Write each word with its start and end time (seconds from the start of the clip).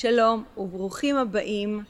שלום 0.00 0.44
וברוכים 0.56 1.16
הבאים. 1.16 1.82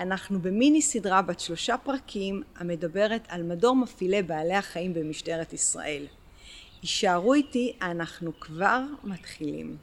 אנחנו 0.00 0.40
במיני 0.40 0.82
סדרה 0.82 1.22
בת 1.22 1.40
שלושה 1.40 1.76
פרקים 1.76 2.42
המדברת 2.56 3.26
על 3.28 3.42
מדור 3.42 3.76
מפעילי 3.76 4.22
בעלי 4.22 4.54
החיים 4.54 4.94
במשטרת 4.94 5.52
ישראל. 5.52 6.06
הישארו 6.82 7.34
איתי, 7.34 7.72
אנחנו 7.82 8.30
כבר 8.40 8.80
מתחילים. 9.04 9.76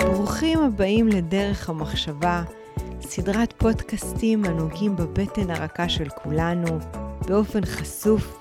ברוכים 0.00 0.58
הבאים 0.58 1.08
לדרך 1.08 1.68
המחשבה, 1.68 2.42
סדרת 3.00 3.52
פודקאסטים 3.52 4.44
הנוגעים 4.44 4.96
בבטן 4.96 5.50
הרכה 5.50 5.88
של 5.88 6.08
כולנו, 6.08 6.78
באופן 7.28 7.64
חשוף, 7.66 8.38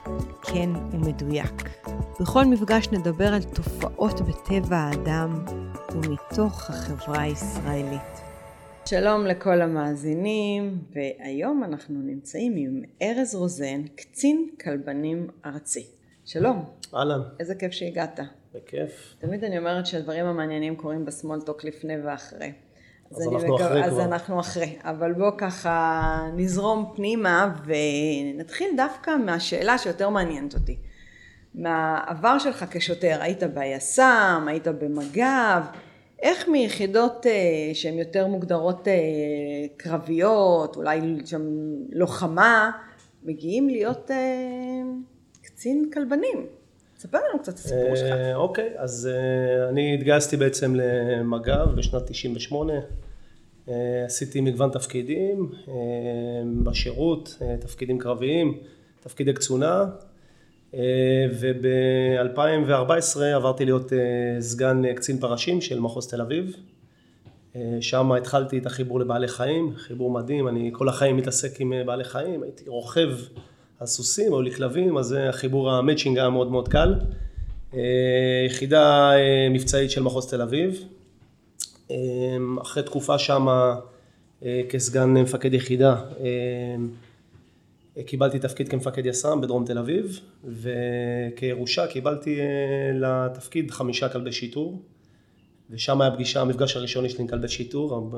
כן 0.53 0.69
ומדויק. 0.91 1.69
בכל 2.19 2.45
מפגש 2.45 2.87
נדבר 2.91 3.33
על 3.33 3.43
תופעות 3.43 4.21
בטבע 4.21 4.77
האדם 4.77 5.45
ומתוך 5.91 6.69
החברה 6.69 7.21
הישראלית. 7.21 8.21
שלום 8.85 9.25
לכל 9.25 9.61
המאזינים, 9.61 10.77
והיום 10.93 11.63
אנחנו 11.63 12.01
נמצאים 12.01 12.53
עם 12.57 12.81
ארז 13.01 13.35
רוזן, 13.35 13.83
קצין 13.95 14.49
כלבנים 14.63 15.27
ארצי. 15.45 15.85
שלום. 16.25 16.65
אהלן. 16.95 17.21
איזה 17.39 17.55
כיף 17.55 17.71
שהגעת. 17.71 18.19
בכיף. 18.53 19.15
תמיד 19.19 19.43
אני 19.43 19.57
אומרת 19.57 19.85
שהדברים 19.85 20.25
המעניינים 20.25 20.75
קורים 20.75 21.05
בסמולטוק 21.05 21.63
לפני 21.63 22.01
ואחרי. 22.01 22.51
אז 23.11 23.27
אנחנו 23.27 23.47
מקו... 23.47 23.55
אחרי 23.55 23.83
אז 23.83 23.93
כבר. 23.93 24.03
אנחנו 24.03 24.39
אחרי, 24.39 24.77
אבל 24.83 25.13
בוא 25.13 25.31
ככה 25.37 26.29
נזרום 26.35 26.93
פנימה 26.95 27.55
ונתחיל 27.65 28.67
דווקא 28.77 29.11
מהשאלה 29.25 29.77
שיותר 29.77 30.09
מעניינת 30.09 30.53
אותי. 30.53 30.77
מהעבר 31.55 32.39
שלך 32.39 32.65
כשוטר, 32.71 33.17
היית 33.21 33.43
ביס"מ, 33.43 34.45
היית 34.47 34.67
במג"ב, 34.67 35.61
איך 36.21 36.47
מיחידות 36.47 37.25
אה, 37.27 37.31
שהן 37.73 37.97
יותר 37.97 38.27
מוגדרות 38.27 38.87
אה, 38.87 38.93
קרביות, 39.77 40.75
אולי 40.75 41.01
שם 41.25 41.41
לוחמה, 41.91 42.71
מגיעים 43.23 43.69
להיות 43.69 44.11
אה, 44.11 44.81
קצין 45.43 45.89
כלבנים? 45.93 46.58
ספר 46.99 47.17
לנו 47.29 47.39
קצת 47.39 47.53
את 47.53 47.57
הסיפור 47.57 47.95
שלך. 47.95 48.11
אה, 48.11 48.35
אוקיי, 48.35 48.69
אז 48.77 49.09
אה, 49.11 49.69
אני 49.69 49.93
התגייסתי 49.93 50.37
בעצם 50.37 50.75
למג"ב 50.75 51.75
בשנת 51.75 52.07
98. 52.07 52.73
אה, 53.69 54.05
עשיתי 54.05 54.41
מגוון 54.41 54.71
תפקידים 54.71 55.51
בשירות, 56.63 57.37
תפקידים 57.59 57.99
קרביים, 57.99 58.57
תפקידי 58.99 59.33
קצונה. 59.33 59.85
וב-2014 61.39 63.21
עברתי 63.35 63.65
להיות 63.65 63.91
סגן 64.39 64.93
קצין 64.93 65.19
פרשים 65.19 65.61
של 65.61 65.79
מחוז 65.79 66.07
תל 66.07 66.21
אביב. 66.21 66.55
שם 67.81 68.11
התחלתי 68.11 68.57
את 68.57 68.65
החיבור 68.65 68.99
לבעלי 68.99 69.27
חיים, 69.27 69.75
חיבור 69.75 70.11
מדהים, 70.11 70.47
אני 70.47 70.69
כל 70.73 70.89
החיים 70.89 71.17
מתעסק 71.17 71.61
עם 71.61 71.73
בעלי 71.85 72.03
חיים, 72.03 72.43
הייתי 72.43 72.69
רוכב 72.69 73.09
על 73.79 73.87
סוסים, 73.87 74.33
היו 74.33 74.41
לי 74.41 74.51
כלבים, 74.51 74.97
אז 74.97 75.15
החיבור 75.29 75.71
המצ'ינג 75.71 76.17
היה 76.17 76.29
מאוד 76.29 76.51
מאוד 76.51 76.67
קל. 76.67 76.95
אה, 77.73 77.79
יחידה 78.45 79.11
אה, 79.15 79.47
מבצעית 79.49 79.91
של 79.91 80.03
מחוז 80.03 80.29
תל 80.29 80.41
אביב. 80.41 80.83
אה, 81.91 81.95
אחרי 82.61 82.83
תקופה 82.83 83.17
שמה 83.17 83.75
כסגן 84.69 85.09
מפקד 85.09 85.53
יחידה, 85.53 85.95
קיבלתי 88.05 88.39
תפקיד 88.39 88.69
כמפקד 88.69 89.05
יס"מ 89.05 89.41
בדרום 89.41 89.65
תל 89.65 89.77
אביב, 89.77 90.19
וכירושה 90.43 91.87
קיבלתי 91.87 92.39
לתפקיד 92.93 93.71
חמישה 93.71 94.09
כלבי 94.09 94.31
שיטור. 94.31 94.81
ושם 95.69 96.01
היה 96.01 96.11
פגישה, 96.11 96.41
המפגש 96.41 96.75
הראשוני 96.75 97.09
שלי 97.09 97.21
עם 97.21 97.27
כלבי 97.27 97.47
שיטור, 97.47 98.11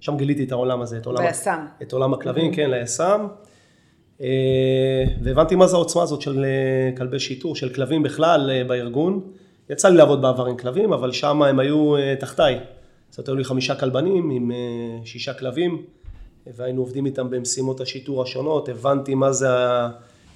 שם 0.00 0.16
גיליתי 0.16 0.44
את 0.44 0.52
העולם 0.52 0.80
הזה, 0.80 0.98
את 0.98 1.06
עולם, 1.06 1.26
ביס"מ. 1.26 1.66
את 1.82 1.92
עולם 1.92 2.14
הכלבים, 2.14 2.54
כן, 2.54 2.70
ליס"מ. 2.70 3.26
אה, 4.20 5.04
והבנתי 5.22 5.54
מה 5.54 5.66
זה 5.66 5.76
העוצמה 5.76 6.02
הזאת 6.02 6.22
של 6.22 6.44
אה, 6.44 6.96
כלבי 6.96 7.18
שיטור, 7.18 7.56
של 7.56 7.68
כלבים 7.68 8.02
בכלל 8.02 8.50
אה, 8.50 8.64
בארגון. 8.64 9.20
יצא 9.70 9.88
לי 9.88 9.96
לעבוד 9.96 10.22
בעבר 10.22 10.46
עם 10.46 10.56
כלבים, 10.56 10.92
אבל 10.92 11.12
שם 11.12 11.42
הם 11.42 11.58
היו 11.58 11.94
תחתיי. 12.20 12.54
אומרת, 13.18 13.28
היו 13.28 13.36
לי 13.36 13.44
חמישה 13.44 13.74
כלבנים 13.74 14.30
עם 14.30 14.50
שישה 15.04 15.34
כלבים, 15.34 15.82
והיינו 16.46 16.80
עובדים 16.80 17.06
איתם 17.06 17.30
במשימות 17.30 17.80
השיטור 17.80 18.22
השונות. 18.22 18.68
הבנתי 18.68 19.14
מה 19.14 19.32
זה 19.32 19.48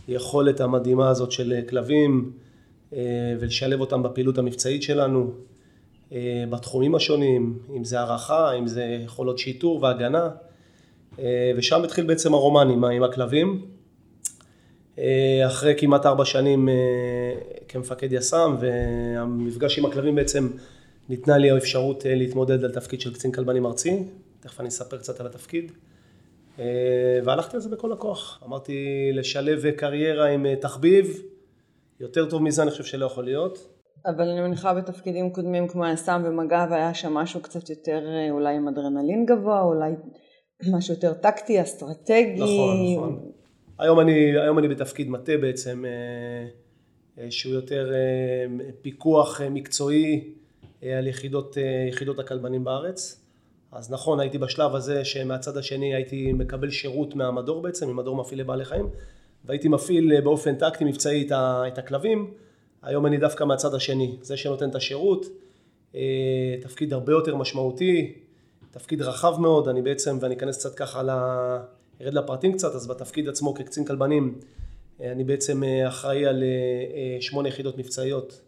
היכולת 0.09 0.61
המדהימה 0.61 1.09
הזאת 1.09 1.33
של 1.33 1.61
כלבים, 1.69 2.33
ולשלב 3.41 3.81
אותם 3.81 4.03
בפעילות 4.03 4.38
המבצעית 4.38 4.83
שלנו. 4.83 5.31
בתחומים 6.50 6.94
השונים, 6.94 7.59
אם 7.77 7.84
זה 7.84 8.00
הערכה, 8.00 8.53
אם 8.53 8.67
זה 8.67 8.99
יכולות 9.05 9.38
שיטור 9.38 9.83
והגנה, 9.83 10.31
ושם 11.56 11.84
התחיל 11.84 12.06
בעצם 12.06 12.34
הרומן 12.34 12.71
עם, 12.71 12.84
עם 12.84 13.03
הכלבים. 13.03 13.67
אה, 14.99 15.47
אחרי 15.47 15.75
כמעט 15.79 16.06
ארבע 16.06 16.25
שנים 16.25 16.69
אה, 16.69 16.75
כמפקד 17.69 18.12
יס"מ, 18.12 18.56
והמפגש 18.61 19.79
עם 19.79 19.87
הכלבים 19.87 20.15
בעצם 20.15 20.49
ניתנה 21.09 21.39
לי 21.39 21.51
האפשרות 21.51 22.06
אה, 22.06 22.15
להתמודד 22.15 22.65
על 22.65 22.73
תפקיד 22.73 23.01
של 23.01 23.15
קצין 23.15 23.33
כלבנים 23.33 23.67
ארצי, 23.67 24.03
תכף 24.41 24.61
אני 24.61 24.69
אספר 24.69 24.99
קצת 24.99 25.21
על 25.21 25.27
התפקיד. 25.27 25.73
אה, 26.59 26.65
והלכתי 27.25 27.56
על 27.56 27.62
זה 27.62 27.69
בכל 27.69 27.93
הכוח, 27.93 28.43
אמרתי 28.47 29.11
לשלב 29.15 29.71
קריירה 29.71 30.27
עם 30.27 30.47
אה, 30.47 30.56
תחביב, 30.56 31.23
יותר 32.00 32.31
טוב 32.31 32.43
מזה 32.43 32.62
אני 32.62 32.71
חושב 32.71 32.85
שלא 32.85 33.06
יכול 33.06 33.25
להיות. 33.25 33.69
אבל 34.06 34.29
אני 34.29 34.41
מניחה 34.41 34.75
בתפקידים 34.75 35.31
קודמים 35.31 35.69
כמו 35.69 35.85
היס"מ 35.85 36.23
ומג"ב 36.25 36.73
היה 36.73 36.95
שם 36.95 37.15
משהו 37.15 37.41
קצת 37.41 37.71
יותר 37.71 38.06
אה, 38.06 38.31
אולי 38.31 38.56
עם 38.56 38.69
אדרנלין 38.69 39.27
גבוה, 39.27 39.62
אולי 39.62 39.93
משהו 40.67 40.95
יותר 40.95 41.13
טקטי, 41.15 41.63
אסטרטגי. 41.63 42.35
נכון, 42.35 42.93
נכון. 42.93 43.31
היום 43.79 44.01
אני, 44.01 44.39
היום 44.39 44.59
אני 44.59 44.69
בתפקיד 44.69 45.11
מטה 45.11 45.37
בעצם, 45.37 45.85
אה, 45.85 45.91
אה, 47.23 47.31
שהוא 47.31 47.55
יותר 47.55 47.93
אה, 47.93 48.71
פיקוח 48.83 49.41
מקצועי 49.51 50.33
על 50.83 51.07
יחידות, 51.07 51.57
יחידות 51.89 52.19
הכלבנים 52.19 52.65
בארץ. 52.65 53.25
אז 53.73 53.93
נכון, 53.93 54.21
הייתי 54.21 54.39
בשלב 54.39 54.75
הזה 54.75 55.05
שמהצד 55.05 55.57
השני 55.57 55.95
הייתי 55.95 56.33
מקבל 56.33 56.71
שירות 56.71 57.15
מהמדור 57.15 57.63
בעצם, 57.63 57.91
ממדור 57.91 58.17
מפעילי 58.17 58.45
בעלי 58.45 58.65
חיים, 58.65 58.89
והייתי 59.45 59.69
מפעיל 59.69 60.21
באופן 60.21 60.55
טקטי 60.55 60.85
מבצעי 60.85 61.27
את 61.27 61.33
את 61.73 61.79
הכלבים. 61.79 62.31
היום 62.83 63.07
אני 63.07 63.19
דווקא 63.19 63.45
מהצד 63.45 63.75
השני, 63.75 64.17
זה 64.23 64.37
שנותן 64.37 64.69
את 64.69 64.75
השירות, 64.75 65.27
תפקיד 66.61 66.93
הרבה 66.93 67.13
יותר 67.13 67.37
משמעותי, 67.37 68.15
תפקיד 68.71 69.03
רחב 69.03 69.41
מאוד, 69.41 69.69
אני 69.69 69.83
בעצם, 69.83 70.19
ואני 70.21 70.34
אכנס 70.34 70.56
קצת 70.56 70.75
ככה 70.75 71.03
ל... 71.03 71.11
ארד 72.01 72.15
לפרטים 72.15 72.53
קצת, 72.53 72.75
אז 72.75 72.87
בתפקיד 72.87 73.29
עצמו 73.29 73.55
כקצין 73.55 73.84
כלבנים, 73.84 74.39
אה, 75.01 75.12
אני 75.12 75.25
בעצם 75.25 75.65
אה, 75.65 75.89
אחראי 75.89 76.27
על 76.27 76.43
אה, 76.43 77.21
שמונה 77.21 77.49
יחידות 77.49 77.79
מבצעיות 77.79 78.41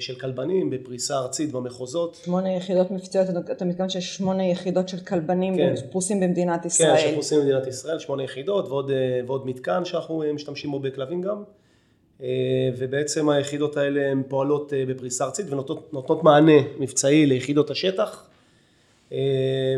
של 0.00 0.14
כלבנים 0.14 0.70
בפריסה 0.70 1.18
ארצית 1.18 1.52
במחוזות. 1.52 2.20
שמונה 2.24 2.56
יחידות 2.56 2.90
מבצעיות, 2.90 3.28
אתה- 3.52 3.64
מתכוון 3.64 3.88
שיש 3.88 4.16
שמונה 4.16 4.46
יחידות 4.46 4.88
של 4.88 4.98
כלבנים 4.98 5.56
כן. 5.56 5.74
פרוסים 5.90 6.20
במדינת 6.20 6.62
כן, 6.62 6.66
ישראל. 6.66 6.98
שאנחנו 6.98 7.16
עושים 7.16 7.40
במדינת 7.40 7.66
ישראל, 7.66 7.98
שמונה 7.98 8.22
יחידות 8.22 8.68
ועוד, 8.68 8.90
ועוד 9.26 9.46
מתקן 9.46 9.84
שאנחנו 9.84 10.22
משתמשים 10.34 10.70
בו 10.70 10.80
בכלבים 10.80 11.22
גם. 11.22 11.42
ובעצם 12.78 13.28
היחידות 13.28 13.76
האלה 13.76 14.10
הן 14.10 14.22
פועלות 14.28 14.72
בפריסה 14.88 15.24
ארצית 15.24 15.46
ונותנות 15.50 15.92
נותנות 15.92 16.24
מענה 16.24 16.62
מבצעי 16.78 17.26
ליחידות 17.26 17.70
השטח. 17.70 18.28
אה, 19.12 19.76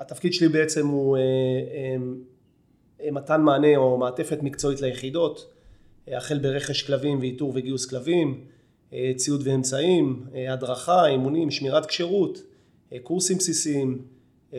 התפקיד 0.00 0.34
שלי 0.34 0.48
בעצם 0.48 0.86
הוא 0.86 1.16
אה, 1.16 1.22
אה, 3.04 3.10
מתן 3.10 3.40
מענה 3.40 3.76
או 3.76 3.98
מעטפת 3.98 4.42
מקצועית 4.42 4.80
ליחידות, 4.80 5.52
אה, 6.08 6.16
החל 6.16 6.38
ברכש 6.38 6.82
כלבים 6.82 7.18
ואיתור 7.20 7.52
וגיוס 7.54 7.86
כלבים, 7.86 8.44
ציוד 9.16 9.40
ואמצעים, 9.44 10.24
הדרכה, 10.48 11.06
אימונים, 11.06 11.50
שמירת 11.50 11.86
כשירות, 11.86 12.42
קורסים 13.02 13.38
בסיסיים, 13.38 14.02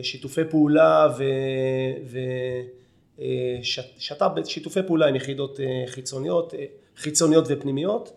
שיתופי 0.02 0.40
פעולה 0.50 1.08
ו... 1.18 1.24
ו... 2.04 2.18
אה, 3.20 3.58
ש- 3.62 3.94
שת"פ, 3.98 4.30
שיתופי 4.44 4.80
פעולה 4.86 5.06
עם 5.06 5.16
יחידות 5.16 5.60
חיצוניות, 5.86 6.54
חיצוניות 6.96 7.44
ופנימיות, 7.48 8.12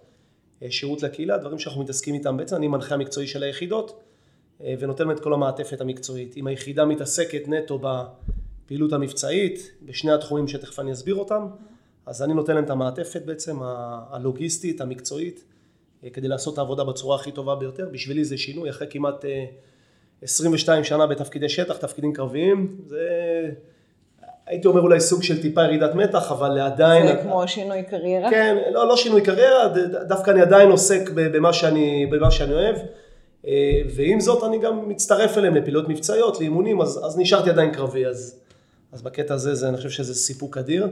שירות 0.70 1.04
לקהילה, 1.04 1.38
דברים 1.38 1.60
שאנחנו 1.60 1.82
מתעסקים 1.82 2.14
איתם 2.14 2.38
בעצם, 2.38 2.56
אני 2.56 2.68
מנחה 2.68 2.96
המקצועי 2.96 3.28
של 3.28 3.44
היחידות 3.44 4.04
ונותן 4.62 5.08
להם 5.08 5.16
את 5.16 5.20
כל 5.20 5.34
המעטפת 5.34 5.82
המקצועית. 5.82 6.38
אם 6.38 6.48
היחידה 6.48 6.86
מתעסקת 6.86 7.48
נטו 7.48 7.80
בפעילות 7.80 8.94
המבצעית, 8.94 9.72
בשני 9.86 10.12
התחומים 10.12 10.48
שתכף 10.48 10.80
אני 10.80 10.92
אסביר 10.92 11.16
אותם, 11.16 11.48
אז 12.06 12.24
אני 12.24 12.34
נותן 12.34 12.56
להם 12.56 12.64
את 12.64 12.70
המעטפת 12.70 13.22
בעצם, 13.26 13.58
הלוגיסטית, 14.10 14.82
המקצועית, 14.82 15.44
אה, 16.04 16.10
כדי 16.10 16.28
לעשות 16.28 16.54
את 16.54 16.58
העבודה 16.58 16.84
בצורה 16.84 17.16
הכי 17.16 17.32
טובה 17.32 17.56
ביותר. 17.56 17.90
בשבילי 17.92 18.26
זה 18.26 18.38
שינוי 18.38 18.70
אחרי 18.70 18.88
כמעט 18.90 19.26
אה, 19.26 19.46
22 20.22 20.84
שנה 20.84 21.08
בתפקידי 21.08 21.50
שטח, 21.50 21.78
תפקידים 21.78 22.14
קרביים, 22.14 22.78
זה 22.86 23.00
הייתי 24.46 24.68
אומר 24.68 24.82
אולי 24.82 25.00
סוג 25.00 25.24
של 25.24 25.42
טיפה 25.42 25.64
ירידת 25.64 25.96
מתח, 25.96 26.32
אבל 26.32 26.60
עדיין... 26.60 27.08
זה 27.08 27.16
כמו 27.24 27.48
שינוי 27.48 27.84
קריירה? 27.84 28.30
כן, 28.30 28.58
לא, 28.72 28.88
לא 28.88 28.98
שינוי 28.98 29.22
קריירה, 29.22 29.68
דווקא 30.08 30.32
אני 30.32 30.42
עדיין 30.42 30.72
עוסק 30.72 31.10
במה 31.14 31.54
שאני, 31.54 32.06
במה 32.12 32.32
שאני 32.32 32.54
אוהב. 32.54 32.76
ועם 33.96 34.20
זאת 34.20 34.44
אני 34.44 34.60
גם 34.60 34.90
מצטרף 34.90 35.38
אליהם 35.38 35.56
לפעילות 35.56 35.90
מבצעיות, 35.90 36.40
לאימונים, 36.40 36.82
אז, 36.82 37.06
אז 37.06 37.18
נשארתי 37.18 37.50
עדיין 37.50 37.72
קרבי, 37.72 38.06
אז, 38.06 38.40
אז 38.92 39.02
בקטע 39.02 39.34
הזה 39.34 39.56
זה, 39.56 39.70
אני 39.70 39.78
חושב 39.78 39.90
שזה 39.90 40.14
סיפוק 40.16 40.58
אדיר. 40.58 40.88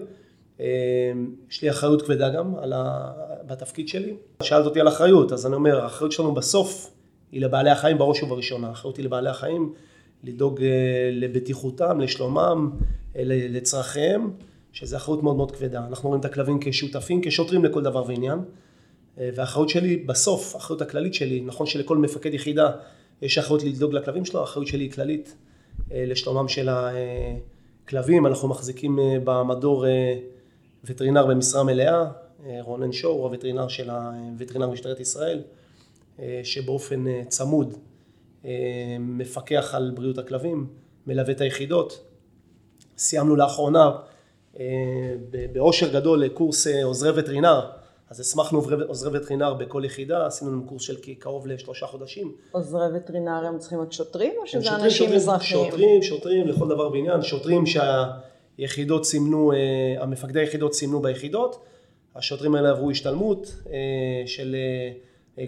יש 1.50 1.62
לי 1.62 1.70
אחריות 1.70 2.02
כבדה 2.02 2.30
גם 2.30 2.56
ה... 2.74 3.12
בתפקיד 3.48 3.88
שלי. 3.88 4.16
שאלת 4.44 4.66
אותי 4.66 4.80
על 4.80 4.88
אחריות, 4.88 5.32
אז 5.32 5.46
אני 5.46 5.56
אומר, 5.56 5.82
האחריות 5.82 6.12
שלנו 6.12 6.34
בסוף 6.34 6.92
היא 7.32 7.42
לבעלי 7.42 7.70
החיים 7.70 7.98
בראש 7.98 8.24
ובראשונה. 8.24 8.68
האחריות 8.68 8.98
היא 8.98 9.06
לבעלי 9.06 9.30
החיים, 9.30 9.74
לדאוג 10.24 10.60
לבטיחותם, 11.12 12.00
לשלומם, 12.00 12.72
לצרכיהם, 13.16 14.32
שזה 14.72 14.98
אחריות 14.98 15.24
מאוד 15.24 15.36
מאוד 15.36 15.52
כבדה. 15.52 15.86
אנחנו 15.88 16.10
רואים 16.10 16.20
את 16.20 16.26
הכלבים 16.26 16.58
כשותפים, 16.62 17.22
כשוטרים 17.24 17.66
לכל 17.66 17.82
דבר 17.84 18.04
ועניין. 18.08 18.40
והאחריות 19.18 19.70
שלי 19.70 19.98
בסוף, 19.98 20.56
האחריות 20.56 20.82
הכללית 20.82 21.14
שלי, 21.14 21.42
נכון 21.42 21.68
שלכל 21.68 21.98
מפקד 21.98 22.34
יחידה 22.34 22.72
יש 23.22 23.38
אחריות 23.38 23.64
לדאוג 23.64 23.94
לכלבים 23.94 24.26
שלו, 24.26 24.40
האחריות 24.40 24.68
שלי 24.68 24.84
היא 24.84 24.92
כללית 24.92 25.36
לשלומם 25.92 26.48
של 26.48 26.70
הכלבים. 26.70 28.26
אנחנו 28.26 28.48
מחזיקים 28.48 29.00
במדור 29.24 29.86
וטרינר 30.84 31.26
במשרה 31.26 31.64
מלאה, 31.64 32.06
רונן 32.60 32.92
שור 32.92 33.18
הוא 33.18 33.24
הווטרינר 33.24 33.68
של 33.68 33.90
הווטרינר 33.90 34.70
משטרת 34.70 35.00
ישראל, 35.00 35.42
שבאופן 36.44 37.06
צמוד 37.28 37.78
מפקח 39.00 39.76
על 39.76 39.92
בריאות 39.96 40.18
הכלבים, 40.18 40.68
מלווה 41.08 41.32
את 41.32 41.42
היחידות. 41.42 42.04
סיימנו 42.98 43.36
לאחרונה 43.36 43.92
באושר 45.52 45.94
גדול 45.94 46.28
קורס 46.28 46.68
עוזרי 46.68 47.20
וטרינר, 47.20 47.70
אז 48.12 48.20
הסמכנו 48.20 48.62
עוזרי 48.88 49.20
וטרינר 49.20 49.54
בכל 49.54 49.84
יחידה, 49.86 50.26
עשינו 50.26 50.52
לנו 50.52 50.66
קורס 50.66 50.82
של 50.82 50.96
קרוב 51.20 51.48
לשלושה 51.48 51.86
חודשים. 51.86 52.36
עוזרי 52.52 52.86
וטרינר 52.96 53.46
הם 53.46 53.58
צריכים 53.58 53.78
להיות 53.78 53.94
שוטרים 53.94 54.34
או 54.42 54.48
שזה 54.48 54.76
אנשים 54.76 55.14
אזרחיים? 55.14 55.66
שוטרים, 55.66 56.02
שוטרים 56.02 56.48
לכל 56.48 56.68
דבר 56.68 56.90
בעניין, 56.90 57.22
שוטרים 57.22 57.64
שהיחידות 57.66 59.06
סימנו, 59.06 59.52
המפקדי 60.00 60.40
היחידות 60.40 60.74
סימנו 60.74 61.02
ביחידות, 61.02 61.66
השוטרים 62.16 62.56
האלה 62.56 62.70
עברו 62.70 62.92
השתלמות 62.92 63.56
של 64.26 64.56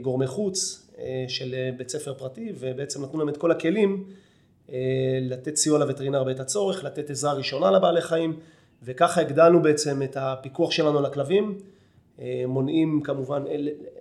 גורמי 0.01 0.27
חוץ, 0.27 0.87
של 1.27 1.55
בית 1.77 1.89
ספר 1.89 2.13
פרטי, 2.13 2.53
ובעצם 2.59 3.03
נתנו 3.03 3.19
להם 3.19 3.29
את 3.29 3.37
כל 3.37 3.51
הכלים 3.51 4.03
לתת 5.21 5.55
סיוע 5.55 5.79
לווטרינר 5.79 6.23
בעת 6.23 6.39
הצורך, 6.39 6.83
לתת 6.83 7.09
עזרה 7.09 7.33
ראשונה 7.33 7.71
לבעלי 7.71 8.01
חיים, 8.01 8.39
וככה 8.83 9.21
הגדלנו 9.21 9.61
בעצם 9.61 10.03
את 10.03 10.17
הפיקוח 10.19 10.71
שלנו 10.71 10.97
על 10.97 11.05
הכלבים, 11.05 11.57
מונעים 12.47 13.01
כמובן, 13.03 13.43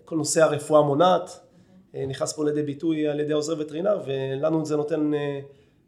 כל 0.05 0.17
נושא 0.17 0.43
הרפואה 0.43 0.83
מונעת, 0.83 1.41
נכנס 2.09 2.33
פה 2.33 2.45
לידי 2.45 2.63
ביטוי 2.63 3.09
על 3.09 3.21
ידי 3.21 3.33
עוזר 3.33 3.55
וטרינר, 3.59 4.01
ולנו 4.07 4.65
זה 4.65 4.77
נותן, 4.77 5.11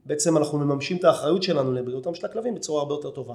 בעצם 0.07 0.37
אנחנו 0.37 0.59
מממשים 0.59 0.97
את 0.97 1.05
האחריות 1.05 1.43
שלנו 1.43 1.73
לבריאותם 1.73 2.15
של 2.15 2.27
הכלבים 2.27 2.55
בצורה 2.55 2.83
הרבה 2.83 2.95
יותר 2.95 3.11
טובה. 3.11 3.35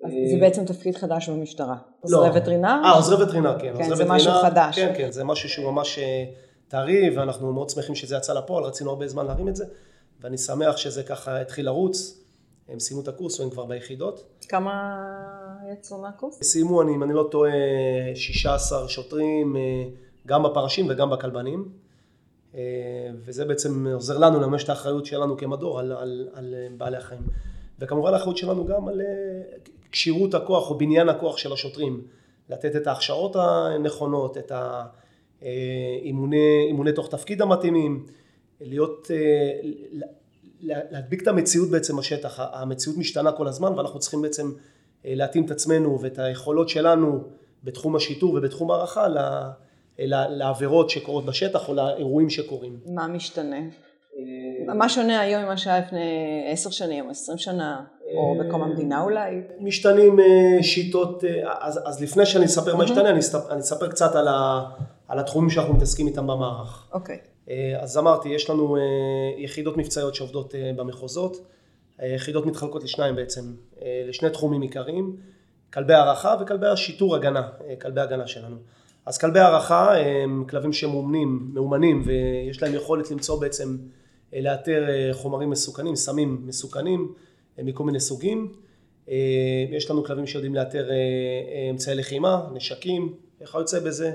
זה 0.00 0.36
בעצם 0.40 0.64
תפקיד 0.64 0.96
חדש 0.96 1.28
במשטרה. 1.28 1.76
עוזרי 2.00 2.28
לא. 2.28 2.36
וטרינר? 2.36 2.80
אה, 2.84 2.92
עוזרי 2.92 3.24
וטרינר, 3.24 3.58
כן. 3.58 3.74
כן, 3.78 3.94
זה 3.94 4.04
משהו 4.04 4.32
חדש. 4.42 4.76
כן, 4.76 4.92
כן, 4.96 5.12
זה 5.12 5.24
משהו 5.24 5.48
שהוא 5.48 5.72
ממש 5.72 5.98
טרי, 6.68 7.16
ואנחנו 7.16 7.52
מאוד 7.52 7.70
שמחים 7.70 7.94
שזה 7.94 8.16
יצא 8.16 8.32
לפועל, 8.32 8.64
רצינו 8.64 8.90
הרבה 8.90 9.08
זמן 9.08 9.26
להרים 9.26 9.48
את 9.48 9.56
זה, 9.56 9.64
ואני 10.20 10.38
שמח 10.38 10.76
שזה 10.76 11.02
ככה 11.02 11.40
התחיל 11.40 11.66
לרוץ. 11.66 12.20
הם 12.70 12.80
סיימו 12.80 13.02
את 13.02 13.08
הקורס 13.08 13.40
והם 13.40 13.50
כבר 13.50 13.64
ביחידות. 13.64 14.24
כמה 14.48 14.96
יצאו 15.72 15.98
מהקורס? 15.98 16.42
סיימו, 16.42 16.82
אני, 16.82 16.94
אם 16.94 17.02
אני 17.02 17.12
לא 17.12 17.28
טועה, 17.30 17.50
16 18.14 18.88
שוטרים, 18.88 19.56
גם 20.26 20.42
בפרשים 20.42 20.86
וגם 20.90 21.10
בכלבנים. 21.10 21.68
וזה 23.24 23.44
בעצם 23.44 23.86
עוזר 23.86 24.18
לנו 24.18 24.40
לממש 24.40 24.64
את 24.64 24.68
האחריות 24.68 25.06
שלנו 25.06 25.36
כמדור 25.36 25.78
על, 25.78 25.92
על, 25.92 26.28
על 26.34 26.54
בעלי 26.76 26.96
החיים. 26.96 27.22
וכמובן 27.78 28.14
האחריות 28.14 28.36
שלנו 28.36 28.66
גם 28.66 28.88
על 28.88 29.00
כשירות 29.92 30.34
הכוח 30.34 30.70
או 30.70 30.78
בניין 30.78 31.08
הכוח 31.08 31.36
של 31.36 31.52
השוטרים, 31.52 32.02
לתת 32.48 32.76
את 32.76 32.86
ההכשרות 32.86 33.36
הנכונות, 33.36 34.38
את 34.38 34.52
האימוני 35.42 36.92
תוך 36.94 37.10
תפקיד 37.10 37.42
המתאימים, 37.42 38.06
להיות, 38.60 39.10
להדביק 40.62 41.22
את 41.22 41.28
המציאות 41.28 41.70
בעצם 41.70 41.96
בשטח, 41.96 42.40
המציאות 42.40 42.98
משתנה 42.98 43.32
כל 43.32 43.48
הזמן 43.48 43.72
ואנחנו 43.78 43.98
צריכים 43.98 44.22
בעצם 44.22 44.52
להתאים 45.04 45.44
את 45.44 45.50
עצמנו 45.50 46.00
ואת 46.00 46.18
היכולות 46.18 46.68
שלנו 46.68 47.24
בתחום 47.64 47.96
השיטור 47.96 48.34
ובתחום 48.34 48.70
הערכה 48.70 49.06
לעבירות 50.28 50.90
שקורות 50.90 51.26
בשטח 51.26 51.68
או 51.68 51.74
לאירועים 51.74 52.30
שקורים. 52.30 52.80
מה 52.86 53.06
משתנה? 53.06 53.56
מה 54.74 54.88
שונה 54.88 55.20
היום 55.20 55.42
ממה 55.42 55.56
שהיה 55.56 55.78
לפני 55.78 56.44
עשר 56.52 56.70
שנים, 56.70 57.04
או 57.04 57.10
עשרים 57.10 57.38
שנה, 57.38 57.84
או 58.14 58.36
בקום 58.38 58.62
המדינה 58.62 59.02
אולי? 59.02 59.40
משתנים 59.60 60.16
שיטות, 60.62 61.24
אז, 61.60 61.80
אז 61.84 62.02
לפני 62.02 62.26
שאני 62.26 62.44
אספר 62.44 62.76
מה 62.76 62.84
השתנה, 62.84 63.10
אני 63.10 63.18
אספר, 63.18 63.52
אני 63.52 63.60
אספר 63.60 63.88
קצת 63.88 64.14
על, 64.14 64.28
ה, 64.28 64.64
על 65.08 65.18
התחומים 65.18 65.50
שאנחנו 65.50 65.74
מתעסקים 65.74 66.06
איתם 66.06 66.26
במערך. 66.26 66.88
אוקיי. 66.92 67.16
Okay. 67.16 67.29
אז 67.80 67.98
אמרתי, 67.98 68.28
יש 68.28 68.50
לנו 68.50 68.76
יחידות 69.38 69.76
מבצעיות 69.76 70.14
שעובדות 70.14 70.54
במחוזות, 70.76 71.36
היחידות 71.98 72.46
מתחלקות 72.46 72.84
לשניים 72.84 73.16
בעצם, 73.16 73.42
לשני 74.08 74.30
תחומים 74.30 74.60
עיקריים, 74.60 75.16
כלבי 75.72 75.94
הערכה 75.94 76.36
וכלבי 76.40 76.66
השיטור 76.66 77.16
הגנה, 77.16 77.48
כלבי 77.80 78.00
הגנה 78.00 78.26
שלנו. 78.26 78.56
אז 79.06 79.18
כלבי 79.18 79.38
הערכה 79.38 79.98
הם 79.98 80.44
כלבים 80.48 80.72
שמאומנים, 80.72 81.50
מאומנים 81.52 82.02
ויש 82.04 82.62
להם 82.62 82.74
יכולת 82.74 83.10
למצוא 83.10 83.40
בעצם 83.40 83.76
לאתר 84.32 84.84
חומרים 85.12 85.50
מסוכנים, 85.50 85.96
סמים 85.96 86.42
מסוכנים 86.46 87.14
מכל 87.58 87.84
מיני 87.84 88.00
סוגים. 88.00 88.52
יש 89.70 89.90
לנו 89.90 90.04
כלבים 90.04 90.26
שיודעים 90.26 90.54
לאתר 90.54 90.90
אמצעי 91.70 91.94
לחימה, 91.94 92.46
נשקים, 92.54 93.14
וכיוצא 93.40 93.80
בזה, 93.80 94.12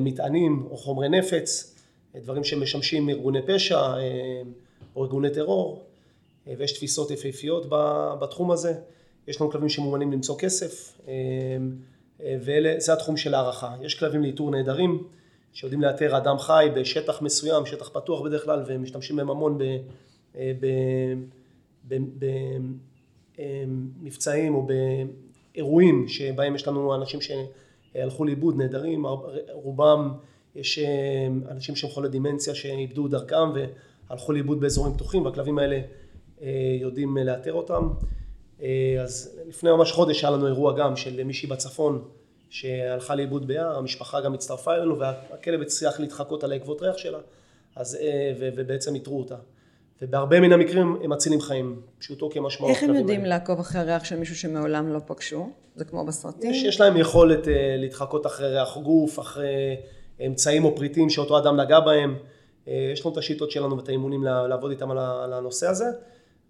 מטענים 0.00 0.66
או 0.70 0.76
חומרי 0.76 1.08
נפץ, 1.08 1.75
דברים 2.22 2.44
שמשמשים 2.44 3.08
ארגוני 3.08 3.42
פשע 3.46 3.94
או 4.96 5.04
ארגוני 5.04 5.30
טרור, 5.30 5.84
ויש 6.46 6.72
תפיסות 6.72 7.10
יפהפיות 7.10 7.66
בתחום 8.20 8.50
הזה. 8.50 8.74
יש 9.28 9.40
לנו 9.40 9.50
כלבים 9.50 9.68
שמאומנים 9.68 10.12
למצוא 10.12 10.38
כסף, 10.38 11.00
וזה 12.20 12.92
התחום 12.92 13.16
של 13.16 13.34
הערכה. 13.34 13.74
יש 13.82 13.94
כלבים 13.94 14.22
לאיתור 14.22 14.50
נעדרים. 14.50 15.04
שיודעים 15.52 15.82
לאתר 15.82 16.16
אדם 16.16 16.38
חי 16.38 16.68
בשטח 16.76 17.22
מסוים, 17.22 17.66
שטח 17.66 17.88
פתוח 17.88 18.20
בדרך 18.20 18.44
כלל, 18.44 18.62
והם 18.66 18.82
משתמשים 18.82 19.16
בהם 19.16 19.30
המון 19.30 19.58
במבצעים 24.02 24.54
או 24.54 24.66
באירועים 25.54 26.08
שבהם 26.08 26.54
יש 26.54 26.68
לנו 26.68 26.94
אנשים 26.94 27.20
שהלכו 27.20 28.24
לאיבוד, 28.24 28.56
נעדרים, 28.56 29.06
רובם 29.52 30.12
יש 30.56 30.78
אנשים 31.50 31.76
שהם 31.76 31.90
חולי 31.90 32.08
דימנציה 32.08 32.54
שאיבדו 32.54 33.08
דרכם 33.08 33.52
והלכו 34.10 34.32
לאיבוד 34.32 34.60
באזורים 34.60 34.94
פתוחים 34.94 35.24
והכלבים 35.24 35.58
האלה 35.58 35.80
יודעים 36.80 37.16
לאתר 37.16 37.52
אותם. 37.52 37.88
אז 39.02 39.38
לפני 39.48 39.70
ממש 39.70 39.92
חודש 39.92 40.24
היה 40.24 40.30
לנו 40.30 40.46
אירוע 40.46 40.78
גם 40.78 40.96
של 40.96 41.24
מישהי 41.24 41.48
בצפון 41.48 42.04
שהלכה 42.50 43.14
לאיבוד 43.14 43.46
ביער, 43.46 43.76
המשפחה 43.76 44.20
גם 44.20 44.34
הצטרפה 44.34 44.74
אלינו 44.74 44.98
והכלב 44.98 45.60
הצליח 45.60 46.00
להתחקות 46.00 46.44
על 46.44 46.52
העקבות 46.52 46.82
ריח 46.82 46.96
שלה 46.96 47.18
אז, 47.76 47.98
ובעצם 48.38 48.94
איתרו 48.94 49.18
אותה. 49.18 49.36
ובהרבה 50.02 50.40
מן 50.40 50.52
המקרים 50.52 50.98
הם 51.02 51.10
מצילים 51.10 51.40
חיים, 51.40 51.80
פשוטו 51.98 52.30
כמשמעו. 52.30 52.70
איך 52.70 52.82
הם 52.82 52.94
יודעים 52.94 53.24
לעקוב 53.24 53.60
אחרי 53.60 53.82
ריח 53.82 54.04
של 54.04 54.16
מישהו 54.18 54.36
שמעולם 54.36 54.92
לא 54.92 54.98
פגשו? 55.06 55.50
זה 55.74 55.84
כמו 55.84 56.06
בסרטים? 56.06 56.50
יש, 56.50 56.62
יש 56.62 56.80
להם 56.80 56.96
יכולת 56.96 57.46
להתחקות 57.78 58.26
אחרי 58.26 58.48
ריח 58.48 58.76
גוף, 58.76 59.18
אחרי 59.18 59.76
אמצעים 60.26 60.64
או 60.64 60.76
פריטים 60.76 61.10
שאותו 61.10 61.38
אדם 61.38 61.60
נגע 61.60 61.80
בהם. 61.80 62.16
יש 62.66 63.06
לנו 63.06 63.12
את 63.12 63.18
השיטות 63.18 63.50
שלנו 63.50 63.76
ואת 63.76 63.88
האימונים 63.88 64.24
לעבוד 64.24 64.70
איתם 64.70 64.90
על 64.90 65.32
הנושא 65.32 65.68
הזה. 65.68 65.86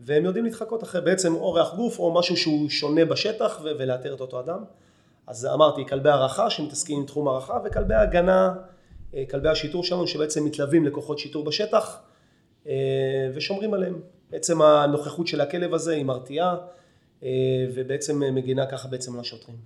והם 0.01 0.25
יודעים 0.25 0.45
להתחקות 0.45 0.83
אחרי 0.83 1.01
בעצם 1.01 1.35
או 1.35 1.53
ריח 1.53 1.75
גוף 1.75 1.99
או 1.99 2.15
משהו 2.15 2.37
שהוא 2.37 2.69
שונה 2.69 3.05
בשטח 3.05 3.61
ולאתר 3.63 4.15
את 4.15 4.21
אותו 4.21 4.41
אדם. 4.41 4.65
אז 5.27 5.47
אמרתי, 5.47 5.87
כלבי 5.87 6.09
הערכה 6.09 6.51
שמתעסקים 6.51 6.99
עם 6.99 7.07
תחום 7.07 7.29
הערכה 7.29 7.59
וכלבי 7.65 7.95
הגנה, 7.95 8.55
כלבי 9.31 9.49
השיטור 9.49 9.85
שלנו 9.85 10.07
שבעצם 10.07 10.45
מתלווים 10.45 10.87
לכוחות 10.87 11.19
שיטור 11.19 11.45
בשטח 11.45 12.03
ושומרים 13.35 13.75
עליהם. 13.75 14.01
בעצם 14.31 14.63
הנוכחות 14.63 15.27
של 15.27 15.41
הכלב 15.41 15.75
הזה 15.75 15.93
היא 15.93 16.05
מרתיעה 16.05 16.57
ובעצם 17.75 18.35
מגינה 18.35 18.67
ככה 18.67 18.89
בעצם 18.89 19.15
על 19.15 19.21
השוטרים. 19.21 19.57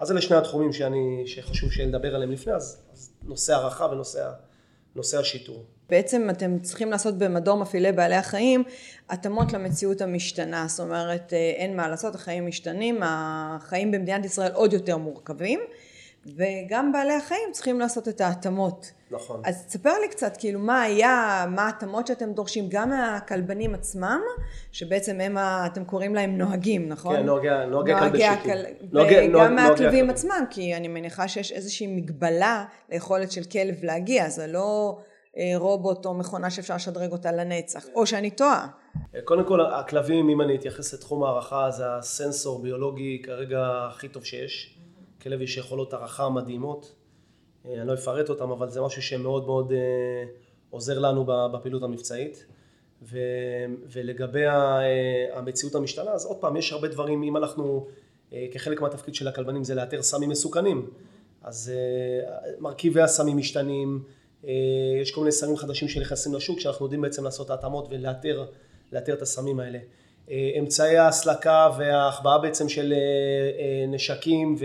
אז 0.00 0.12
אלה 0.12 0.20
שני 0.20 0.36
התחומים 0.36 0.72
שאני, 0.72 1.22
שחשוב 1.26 1.72
שנדבר 1.72 2.14
עליהם 2.14 2.30
לפני, 2.32 2.52
אז, 2.52 2.82
אז 2.92 3.10
נושא 3.22 3.54
הערכה 3.54 3.86
ונושא 4.94 5.18
השיטור. 5.18 5.64
בעצם 5.90 6.30
אתם 6.30 6.58
צריכים 6.58 6.90
לעשות 6.90 7.18
במדור 7.18 7.56
מפעילי 7.56 7.92
בעלי 7.92 8.14
החיים 8.14 8.62
התאמות 9.08 9.52
למציאות 9.52 10.00
המשתנה, 10.00 10.64
זאת 10.68 10.80
אומרת 10.80 11.32
אין 11.32 11.76
מה 11.76 11.88
לעשות, 11.88 12.14
החיים 12.14 12.46
משתנים, 12.46 13.00
החיים 13.02 13.90
במדינת 13.90 14.24
ישראל 14.24 14.52
עוד 14.52 14.72
יותר 14.72 14.96
מורכבים 14.96 15.60
וגם 16.26 16.92
בעלי 16.92 17.14
החיים 17.14 17.48
צריכים 17.52 17.80
לעשות 17.80 18.08
את 18.08 18.20
ההתאמות. 18.20 18.92
נכון. 19.10 19.42
אז 19.44 19.66
תספר 19.66 19.98
לי 20.00 20.08
קצת, 20.08 20.36
כאילו, 20.38 20.60
מה 20.60 20.82
היה, 20.82 21.44
מה 21.48 21.62
ההתאמות 21.62 22.06
שאתם 22.06 22.32
דורשים, 22.32 22.64
גם 22.68 22.90
מהכלבנים 22.90 23.74
עצמם, 23.74 24.20
שבעצם 24.72 25.20
הם, 25.20 25.36
ה, 25.36 25.66
אתם 25.66 25.84
קוראים 25.84 26.14
להם 26.14 26.38
נוהגים, 26.38 26.88
נכון? 26.88 27.16
כן, 27.16 27.26
נוהגי, 27.26 27.48
נוהגי 27.70 27.92
כלבי 27.98 28.18
שיטור. 28.18 29.02
וגם 29.32 29.54
מהכלבים 29.54 30.10
עצמם, 30.10 30.44
כי 30.50 30.74
אני 30.74 30.88
מניחה 30.88 31.28
שיש 31.28 31.52
איזושהי 31.52 31.86
מגבלה 31.86 32.64
ליכולת 32.90 33.32
של 33.32 33.44
כלב 33.44 33.74
להגיע, 33.82 34.28
זה 34.28 34.46
לא 34.46 34.98
אה, 35.36 35.52
רובוט 35.56 36.06
או 36.06 36.14
מכונה 36.14 36.50
שאפשר 36.50 36.74
לשדרג 36.74 37.12
אותה 37.12 37.32
לנצח, 37.32 37.86
או 37.94 38.06
שאני 38.06 38.30
טועה. 38.30 38.66
קודם 39.24 39.44
כל, 39.44 39.60
הכלבים, 39.60 40.28
אם 40.28 40.40
אני 40.40 40.56
אתייחס 40.56 40.94
לתחום 40.94 41.22
הערכה, 41.22 41.70
זה 41.70 41.84
הסנסור 41.86 42.62
ביולוגי 42.62 43.22
כרגע 43.24 43.88
הכי 43.90 44.08
טוב 44.08 44.24
שיש. 44.24 44.79
כלב 45.22 45.40
יש 45.40 45.56
יכולות 45.56 45.92
הערכה 45.92 46.28
מדהימות. 46.28 46.94
אה, 47.66 47.74
אני 47.74 47.88
לא 47.88 47.94
אפרט 47.94 48.28
אותם, 48.28 48.50
אבל 48.50 48.70
זה 48.70 48.80
משהו 48.80 49.02
שמאוד 49.02 49.46
מאוד 49.46 49.72
אה, 49.72 50.24
עוזר 50.70 50.98
לנו 50.98 51.24
בפעילות 51.26 51.82
המבצעית. 51.82 52.46
ו, 53.02 53.18
ולגבי 53.92 54.44
המציאות 55.32 55.74
המשתנה, 55.74 56.10
אז 56.10 56.24
עוד 56.26 56.36
פעם, 56.36 56.56
יש 56.56 56.72
הרבה 56.72 56.88
דברים, 56.88 57.22
אם 57.22 57.36
אנחנו, 57.36 57.86
כחלק 58.52 58.80
מהתפקיד 58.80 59.14
של 59.14 59.28
הכלבנים 59.28 59.64
זה 59.64 59.74
לאתר 59.74 60.02
סמים 60.02 60.28
מסוכנים, 60.28 60.90
אז 61.42 61.72
מרכיבי 62.58 63.00
הסמים 63.00 63.36
משתנים, 63.36 64.04
יש 65.02 65.10
כל 65.14 65.20
מיני 65.20 65.32
סמים 65.32 65.56
חדשים 65.56 65.88
שנכנסים 65.88 66.34
לשוק, 66.34 66.60
שאנחנו 66.60 66.86
יודעים 66.86 67.00
בעצם 67.00 67.24
לעשות 67.24 67.50
התאמות 67.50 67.86
ולאתר 67.90 68.46
לאתר 68.92 69.14
את 69.14 69.22
הסמים 69.22 69.60
האלה. 69.60 69.78
אה, 70.30 70.50
אמצעי 70.58 70.96
ההסלקה 70.96 71.68
וההחבאה 71.78 72.38
בעצם 72.38 72.68
של 72.68 72.92
אה, 72.92 72.98
אה, 72.98 73.86
נשקים 73.88 74.56
ו... 74.58 74.64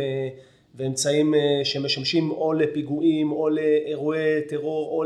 ואמצעים 0.78 1.34
שמשמשים 1.64 2.32
או 2.32 2.54
לפיגועים 2.54 3.32
או 3.32 3.50
לאירועי 3.50 4.42
טרור 4.50 4.90
או 4.92 5.04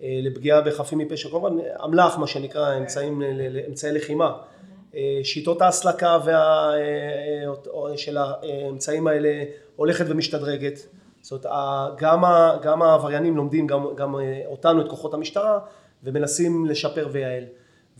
לפגיעה 0.00 0.60
בחפים 0.60 0.98
מפשע, 0.98 1.28
כמובן 1.28 1.56
אמל"ח 1.84 2.18
מה 2.18 2.26
שנקרא, 2.26 2.76
אמצעים, 2.76 3.22
אמצעי 3.68 3.92
לחימה. 3.92 4.32
שיטות 5.22 5.62
ההסלקה 5.62 6.18
וה... 6.24 6.70
של 7.96 8.16
האמצעים 8.16 9.06
האלה 9.06 9.44
הולכת 9.76 10.04
ומשתדרגת. 10.08 10.78
זאת 11.22 11.46
אומרת, 11.46 11.98
גם, 11.98 12.22
גם 12.62 12.82
העבריינים 12.82 13.36
לומדים 13.36 13.66
גם, 13.66 13.86
גם 13.96 14.14
אותנו, 14.46 14.80
את 14.80 14.88
כוחות 14.88 15.14
המשטרה, 15.14 15.58
ומנסים 16.04 16.66
לשפר 16.66 17.08
וייעל. 17.12 17.44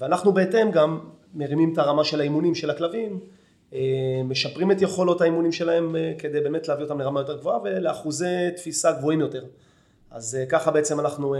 ואנחנו 0.00 0.32
בהתאם 0.32 0.70
גם 0.70 1.00
מרימים 1.34 1.72
את 1.72 1.78
הרמה 1.78 2.04
של 2.04 2.20
האימונים 2.20 2.54
של 2.54 2.70
הכלבים, 2.70 3.20
אה, 3.72 4.22
משפרים 4.24 4.70
את 4.70 4.82
יכולות 4.82 5.20
האימונים 5.20 5.52
שלהם 5.52 5.96
אה, 5.96 6.12
כדי 6.18 6.40
באמת 6.40 6.68
להביא 6.68 6.84
אותם 6.84 6.98
לרמה 6.98 7.20
יותר 7.20 7.38
גבוהה 7.38 7.58
ולאחוזי 7.64 8.50
תפיסה 8.56 8.92
גבוהים 8.92 9.20
יותר. 9.20 9.44
אז 10.10 10.34
אה, 10.34 10.46
ככה 10.46 10.70
בעצם 10.70 11.00
אנחנו 11.00 11.34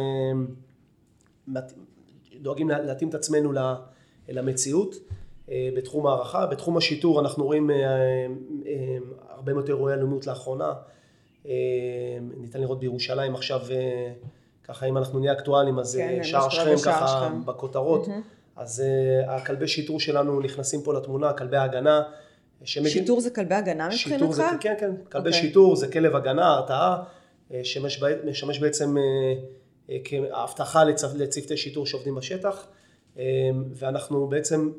דואגים 2.41 2.69
להתאים 2.69 3.09
את 3.09 3.15
עצמנו 3.15 3.53
למציאות 4.29 4.95
בתחום 5.77 6.07
הערכה. 6.07 6.47
בתחום 6.47 6.77
השיטור 6.77 7.21
אנחנו 7.21 7.45
רואים 7.45 7.71
הרבה 9.29 9.53
יותר 9.53 9.73
אירועי 9.73 9.95
אלימות 9.95 10.27
לאחרונה. 10.27 10.73
ניתן 12.37 12.61
לראות 12.61 12.81
בירושלים 12.81 13.35
עכשיו, 13.35 13.61
ככה 14.65 14.87
אם 14.87 14.97
אנחנו 14.97 15.19
נהיה 15.19 15.33
אקטואליים 15.33 15.79
אז 15.79 15.97
כן, 15.97 16.23
שער 16.23 16.49
שכם 16.49 16.75
ככה 16.85 17.09
שכם. 17.09 17.45
בכותרות. 17.45 18.07
Mm-hmm. 18.07 18.40
אז 18.61 18.83
uh, 18.83 19.31
הכלבי 19.31 19.69
שיטור 19.69 20.01
שלנו 20.01 20.41
נכנסים 20.41 20.83
פה 20.83 20.95
לתמונה, 20.95 21.33
כלבי 21.33 21.57
הגנה. 21.57 22.03
שמגיע... 22.65 22.91
שיטור 22.91 23.21
זה 23.21 23.31
כלבי 23.31 23.55
הגנה 23.55 23.89
מבחינתך? 23.89 24.31
זה, 24.31 24.43
כן, 24.61 24.75
כן. 24.81 24.91
כלבי 25.13 25.31
okay. 25.31 25.33
אוקיי. 25.33 25.33
שיטור 25.33 25.77
זה 25.77 25.89
כלב 25.89 26.17
הגנה, 26.17 26.47
הרתעה, 26.47 27.05
אה, 27.53 27.61
שמשמש 27.65 28.59
בעצם 28.59 28.97
uh, 28.97 29.93
כאבטחה 30.05 30.85
לצו, 30.85 31.07
לצוותי 31.17 31.57
שיטור 31.57 31.87
שעובדים 31.87 32.15
בשטח. 32.15 32.67
ואנחנו 33.75 34.27
בעצם 34.27 34.71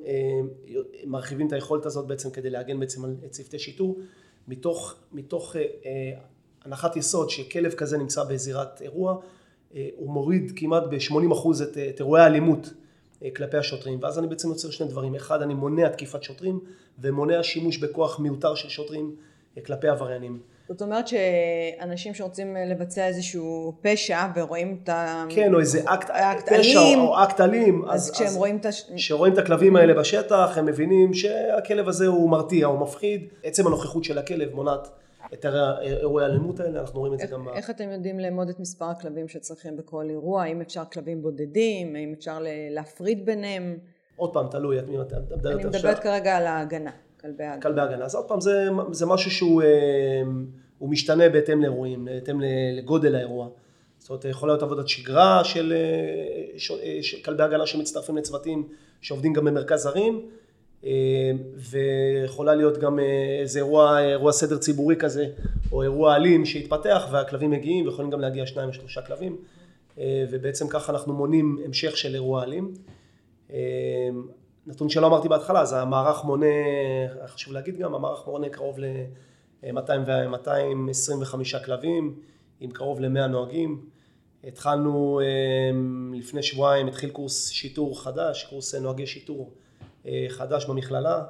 מרחיבים 1.05 1.47
את 1.47 1.53
היכולת 1.53 1.85
הזאת 1.85 2.07
בעצם 2.07 2.29
כדי 2.29 2.50
להגן 2.50 2.79
בעצם 2.79 3.05
על 3.05 3.15
צוותי 3.29 3.59
שיטור, 3.59 4.00
מתוך, 4.47 4.95
מתוך 5.11 5.55
הנחת 6.65 6.95
יסוד 6.95 7.29
שכלב 7.29 7.71
כזה 7.71 7.97
נמצא 7.97 8.23
בזירת 8.23 8.81
אירוע, 8.81 9.17
הוא 9.71 10.13
מוריד 10.13 10.51
כמעט 10.55 10.83
ב-80% 10.83 11.63
את, 11.63 11.77
את 11.77 12.00
אירועי 12.00 12.23
האלימות 12.23 12.65
אה, 12.65 12.80
כלפי 13.35 13.57
השוטרים, 13.57 13.99
ואז 14.01 14.19
אני 14.19 14.27
בעצם 14.27 14.49
יוצר 14.49 14.69
שני 14.69 14.87
דברים, 14.87 15.15
אחד 15.15 15.41
אני 15.41 15.53
מונע 15.53 15.89
תקיפת 15.89 16.23
שוטרים 16.23 16.59
ומונע 16.99 17.43
שימוש 17.43 17.77
בכוח 17.77 18.19
מיותר 18.19 18.55
של 18.55 18.69
שוטרים 18.69 19.15
אה, 19.57 19.61
כלפי 19.63 19.87
עבריינים. 19.87 20.39
זאת 20.69 20.81
אומרת 20.81 21.07
שאנשים 21.07 22.13
שרוצים 22.13 22.57
אה, 22.57 22.65
לבצע 22.65 23.07
איזשהו 23.07 23.73
פשע 23.81 24.27
ורואים 24.35 24.79
את 24.83 24.89
ה... 24.89 25.25
כן, 25.29 25.53
או 25.53 25.59
איזה 25.59 25.81
אקט, 25.85 26.09
אקט 26.09 26.49
פשע 26.49 26.79
אלים, 26.79 26.99
או 26.99 27.23
אקט 27.23 27.41
אלים, 27.41 27.85
אז, 27.89 28.01
אז 28.01 28.11
כשהם 28.11 28.27
אז, 28.27 28.37
רואים 28.37 28.57
את 28.57 28.65
הש... 28.65 28.83
כשרואים 28.95 29.33
את 29.33 29.37
הכלבים 29.37 29.75
האלה 29.75 29.93
בשטח, 29.93 30.53
הם 30.55 30.65
מבינים 30.65 31.13
שהכלב 31.13 31.87
הזה 31.87 32.07
הוא 32.07 32.29
מרתיע, 32.29 32.67
הוא 32.67 32.79
מפחיד, 32.79 33.27
עצם 33.43 33.67
הנוכחות 33.67 34.03
של 34.03 34.17
הכלב 34.17 34.55
מונעת 34.55 34.87
את 35.33 35.45
אירועי 35.81 36.25
האלימות 36.25 36.59
האלה, 36.59 36.81
אנחנו 36.81 37.00
רואים 37.00 37.13
את 37.13 37.19
זה 37.19 37.27
גם... 37.27 37.47
איך 37.50 37.69
אתם 37.69 37.89
יודעים 37.91 38.19
לאמוד 38.19 38.50
את 38.50 38.59
מספר 38.59 38.85
הכלבים 38.85 39.27
שצריכים 39.27 39.77
בכל 39.77 40.09
אירוע? 40.09 40.43
האם 40.43 40.61
אפשר 40.61 40.83
כלבים 40.93 41.21
בודדים? 41.21 41.95
האם 41.95 42.13
אפשר 42.17 42.39
להפריד 42.69 43.25
ביניהם? 43.25 43.77
עוד 44.15 44.33
פעם, 44.33 44.47
תלוי 44.47 44.79
את 44.79 44.88
מי 44.88 45.01
אתה 45.01 45.19
מדברת 45.19 45.55
אני 45.55 45.65
מדברת 45.65 46.00
כרגע 46.00 46.38
על 46.38 46.47
ההגנה, 46.47 46.91
כלבי 47.21 47.43
ההגנה. 47.43 47.61
כלבי 47.61 47.81
ההגנה. 47.81 48.05
אז 48.05 48.15
עוד 48.15 48.25
פעם, 48.27 48.41
זה, 48.41 48.69
זה 48.91 49.05
משהו 49.05 49.31
שהוא 49.31 49.61
אה, 49.61 50.21
משתנה 50.81 51.29
בהתאם 51.29 51.61
לאירועים, 51.61 52.05
בהתאם 52.05 52.41
לגודל 52.77 53.15
האירוע. 53.15 53.50
זאת 53.97 54.09
אומרת, 54.09 54.25
יכולה 54.25 54.53
להיות 54.53 54.63
עבודת 54.63 54.88
שגרה 54.88 55.43
של, 55.43 55.73
אה, 55.75 56.57
של, 56.57 56.73
אה, 56.83 56.97
של 57.01 57.17
כלבי 57.25 57.43
הגנה 57.43 57.65
שמצטרפים 57.67 58.17
לצוותים 58.17 58.67
שעובדים 59.01 59.33
גם 59.33 59.45
במרכז 59.45 59.85
ערים. 59.85 60.29
אה, 60.85 61.31
ויכולה 61.55 62.55
להיות 62.55 62.77
גם 62.77 63.00
אה, 63.00 63.38
איזה 63.41 63.59
אירוע, 63.59 64.00
אירוע 64.00 64.31
סדר 64.31 64.57
ציבורי 64.57 64.95
כזה, 64.95 65.25
או 65.71 65.83
אירוע 65.83 66.15
אלים 66.15 66.45
שהתפתח 66.45 67.07
והכלבים 67.11 67.50
מגיעים 67.50 67.85
ויכולים 67.85 68.11
גם 68.11 68.19
להגיע 68.19 68.45
שניים 68.45 68.69
או 68.69 68.73
שלושה 68.73 69.01
כלבים 69.01 69.38
אה, 70.00 70.25
ובעצם 70.31 70.67
ככה 70.67 70.91
אנחנו 70.91 71.13
מונים 71.13 71.59
המשך 71.65 71.97
של 71.97 72.13
אירוע 72.13 72.43
אלים. 72.43 72.73
נתון 74.67 74.89
שלא 74.89 75.07
אמרתי 75.07 75.29
בהתחלה, 75.29 75.61
אז 75.61 75.73
המערך 75.73 76.25
מונה, 76.25 76.45
חשוב 77.27 77.53
להגיד 77.53 77.77
גם, 77.77 77.95
המערך 77.95 78.27
מונה 78.27 78.50
קרוב 78.50 78.79
ל-225 78.79 81.35
כלבים 81.65 82.15
עם 82.59 82.71
קרוב 82.71 83.00
ל-100 83.00 83.27
נוהגים. 83.27 83.85
התחלנו 84.43 85.21
לפני 86.13 86.43
שבועיים, 86.43 86.88
התחיל 86.88 87.09
קורס 87.09 87.50
שיטור 87.50 88.03
חדש, 88.03 88.47
קורס 88.50 88.75
נוהגי 88.75 89.07
שיטור 89.07 89.50
אה, 89.50 89.53
חדש 90.29 90.65
במכללה, 90.65 91.24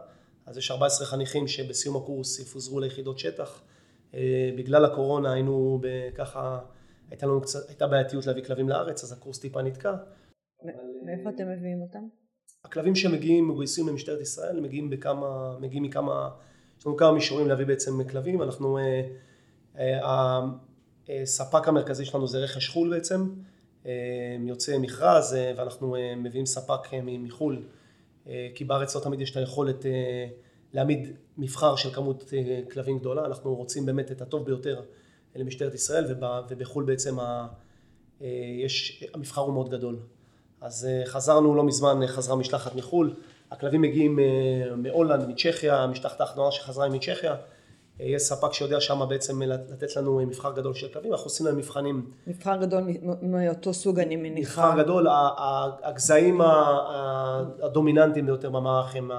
אז 0.46 0.58
יש 0.58 0.72
14 0.72 1.08
חניכים 1.08 1.48
שבסיום 1.48 1.96
הקורס 1.96 2.40
יפוזרו 2.40 2.80
ליחידות 2.80 3.20
שטח. 3.20 3.62
אה, 4.14 4.50
בגלל 4.58 4.86
הקורונה 4.86 5.34
היינו 5.34 5.82
ככה, 6.16 6.60
הייתה 7.10 7.26
לנו 7.26 7.42
קצת, 7.42 7.70
הייתה 7.70 7.88
בעייתיות 7.88 8.26
להביא 8.26 8.44
כלבים 8.44 8.70
לארץ, 8.70 9.04
אז 9.04 9.12
הקורס 9.12 9.40
טיפה 9.40 9.62
נתקע. 9.62 9.96
מאיפה 11.06 11.30
אתם 11.30 11.52
מביאים 11.52 11.82
אותם? 11.82 12.00
הכלבים 12.64 12.96
שמגיעים 12.96 13.48
מגויסים 13.48 13.88
למשטרת 13.88 14.22
ישראל, 14.22 14.60
מגיעים 14.60 14.90
בכמה, 14.90 15.58
מגיעים 15.60 15.84
מכמה, 15.84 16.30
יש 16.80 16.86
לנו 16.86 16.98
כמה 16.98 17.12
מישורים 17.12 17.48
להביא 17.48 17.66
בעצם 17.66 18.04
כלבים, 18.10 18.42
אנחנו, 18.42 18.78
הספק 21.10 21.68
המרכזי 21.68 22.06
שלנו 22.06 22.28
זה 22.28 22.40
רכש 22.40 22.70
חו"ל 22.70 22.90
בעצם, 22.90 23.30
יוצא 24.40 24.78
מכרז 24.78 25.36
ואנחנו 25.58 25.96
מביאים 26.18 26.46
ספק 26.46 26.94
מחו"ל 26.94 27.56
אה, 27.56 27.81
כי 28.56 28.66
בארץ 28.66 28.96
לא 28.96 29.02
תמיד 29.02 29.22
יש 29.22 29.32
את 29.32 29.38
היכולת 29.38 29.86
אה, 29.86 30.28
להעמיד 30.74 31.12
מבחר 31.38 31.76
של 31.76 31.94
כמות 31.94 32.34
אה, 32.34 32.60
כלבים 32.72 33.00
גדולה, 33.00 33.26
אנחנו 33.26 33.56
רוצים 33.56 33.86
באמת 33.86 34.12
את 34.12 34.22
הטוב 34.22 34.46
ביותר 34.46 34.82
למשטרת 35.36 35.74
ישראל 35.74 36.06
ובחו"ל 36.50 36.84
בעצם 36.84 37.20
ה... 37.20 37.48
יש, 38.60 39.04
המבחר 39.14 39.42
הוא 39.42 39.54
מאוד 39.54 39.70
גדול. 39.70 40.00
אז 40.62 40.88
חזרנו 41.06 41.56
לא 41.56 41.64
מזמן, 41.64 42.08
חזרה 42.08 42.36
משלחת 42.36 42.76
מחו"ל, 42.76 43.16
הכלבים 43.52 43.82
מגיעים 43.82 44.20
מהולנד, 44.78 45.28
מצ'כיה, 45.30 45.88
משלחת 45.88 46.22
האחרונה 46.22 46.52
שחזרה 46.52 46.90
מצ'כיה, 46.90 47.36
יש 48.02 48.22
ספק 48.22 48.54
שיודע 48.54 48.80
שם 48.80 49.02
בעצם 49.10 49.42
לתת 49.42 49.96
לנו 49.96 50.20
מבחר 50.20 50.54
גדול 50.54 50.74
של 50.74 50.88
כלבים, 50.88 51.12
אנחנו 51.12 51.26
עושים 51.26 51.46
להם 51.46 51.58
מבחנים. 51.58 52.12
מבחר 52.28 52.58
גדול 52.62 52.84
מאותו 53.22 53.74
סוג 53.74 54.00
אני 54.00 54.16
מניחה. 54.16 54.70
מבחר 54.70 54.84
גדול, 54.84 55.08
הגזעים 55.84 56.42
הדומיננטיים 57.62 58.26
ביותר 58.26 58.50
במערך 58.50 58.96
הם, 58.96 59.12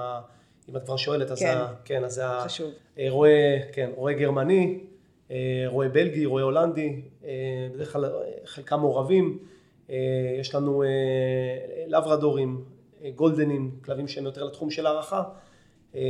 אם 0.69 0.77
את 0.77 0.83
כבר 0.83 0.97
שואלת, 0.97 1.31
אז 1.31 1.39
כן, 1.39 1.57
כן 1.85 2.03
אז 2.03 2.13
זה 2.13 2.23
חשוב. 2.43 2.71
רועה, 3.09 3.31
כן, 3.71 3.89
רועה 3.95 4.13
גרמני, 4.13 4.79
רועה 5.67 5.89
בלגי, 5.89 6.25
רועה 6.25 6.43
הולנדי, 6.43 7.01
בדרך 7.73 7.93
כלל 7.93 8.11
חלקם 8.45 8.79
מעורבים, 8.79 9.39
יש 10.39 10.55
לנו 10.55 10.83
לברדורים, 11.87 12.63
גולדנים, 13.15 13.71
כלבים 13.85 14.07
שהם 14.07 14.25
יותר 14.25 14.43
לתחום 14.43 14.69
של 14.69 14.85
הערכה, 14.85 15.23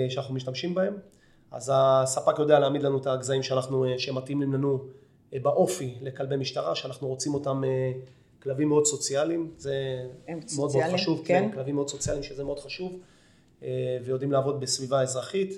שאנחנו 0.09 0.33
משתמשים 0.35 0.75
בהם. 0.75 0.93
אז 1.53 1.71
הספק 1.75 2.39
יודע 2.39 2.59
להעמיד 2.59 2.83
לנו 2.83 2.97
את 2.97 3.07
הגזעים 3.07 3.43
שאנחנו, 3.43 3.85
שמתאימים 3.97 4.53
לנו 4.53 4.79
באופי 5.41 5.95
לכלבי 6.01 6.35
משטרה, 6.35 6.75
שאנחנו 6.75 7.07
רוצים 7.07 7.33
אותם 7.33 7.61
כלבים 8.43 8.67
מאוד 8.67 8.85
סוציאליים, 8.85 9.51
זה 9.57 10.05
מאוד 10.55 10.71
מאוד 10.75 10.93
חשוב, 10.93 11.21
כן, 11.25 11.49
כן, 11.49 11.51
כלבים 11.55 11.75
מאוד 11.75 11.89
סוציאליים 11.89 12.23
שזה 12.23 12.43
מאוד 12.43 12.59
חשוב, 12.59 12.99
ויודעים 14.03 14.31
לעבוד 14.31 14.59
בסביבה 14.59 15.01
אזרחית, 15.01 15.53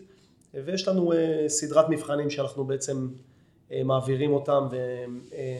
ויש 0.54 0.88
לנו 0.88 1.14
סדרת 1.48 1.90
מבחנים 1.90 2.30
שאנחנו 2.30 2.64
בעצם 2.64 3.08
מעבירים 3.72 4.34
אותם 4.34 4.68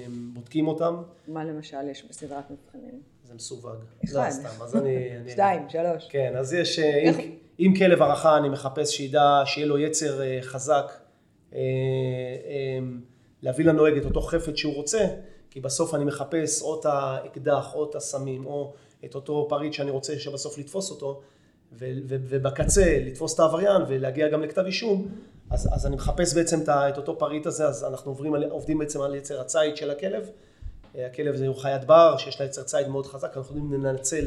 ובודקים 0.08 0.68
אותם. 0.68 0.96
מה 1.28 1.46
למשל 1.46 1.90
יש 1.92 2.06
בסדרת 2.10 2.44
מבחנים? 2.52 3.02
זה 3.28 3.34
מסווג. 3.34 3.66
אחד. 4.06 4.14
לא 4.16 4.32
סתם, 4.32 4.64
אז 4.64 4.76
אני... 4.76 5.10
שתיים, 5.30 5.70
שלוש. 5.70 6.08
כן, 6.10 6.34
אז 6.38 6.54
יש, 6.54 6.80
אם, 6.80 7.36
אם 7.60 7.74
כלב 7.78 8.02
הערכה 8.02 8.38
אני 8.38 8.50
מחפש 8.50 8.98
שידע, 8.98 9.42
שיהיה 9.46 9.68
לו 9.68 9.78
יצר 9.78 10.22
חזק, 10.42 10.94
להביא 13.42 13.66
לנוהג 13.66 13.98
את 13.98 14.06
אותו 14.06 14.22
חפץ 14.22 14.56
שהוא 14.56 14.76
רוצה, 14.76 15.08
כי 15.50 15.62
בסוף 15.62 15.96
אני 15.96 16.06
מחפש 16.06 16.62
או 16.62 16.80
את 16.80 16.86
האקדח, 16.86 17.76
או 17.76 17.90
את 17.90 17.96
הסמים, 17.96 18.46
או 18.46 18.74
את 19.06 19.16
אותו 19.16 19.46
פריט 19.50 19.74
שאני 19.74 19.92
רוצה 19.92 20.20
שבסוף 20.20 20.58
לתפוס 20.58 20.92
אותו, 20.92 21.22
ובקצה 21.72 23.00
לתפוס 23.06 23.34
את 23.36 23.40
העבריין 23.40 23.82
ולהגיע 23.88 24.28
גם 24.28 24.44
לכתב 24.44 24.66
אישום, 24.66 25.08
אז, 25.50 25.70
אז 25.74 25.86
אני 25.86 25.96
מחפש 25.96 26.34
בעצם 26.34 26.60
את 26.70 26.98
אותו 26.98 27.20
פריט 27.20 27.46
הזה, 27.46 27.68
אז 27.68 27.84
אנחנו 27.84 28.12
עוברים, 28.12 28.36
עובדים 28.50 28.78
בעצם 28.78 29.02
על 29.02 29.16
יצר 29.16 29.42
הציד 29.42 29.78
של 29.78 29.92
הכלב. 29.92 30.30
הכלב 30.96 31.36
זה 31.36 31.48
חיית 31.58 31.86
בר, 31.86 32.18
שיש 32.18 32.40
לה 32.40 32.46
יצר 32.46 32.64
ציד 32.64 32.88
מאוד 32.88 33.06
חזק, 33.06 33.28
אנחנו 33.28 33.42
יכולים 33.42 33.84
לנצל 33.84 34.26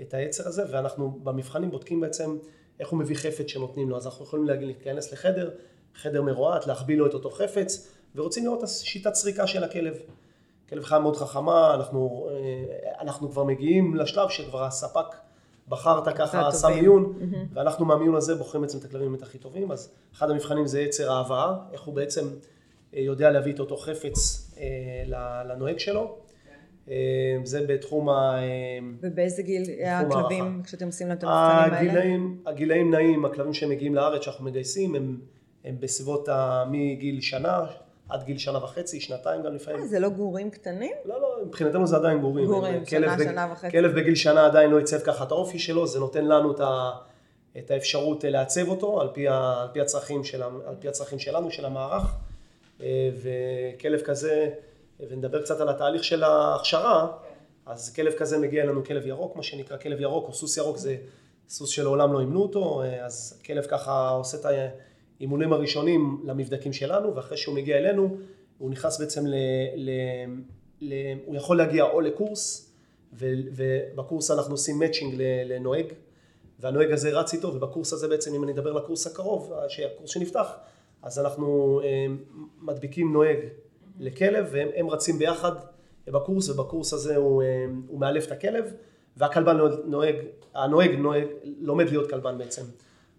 את 0.00 0.14
היצר 0.14 0.48
הזה, 0.48 0.62
ואנחנו 0.70 1.18
במבחנים 1.22 1.70
בודקים 1.70 2.00
בעצם 2.00 2.36
איך 2.80 2.88
הוא 2.88 2.98
מביא 2.98 3.16
חפץ 3.16 3.46
שנותנים 3.46 3.90
לו. 3.90 3.96
אז 3.96 4.06
אנחנו 4.06 4.24
יכולים 4.24 4.46
להיכנס 4.46 5.12
לחדר, 5.12 5.50
חדר 5.94 6.22
מרועט, 6.22 6.66
להחביא 6.66 6.96
לו 6.96 7.06
את 7.06 7.14
אותו 7.14 7.30
חפץ, 7.30 7.88
ורוצים 8.14 8.44
לראות 8.44 8.64
את 8.64 8.68
שיטת 8.68 9.14
סריקה 9.14 9.46
של 9.46 9.64
הכלב. 9.64 9.94
כלב 10.68 10.84
חיה 10.84 10.98
מאוד 10.98 11.16
חכמה, 11.16 11.74
אנחנו, 11.74 12.28
אנחנו 13.00 13.30
כבר 13.30 13.44
מגיעים 13.44 13.94
לשלב 13.94 14.28
שכבר 14.28 14.64
הספק 14.64 15.06
בחרת 15.68 16.18
ככה, 16.18 16.48
עשה 16.48 16.68
מיון, 16.68 17.14
mm-hmm. 17.18 17.36
ואנחנו 17.52 17.84
מהמיון 17.84 18.14
הזה 18.14 18.34
בוחרים 18.34 18.62
בעצם 18.62 18.78
את 18.78 18.84
הכלבים 18.84 19.16
הכי 19.22 19.38
טובים, 19.38 19.72
אז 19.72 19.90
אחד 20.14 20.30
המבחנים 20.30 20.66
זה 20.66 20.80
יצר 20.80 21.12
ההבאה, 21.12 21.54
איך 21.72 21.82
הוא 21.82 21.94
בעצם 21.94 22.28
אה, 22.94 23.00
יודע 23.00 23.30
להביא 23.30 23.52
את 23.52 23.60
אותו 23.60 23.76
חפץ 23.76 24.50
אה, 24.58 25.42
לנוהג 25.44 25.78
שלו. 25.78 26.16
אה, 26.90 26.94
זה 27.44 27.66
בתחום 27.66 28.08
ה... 28.08 28.38
ובאיזה 29.00 29.42
גיל 29.42 29.62
הכלבים, 29.84 30.60
כשאתם 30.64 30.86
עושים 30.86 31.08
להם 31.08 31.18
את 31.18 31.24
המבחנים 31.24 31.94
האלה? 31.94 32.16
הגילאים, 32.46 32.90
נעים, 32.90 33.24
הכלבים 33.24 33.54
שמגיעים 33.54 33.94
לארץ, 33.94 34.22
שאנחנו 34.22 34.44
מגייסים, 34.44 34.94
הם, 34.94 35.20
הם 35.64 35.76
בסביבות 35.80 36.28
מגיל 36.70 37.20
שנה, 37.20 37.60
עד 38.08 38.22
גיל 38.22 38.38
שנה 38.38 38.64
וחצי, 38.64 39.00
שנתיים 39.00 39.42
גם 39.42 39.54
לפעמים. 39.54 39.80
אה, 39.80 39.86
זה 39.86 40.00
לא 40.00 40.08
גורים 40.08 40.50
קטנים? 40.50 40.92
לא, 41.04 41.20
לא, 41.20 41.38
מבחינתנו 41.46 41.86
זה 41.86 41.96
עדיין 41.96 42.20
גורים. 42.20 42.46
גורים, 42.46 42.86
שנה, 42.86 43.16
בג... 43.16 43.24
שנה 43.24 43.48
וחצי. 43.52 43.70
כלב 43.70 44.00
בגיל 44.00 44.14
שנה 44.14 44.46
עדיין 44.46 44.70
לא 44.70 44.78
עיצב 44.78 44.98
ככה 44.98 45.24
את 45.24 45.30
האופי 45.30 45.58
שלו, 45.58 45.86
זה 45.86 45.98
נותן 45.98 46.24
לנו 46.24 46.52
את, 46.52 46.60
ה... 46.60 46.90
את 47.58 47.70
האפשרות 47.70 48.24
לעצב 48.24 48.68
אותו 48.68 49.00
על 49.00 49.08
פי, 49.12 49.28
ה... 49.28 49.62
על, 49.62 49.68
פי 49.72 49.80
הצרכים 49.80 50.24
של... 50.24 50.42
על 50.42 50.74
פי 50.80 50.88
הצרכים 50.88 51.18
שלנו, 51.18 51.50
של 51.50 51.64
המערך. 51.64 52.14
אה, 52.82 53.10
וכלב 53.22 54.00
כזה, 54.00 54.48
ונדבר 55.00 55.42
קצת 55.42 55.60
על 55.60 55.68
התהליך 55.68 56.04
של 56.04 56.22
ההכשרה, 56.22 57.12
אז 57.66 57.92
כלב 57.92 58.12
כזה 58.12 58.38
מגיע 58.38 58.62
אלינו 58.62 58.84
כלב 58.84 59.06
ירוק, 59.06 59.36
מה 59.36 59.42
שנקרא 59.42 59.76
כלב 59.76 60.00
ירוק, 60.00 60.28
או 60.28 60.34
סוס 60.34 60.56
ירוק 60.56 60.76
זה 60.76 60.96
סוס 61.48 61.70
שלעולם 61.70 62.12
לא 62.12 62.20
אימנו 62.20 62.42
אותו, 62.42 62.82
אה, 62.82 63.06
אז 63.06 63.40
כלב 63.46 63.64
ככה 63.64 64.08
עושה 64.08 64.36
את. 64.36 64.44
האימונים 65.20 65.52
הראשונים 65.52 66.22
למבדקים 66.24 66.72
שלנו, 66.72 67.16
ואחרי 67.16 67.36
שהוא 67.36 67.54
מגיע 67.54 67.78
אלינו, 67.78 68.16
הוא 68.58 68.70
נכנס 68.70 69.00
בעצם 69.00 69.26
ל... 69.26 69.34
ל, 69.76 69.90
ל 70.80 70.92
הוא 71.24 71.36
יכול 71.36 71.58
להגיע 71.58 71.84
או 71.84 72.00
לקורס, 72.00 72.74
ו, 73.12 73.26
ובקורס 73.52 74.30
אנחנו 74.30 74.54
עושים 74.54 74.78
מאצ'ינג 74.78 75.14
לנוהג, 75.46 75.86
והנוהג 76.60 76.92
הזה 76.92 77.10
רץ 77.10 77.34
איתו, 77.34 77.48
ובקורס 77.48 77.92
הזה 77.92 78.08
בעצם, 78.08 78.34
אם 78.34 78.44
אני 78.44 78.52
אדבר 78.52 78.72
לקורס 78.72 79.06
הקרוב, 79.06 79.52
הקורס 79.86 80.10
שנפתח, 80.10 80.52
אז 81.02 81.18
אנחנו 81.18 81.80
אה, 81.84 82.06
מדביקים 82.62 83.12
נוהג 83.12 83.38
לכלב, 83.98 84.46
והם 84.50 84.90
רצים 84.90 85.18
ביחד 85.18 85.52
בקורס, 86.08 86.48
ובקורס 86.48 86.92
הזה 86.92 87.16
הוא, 87.16 87.42
אה, 87.42 87.66
הוא 87.88 88.00
מאלף 88.00 88.26
את 88.26 88.32
הכלב, 88.32 88.72
והכלבן 89.16 89.56
נוהג, 89.84 90.16
הנוהג 90.54 90.90
נוהג, 90.90 91.24
לומד 91.60 91.88
להיות 91.88 92.10
כלבן 92.10 92.38
בעצם. 92.38 92.62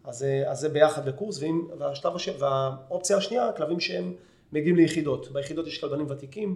אז, 0.03 0.23
אה, 0.23 0.51
אז 0.51 0.59
זה 0.59 0.69
ביחד 0.69 1.09
בקורס, 1.09 1.41
ואם, 1.41 1.67
והשלב 1.77 2.15
הש... 2.15 2.29
והאופציה 2.39 3.17
השנייה, 3.17 3.51
כלבים 3.51 3.79
שהם 3.79 4.13
מגיעים 4.51 4.75
ליחידות. 4.75 5.31
ביחידות 5.31 5.67
יש 5.67 5.77
כלבנים 5.77 6.05
ותיקים, 6.09 6.55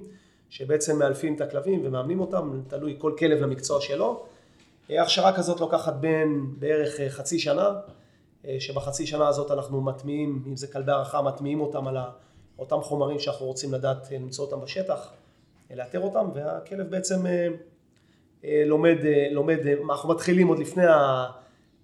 שבעצם 0.49 0.99
מאלפים 0.99 1.36
את 1.36 1.41
הכלבים 1.41 1.82
ומאמנים 1.86 2.19
אותם, 2.19 2.62
תלוי 2.67 2.95
כל 2.97 3.13
כלב 3.19 3.41
למקצוע 3.41 3.82
שלו. 3.82 4.25
אה, 4.91 5.01
הכשרה 5.01 5.38
כזאת 5.38 5.60
לוקחת 5.60 5.93
בין 5.93 6.45
בערך 6.60 6.99
חצי 7.10 7.39
שנה, 7.39 7.75
שבחצי 8.60 9.08
שנה 9.08 9.27
הזאת 9.27 9.51
אנחנו 9.51 9.82
מטמיעים, 9.82 10.43
אם 10.47 10.55
זה 10.55 10.67
כלבי 10.67 10.91
הערכה, 10.91 11.21
מטמיעים 11.21 11.62
אותם 11.62 11.88
על 11.88 11.97
אותם 12.60 12.82
חומרים 12.82 13.19
שאנחנו 13.19 13.45
רוצים 13.45 13.74
לדעת 13.74 14.12
למצוא 14.12 14.45
אותם 14.45 14.62
בשטח, 14.62 15.12
לאתר 15.76 16.00
אותם, 16.00 16.30
והכלב 16.34 16.89
בעצם 16.89 17.26
לומד, 18.43 18.98
לומד, 19.32 19.60
אנחנו 19.89 20.10
מתחילים 20.10 20.48
עוד 20.48 20.60
לפני 20.60 20.86
ה... 20.86 21.26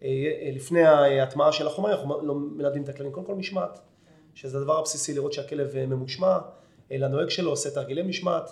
אה, 0.03 0.49
לפני 0.55 0.83
ההטמעה 0.83 1.51
של 1.51 1.67
החומר, 1.67 1.91
אנחנו 1.91 2.21
מלמדים 2.35 2.83
את 2.83 2.89
הכלבים, 2.89 3.11
קודם 3.11 3.25
כל 3.25 3.35
משמעת, 3.35 3.79
שזה 4.33 4.57
הדבר 4.57 4.79
הבסיסי 4.79 5.13
לראות 5.13 5.33
שהכלב 5.33 5.75
אה, 5.75 5.85
ממושמע, 5.85 6.37
אה, 6.91 6.97
לנוהג 6.97 7.29
שלו 7.29 7.49
עושה 7.49 7.69
תרגילי 7.69 8.03
משמעת. 8.03 8.51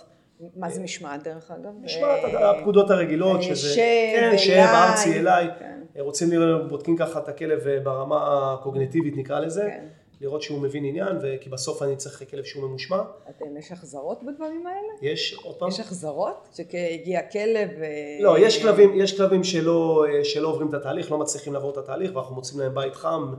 מה 0.55 0.69
זה 0.69 0.81
משמעת 0.81 1.23
דרך 1.23 1.51
אגב? 1.51 1.71
משמעת, 1.83 2.19
הפקודות 2.33 2.91
הרגילות, 2.91 3.43
שזה... 3.43 3.73
שב, 3.73 3.81
כן, 4.15 4.38
שב, 4.38 4.51
ארצי, 4.57 5.19
אליי. 5.19 5.47
כן. 5.59 5.79
רוצים 5.99 6.31
לראות, 6.31 6.69
בודקים 6.69 6.97
ככה 6.97 7.19
את 7.19 7.27
הכלב 7.27 7.59
ברמה 7.83 8.53
הקוגנטיבית 8.53 9.17
נקרא 9.17 9.39
לזה. 9.39 9.62
כן. 9.62 9.88
לראות 10.23 10.41
שהוא 10.41 10.62
מבין 10.62 10.86
עניין, 10.86 11.17
כי 11.41 11.49
בסוף 11.49 11.81
אני 11.81 11.95
צריך 11.95 12.23
כלב 12.31 12.43
שהוא 12.43 12.63
ממושמע. 12.63 13.01
אתם, 13.29 13.57
יש 13.57 13.71
החזרות 13.71 14.23
בדברים 14.23 14.67
האלה? 14.67 14.93
יש, 15.01 15.33
עוד 15.43 15.55
פעם. 15.55 15.69
יש 15.69 15.79
החזרות? 15.79 16.47
שהגיע 16.51 17.21
כלב 17.31 17.69
ו... 17.79 17.83
לא, 18.19 18.39
יש 18.39 18.62
כלבים, 18.62 19.01
יש 19.01 19.17
כלבים 19.17 19.43
שלא, 19.43 20.05
שלא 20.23 20.47
עוברים 20.47 20.69
את 20.69 20.73
התהליך, 20.73 21.12
לא 21.12 21.17
מצליחים 21.17 21.53
לעבור 21.53 21.71
את 21.71 21.77
התהליך, 21.77 22.15
ואנחנו 22.15 22.36
מוצאים 22.36 22.59
להם 22.59 22.75
בית 22.75 22.95
חם. 22.95 23.33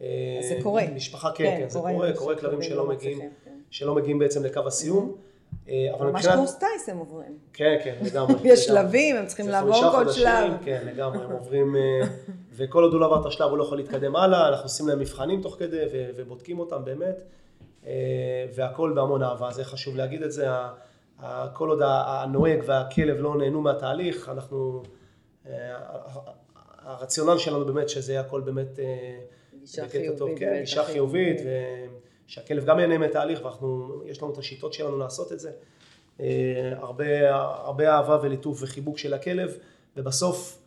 אז 0.00 0.06
זה 0.48 0.58
קורה. 0.62 0.82
משפחה, 0.94 1.30
כן, 1.34 1.44
כן, 1.44 1.56
כן 1.60 1.68
זה 1.68 1.78
קורה, 1.78 2.12
קורה 2.12 2.36
כלבים 2.36 2.62
שלא 2.62 2.76
לא 2.76 2.88
מגיעים, 2.88 3.20
כן. 3.44 3.58
שלא 3.70 3.94
מגיעים 3.94 4.18
בעצם 4.18 4.44
לקו 4.44 4.60
הסיום. 4.66 5.16
אה, 5.68 5.94
אבל 5.94 6.10
ממש 6.10 6.26
קורס 6.26 6.58
טייס 6.58 6.88
הם 6.88 6.98
עוברים. 6.98 7.38
כן, 7.52 7.76
כן, 7.84 7.94
לגמרי. 8.02 8.34
יש 8.44 8.64
שלבים, 8.64 9.16
הם 9.16 9.26
צריכים 9.26 9.48
לעבור 9.48 9.90
כל 9.90 10.12
שלב. 10.12 10.52
כן, 10.64 10.82
לגמרי, 10.86 11.24
הם 11.24 11.30
עוברים, 11.30 11.76
אה, 11.76 11.80
וכל 12.52 12.82
עוד 12.82 12.92
הוא 12.92 13.00
לא 13.00 13.06
עבר 13.06 13.20
את 13.20 13.26
השלב 13.26 13.50
הוא 13.50 13.58
לא 13.58 13.64
יכול 13.64 13.78
להתקדם 13.78 14.16
הלאה, 14.16 14.48
אנחנו 14.48 14.64
עושים 14.64 14.88
להם 14.88 14.98
מבחנים 14.98 15.42
תוך 15.42 15.56
כדי 15.58 15.84
ובודקים 16.16 16.58
אותם 16.58 16.84
באמת, 16.84 17.22
אה, 17.86 17.92
והכל 18.54 18.92
בהמון 18.94 19.22
אהבה, 19.22 19.50
זה 19.52 19.64
חשוב 19.64 19.96
להגיד 19.96 20.22
את 20.22 20.32
זה, 20.32 20.46
כל 21.54 21.68
עוד 21.68 21.80
הנוהג 21.84 22.62
והכלב 22.66 23.16
לא 23.20 23.36
נהנו 23.36 23.60
מהתהליך, 23.60 24.28
אנחנו, 24.28 24.82
הרציונל 26.78 27.38
שלנו 27.38 27.66
באמת 27.66 27.88
שזה 27.88 28.12
יהיה 28.12 28.20
הכל 28.20 28.40
באמת 28.40 28.78
גישה 29.60 29.88
חיובית, 29.88 30.38
כן, 30.38 30.60
גישה 30.60 30.84
חיובית, 30.84 31.40
שהכלב 32.28 32.64
גם 32.64 32.78
ייהנה 32.78 32.98
מהתהליך, 32.98 33.40
ויש 34.02 34.22
לנו 34.22 34.32
את 34.32 34.38
השיטות 34.38 34.72
שלנו 34.72 34.98
לעשות 34.98 35.32
את 35.32 35.40
זה. 35.40 35.52
אה, 36.20 36.72
הרבה, 36.76 37.34
הרבה 37.34 37.94
אהבה 37.94 38.18
וליטוף 38.22 38.62
וחיבוק 38.62 38.98
של 38.98 39.14
הכלב, 39.14 39.56
ובסוף, 39.96 40.58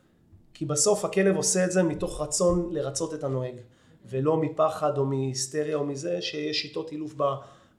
כי 0.54 0.66
בסוף 0.66 1.06
הכלב 1.06 1.36
עושה 1.36 1.66
את 1.66 1.72
זה 1.72 1.84
מתוך 1.84 2.22
רצון 2.22 2.70
לרצות 2.72 3.14
את 3.14 3.24
הנוהג, 3.24 3.56
ולא 4.06 4.38
מפחד 4.38 4.98
או 4.98 5.06
מהיסטריה 5.06 5.76
או 5.76 5.84
מזה 5.84 6.22
שיש 6.22 6.62
שיטות 6.62 6.92
אילוף 6.92 7.16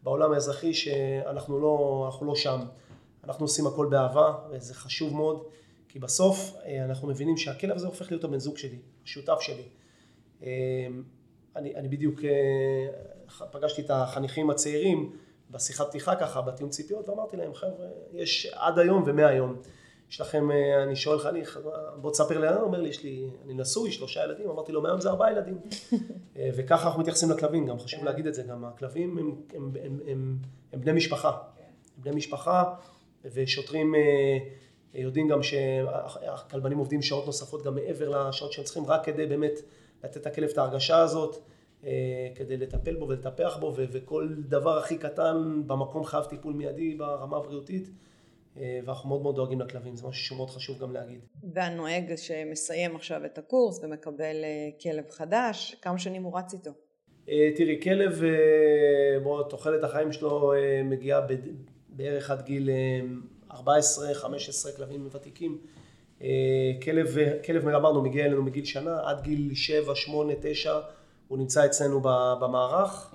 בעולם 0.02 0.32
האזרחי 0.32 0.74
שאנחנו 0.74 1.60
לא, 1.60 2.10
לא 2.22 2.34
שם. 2.34 2.60
אנחנו 3.24 3.44
עושים 3.44 3.66
הכל 3.66 3.86
באהבה, 3.86 4.34
וזה 4.50 4.74
חשוב 4.74 5.14
מאוד, 5.14 5.42
כי 5.88 5.98
בסוף 5.98 6.54
אה, 6.64 6.84
אנחנו 6.84 7.08
מבינים 7.08 7.36
שהכלב 7.36 7.76
הזה 7.76 7.86
הופך 7.86 8.10
להיות 8.10 8.24
הבן 8.24 8.38
זוג 8.38 8.58
שלי, 8.58 8.78
השותף 9.04 9.38
שלי. 9.40 9.64
אה, 11.56 11.60
אני, 11.60 11.74
אני 11.74 11.88
בדיוק 11.88 12.20
פגשתי 13.50 13.82
את 13.82 13.90
החניכים 13.90 14.50
הצעירים 14.50 15.12
בשיחת 15.50 15.88
פתיחה 15.88 16.16
ככה, 16.16 16.40
בתיאום 16.40 16.70
ציפיות, 16.70 17.08
ואמרתי 17.08 17.36
להם, 17.36 17.54
חבר'ה, 17.54 17.86
יש 18.12 18.46
עד 18.54 18.78
היום 18.78 19.02
ומהיום. 19.06 19.56
יש 20.10 20.20
לכם, 20.20 20.50
אה, 20.50 20.82
אני 20.82 20.96
שואל 20.96 21.18
חניך, 21.18 21.60
בוא 22.00 22.10
תספר 22.10 22.38
לי, 22.38 22.48
הוא 22.48 22.62
אומר 22.62 22.80
לי, 22.80 22.88
יש 22.88 23.02
לי, 23.02 23.30
אני 23.44 23.54
נשוי, 23.54 23.92
שלושה 23.92 24.24
ילדים, 24.24 24.50
אמרתי 24.50 24.72
לו, 24.72 24.82
מהיום 24.82 25.00
זה 25.00 25.10
ארבעה 25.10 25.32
ילדים. 25.32 25.58
אה, 26.36 26.50
וככה 26.56 26.86
אנחנו 26.86 27.00
מתייחסים 27.00 27.30
לכלבים, 27.30 27.66
גם 27.66 27.78
חשוב 27.78 28.04
להגיד 28.04 28.26
את 28.26 28.34
זה, 28.34 28.42
גם 28.42 28.64
הכלבים 28.64 29.18
הם, 29.18 29.34
הם, 29.54 29.70
הם, 29.82 30.00
הם, 30.06 30.36
הם 30.72 30.80
בני 30.80 30.92
משפחה. 30.92 31.36
בני 31.96 32.14
משפחה, 32.14 32.74
ושוטרים 33.24 33.94
אה, 33.94 34.38
יודעים 34.94 35.28
גם 35.28 35.42
שהכלבנים 35.42 36.78
עובדים 36.78 37.02
שעות 37.02 37.26
נוספות 37.26 37.64
גם 37.64 37.74
מעבר 37.74 38.08
לשעות 38.08 38.52
שהם 38.52 38.64
צריכים, 38.64 38.86
רק 38.86 39.04
כדי 39.04 39.26
באמת 39.26 39.58
לתת 40.04 40.26
לכלב 40.26 40.50
את 40.50 40.58
ההרגשה 40.58 40.98
הזאת. 40.98 41.36
כדי 42.34 42.56
לטפל 42.56 42.96
בו 42.96 43.08
ולטפח 43.08 43.56
בו, 43.56 43.74
וכל 43.76 44.28
דבר 44.48 44.78
הכי 44.78 44.98
קטן 44.98 45.62
במקום 45.66 46.04
חייב 46.04 46.24
טיפול 46.24 46.54
מיידי 46.54 46.94
ברמה 46.94 47.36
הבריאותית. 47.36 47.90
ואנחנו 48.56 49.08
מאוד 49.08 49.22
מאוד 49.22 49.36
דואגים 49.36 49.60
לכלבים, 49.60 49.96
זה 49.96 50.06
משהו 50.06 50.24
שמאוד 50.24 50.50
חשוב 50.50 50.78
גם 50.78 50.92
להגיד. 50.92 51.20
והנוהג 51.54 52.14
שמסיים 52.16 52.96
עכשיו 52.96 53.24
את 53.24 53.38
הקורס 53.38 53.84
ומקבל 53.84 54.36
כלב 54.82 55.04
חדש, 55.10 55.76
כמה 55.82 55.98
שנים 55.98 56.22
הוא 56.22 56.38
רץ 56.38 56.54
איתו? 56.54 56.70
תראי, 57.56 57.80
כלב, 57.82 58.22
בוא, 59.22 59.42
תוחלת 59.42 59.84
החיים 59.84 60.12
שלו 60.12 60.52
מגיעה 60.84 61.26
בערך 61.88 62.30
עד 62.30 62.42
גיל 62.42 62.70
14-15 63.50 63.54
כלבים 64.76 65.08
ותיקים. 65.12 65.58
כלב, 66.82 67.16
כלב 67.44 67.68
אמרנו 67.68 68.02
מגיע 68.02 68.24
אלינו 68.26 68.42
מגיל 68.42 68.64
שנה, 68.64 69.00
עד 69.04 69.22
גיל 69.22 69.54
7, 69.54 69.94
8, 69.94 70.32
9 70.40 70.80
הוא 71.28 71.38
נמצא 71.38 71.66
אצלנו 71.66 72.00
במערך. 72.40 73.14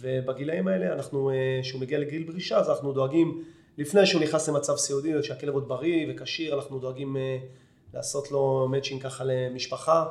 ובגילאים 0.00 0.68
האלה 0.68 0.92
אנחנו, 0.92 1.30
כשהוא 1.62 1.80
מגיע 1.80 1.98
לגיל 1.98 2.22
ברישה 2.22 2.58
אז 2.58 2.70
אנחנו 2.70 2.92
דואגים 2.92 3.44
לפני 3.78 4.06
שהוא 4.06 4.22
נכנס 4.22 4.48
למצב 4.48 4.76
סיעודי, 4.76 5.22
שהכלב 5.22 5.54
עוד 5.54 5.68
בריא 5.68 6.06
וכשיר, 6.08 6.54
אנחנו 6.54 6.78
דואגים 6.78 7.16
לעשות 7.94 8.30
לו 8.30 8.68
מאצ'ינג 8.70 9.02
ככה 9.02 9.24
למשפחה. 9.24 10.06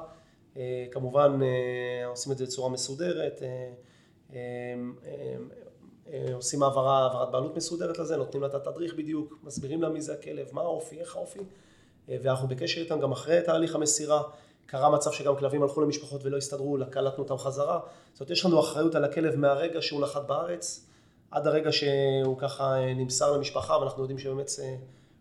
כמובן 0.92 1.40
עושים 2.06 2.32
את 2.32 2.38
זה 2.38 2.46
בצורה 2.46 2.70
מסודרת. 2.70 3.42
עושים 6.34 6.64
העברה, 6.64 7.00
העברת 7.00 7.32
בעלות 7.32 7.56
מסודרת 7.56 8.00
לזה, 8.00 8.18
נותנים 8.18 8.42
לה 8.42 8.48
את 8.48 8.54
התדריך 8.54 8.94
בדיוק, 8.94 9.34
מסבירים 9.44 9.82
לה 9.82 9.90
מי 9.90 10.02
זה 10.02 10.14
הכלב, 10.14 10.48
מה 10.52 10.62
האופי, 10.62 11.00
איך 11.00 11.16
האופי, 11.16 11.40
ואנחנו 12.08 12.48
בקשר 12.48 12.82
איתם 12.82 13.00
גם 13.00 13.12
אחרי 13.12 13.42
תהליך 13.42 13.76
המסירה. 13.76 14.24
קרה 14.66 14.90
מצב 14.90 15.12
שגם 15.12 15.36
כלבים 15.36 15.64
הלכו 15.64 15.82
למשפחות 15.82 16.22
ולא 16.24 16.38
הסתדרו, 16.38 16.78
קלטנו 16.90 17.24
אותם 17.24 17.38
חזרה. 17.38 17.80
זאת 18.14 18.20
אומרת, 18.20 18.32
יש 18.32 18.46
לנו 18.46 18.60
אחריות 18.60 18.96
על 18.96 19.04
הכלב 19.04 19.36
מהרגע 19.36 19.82
שהוא 19.82 20.02
נחת 20.02 20.28
בארץ, 20.28 20.86
עד 21.32 21.48
הרגע 21.48 21.72
שהוא 21.72 22.38
ככה 22.38 22.76
נמסר 22.96 23.32
למשפחה, 23.32 23.78
ואנחנו 23.78 24.02
יודעים 24.02 24.20
שבאמת 24.20 24.50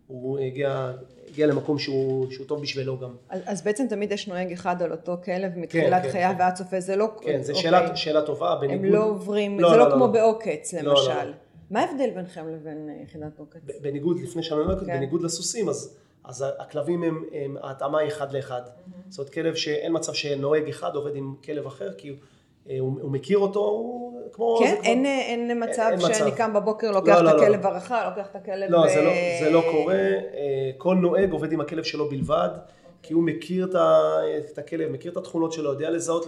הוא 0.06 0.38
הגיע, 0.38 0.92
הגיע 1.28 1.46
למקום 1.46 1.78
שהוא, 1.78 2.30
שהוא 2.30 2.46
טוב 2.46 2.62
בשבילו 2.62 2.98
גם. 2.98 3.14
אז, 3.28 3.40
אז 3.46 3.62
בעצם 3.62 3.86
תמיד 3.88 4.12
יש 4.12 4.28
נוהג 4.28 4.52
אחד 4.52 4.82
על 4.82 4.92
אותו 4.92 5.16
כלב 5.24 5.52
מתחילת 5.58 6.02
כן, 6.02 6.10
חייו 6.10 6.32
כן. 6.34 6.40
ועד 6.40 6.56
סופה, 6.56 6.80
זה 6.80 6.96
לא... 6.96 7.10
כן, 7.20 7.42
זו 7.42 7.52
אוקיי. 7.52 7.62
שאלה, 7.62 7.96
שאלה 7.96 8.22
טובה, 8.22 8.56
בניגוד... 8.60 8.86
הם 8.86 8.92
לא 8.92 9.04
עוברים, 9.04 9.60
לא, 9.60 9.68
זה 9.68 9.76
לא, 9.76 9.82
לא, 9.82 9.88
לא 9.88 9.94
כמו 9.94 10.06
לא. 10.06 10.12
בעוקץ 10.12 10.74
למשל. 10.74 11.14
לא, 11.14 11.22
לא. 11.22 11.32
מה 11.70 11.80
ההבדל 11.80 12.10
ביניכם 12.14 12.48
לבין 12.48 12.88
אה, 12.88 13.02
יחידת 13.02 13.38
עוקץ? 13.38 13.60
בניגוד, 13.80 14.20
לפני 14.20 14.42
שאני 14.42 14.60
אומר, 14.60 14.86
כן. 14.86 14.96
בניגוד 14.96 15.22
לסוסים, 15.22 15.68
אז, 15.68 15.96
אז 16.24 16.44
הכלבים 16.58 17.02
הם, 17.02 17.24
הם, 17.32 17.56
ההתאמה 17.62 17.98
היא 17.98 18.08
אחד 18.08 18.32
לאחד. 18.32 18.62
Mm-hmm. 18.66 18.90
זאת 19.08 19.18
אומרת, 19.18 19.32
כלב 19.32 19.54
שאין 19.54 19.92
מצב 19.94 20.12
שנוהג 20.12 20.68
אחד 20.68 20.94
עובד 20.94 21.16
עם 21.16 21.34
כלב 21.44 21.66
אחר, 21.66 21.92
כי 21.92 22.08
הוא... 22.08 22.18
אה, 22.70 22.76
הוא, 22.78 22.98
הוא 23.00 23.10
מכיר 23.10 23.38
אותו, 23.38 23.60
הוא 23.60 24.20
כמו... 24.32 24.56
כן, 24.58 24.64
אין, 24.64 24.78
כבר... 24.78 25.08
אין, 25.08 25.50
אין 25.50 25.62
מצב 25.62 25.88
אין 25.90 26.00
שאני 26.00 26.30
מצב. 26.30 26.36
קם 26.36 26.52
בבוקר, 26.54 26.90
לוקח 26.90 27.14
לא, 27.14 27.30
את 27.30 27.34
לא, 27.34 27.42
הכלב 27.42 27.62
לא. 27.62 27.68
הרחה, 27.68 28.08
לוקח 28.10 28.30
את 28.30 28.36
הכלב... 28.36 28.70
לא, 28.70 28.78
ו... 28.78 28.88
זה, 28.88 29.02
לא, 29.02 29.10
זה 29.40 29.50
לא 29.50 29.62
קורה, 29.70 29.94
אה, 29.94 30.70
כל 30.78 30.94
נוהג 30.94 31.32
עובד 31.32 31.52
עם 31.52 31.60
הכלב 31.60 31.84
שלו 31.84 32.08
בלבד, 32.08 32.48
כי 33.02 33.14
הוא 33.14 33.22
מכיר 33.22 33.70
את 34.50 34.58
הכלב, 34.58 34.90
מכיר 34.90 35.12
את 35.12 35.16
התכונות 35.16 35.52
שלו, 35.52 35.70
יודע 35.70 35.90
לזהות, 35.90 36.26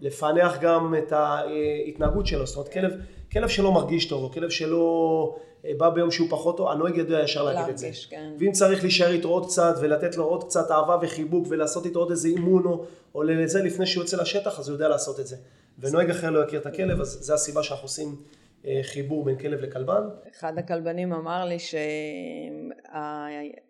לפענח 0.00 0.58
גם 0.60 0.94
את 0.98 1.12
ההתנהגות 1.12 2.26
שלו, 2.26 2.46
זאת 2.46 2.56
אומרת, 2.56 2.72
כלב, 2.72 2.92
כלב 3.32 3.48
שלא 3.48 3.72
מרגיש 3.72 4.06
טוב, 4.06 4.24
או 4.24 4.30
כלב 4.30 4.50
שלא 4.50 5.36
אה, 5.64 5.72
בא 5.76 5.90
ביום 5.90 6.10
שהוא 6.10 6.28
פחות 6.30 6.56
טוב, 6.56 6.68
הנוהג 6.68 6.96
יודע 6.96 7.20
ישר 7.22 7.42
להגיד 7.42 7.68
את 7.68 7.78
זה. 7.78 7.90
כן. 8.10 8.30
ואם 8.38 8.52
צריך 8.52 8.82
להישאר 8.82 9.10
איתו 9.10 9.28
עוד 9.28 9.46
קצת, 9.46 9.74
ולתת 9.80 10.16
לו 10.16 10.24
עוד 10.24 10.44
קצת 10.44 10.70
אהבה 10.70 10.98
וחיבוק, 11.02 11.46
ולעשות 11.50 11.86
איתו 11.86 11.98
עוד 11.98 12.10
איזה 12.10 12.28
אימון, 12.28 12.66
או, 12.66 12.84
או 13.14 13.22
לזה 13.22 13.62
לפני 13.62 13.86
שהוא 13.86 14.02
יוצא 14.02 14.16
לשטח, 14.22 14.58
אז 14.58 14.68
הוא 14.68 14.74
יודע 14.74 14.88
לעשות 14.88 15.20
את 15.20 15.26
זה. 15.26 15.36
ונוהג 15.80 16.10
אחר 16.10 16.30
לא 16.30 16.44
יכיר 16.44 16.60
את 16.60 16.66
הכלב, 16.66 17.00
אז 17.00 17.08
זו 17.08 17.34
הסיבה 17.34 17.62
שאנחנו 17.62 17.84
עושים 17.84 18.16
אה, 18.66 18.80
חיבור 18.82 19.24
בין 19.24 19.38
כלב 19.38 19.60
לכלבן. 19.60 20.02
אחד 20.30 20.58
הכלבנים 20.58 21.12
אמר 21.12 21.44
לי 21.44 21.56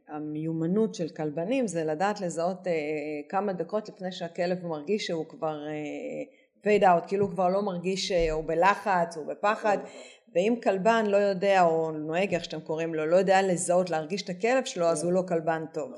שהמיומנות 0.09 0.95
של 0.95 1.09
כלבנים 1.09 1.67
זה 1.67 1.85
לדעת 1.85 2.21
לזהות 2.21 2.67
אה, 2.67 2.73
כמה 3.29 3.53
דקות 3.53 3.89
לפני 3.89 4.13
שהכלב 4.13 4.67
מרגיש 4.67 5.07
שהוא 5.07 5.27
כבר 5.29 5.59
פייד 6.63 6.85
אה, 6.85 6.93
אאוט, 6.93 7.05
כאילו 7.07 7.25
הוא 7.27 7.33
כבר 7.33 7.49
לא 7.49 7.63
מרגיש 7.63 8.09
שהוא 8.09 8.45
בלחץ, 8.45 9.17
הוא 9.17 9.27
בפחד, 9.27 9.79
ואם 10.35 10.55
כלבן 10.63 11.05
לא 11.07 11.17
יודע, 11.17 11.63
או 11.63 11.91
נוהג 11.91 12.35
איך 12.35 12.45
שאתם 12.45 12.61
קוראים 12.61 12.95
לו, 12.95 13.07
לא 13.07 13.17
יודע 13.17 13.43
לזהות, 13.43 13.91
להרגיש 13.91 14.23
את 14.23 14.29
הכלב 14.29 14.65
שלו, 14.65 14.87
אז 14.87 15.05
הוא 15.05 15.13
לא 15.13 15.23
כלבן 15.29 15.65
טוב. 15.73 15.93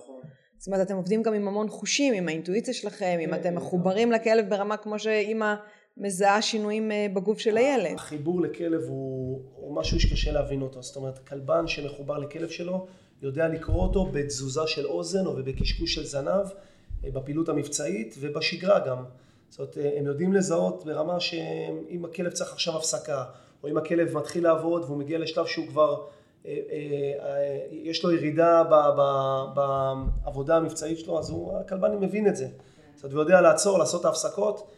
זאת 0.59 0.67
אומרת, 0.67 0.87
אתם 0.87 0.97
עובדים 0.97 1.23
גם 1.23 1.35
עם 1.35 1.49
המון 1.49 1.69
חושים, 1.69 2.15
עם 2.15 2.29
האינטואיציה 2.29 2.75
שלכם, 2.75 3.19
אם 3.21 3.35
אתם 3.35 3.55
מחוברים 3.55 4.13
לכלב 4.13 4.49
ברמה 4.49 4.77
כמו 4.77 4.99
שאימא 4.99 5.55
מזהה 5.97 6.43
שינויים 6.43 6.93
אה, 6.93 7.07
בגוף 7.15 7.39
של 7.39 7.57
הילד. 7.57 7.95
החיבור 7.95 8.41
לכלב 8.41 8.83
הוא, 8.83 9.43
הוא 9.55 9.77
משהו 9.77 10.01
שקשה 10.01 10.33
להבין 10.33 10.63
אותו. 10.63 10.83
זאת 10.83 10.97
אומרת, 10.97 11.19
כלבן 11.19 11.67
שמחובר 11.69 12.19
לכלב 12.19 12.49
שלו, 12.49 12.87
יודע 13.23 13.49
לקרוא 13.49 13.83
אותו 13.83 14.07
בתזוזה 14.07 14.67
של 14.67 14.87
אוזן 14.87 15.27
או 15.27 15.37
בקשקוש 15.37 15.95
של 15.95 16.05
זנב, 16.05 16.47
אה, 17.05 17.11
בפעילות 17.11 17.49
המבצעית 17.49 18.15
ובשגרה 18.21 18.79
גם. 18.79 19.05
זאת 19.49 19.59
אומרת, 19.59 19.79
אה, 19.79 19.99
הם 19.99 20.07
יודעים 20.07 20.33
לזהות 20.33 20.85
ברמה 20.85 21.21
שאם 21.21 22.05
הכלב 22.05 22.33
צריך 22.33 22.53
עכשיו 22.53 22.77
הפסקה, 22.77 23.25
או 23.63 23.69
אם 23.69 23.77
הכלב 23.77 24.17
מתחיל 24.17 24.45
לעבוד 24.45 24.85
והוא 24.85 24.99
מגיע 24.99 25.19
לשלב 25.19 25.47
שהוא 25.47 25.67
כבר, 25.67 26.05
יש 27.71 28.05
לו 28.05 28.13
ירידה 28.13 28.65
בעבודה 30.25 30.57
המבצעית 30.57 30.99
שלו, 30.99 31.19
אז 31.19 31.31
הוא, 31.31 31.59
הכלבן 31.59 31.97
מבין 31.97 32.29
את 32.29 32.37
זה. 32.37 32.49
זאת 32.95 33.05
אומרת, 33.05 33.15
הוא 33.15 33.23
יודע 33.23 33.41
לעצור, 33.41 33.79
לעשות 33.79 34.01
את 34.01 34.05
ההפסקות. 34.05 34.71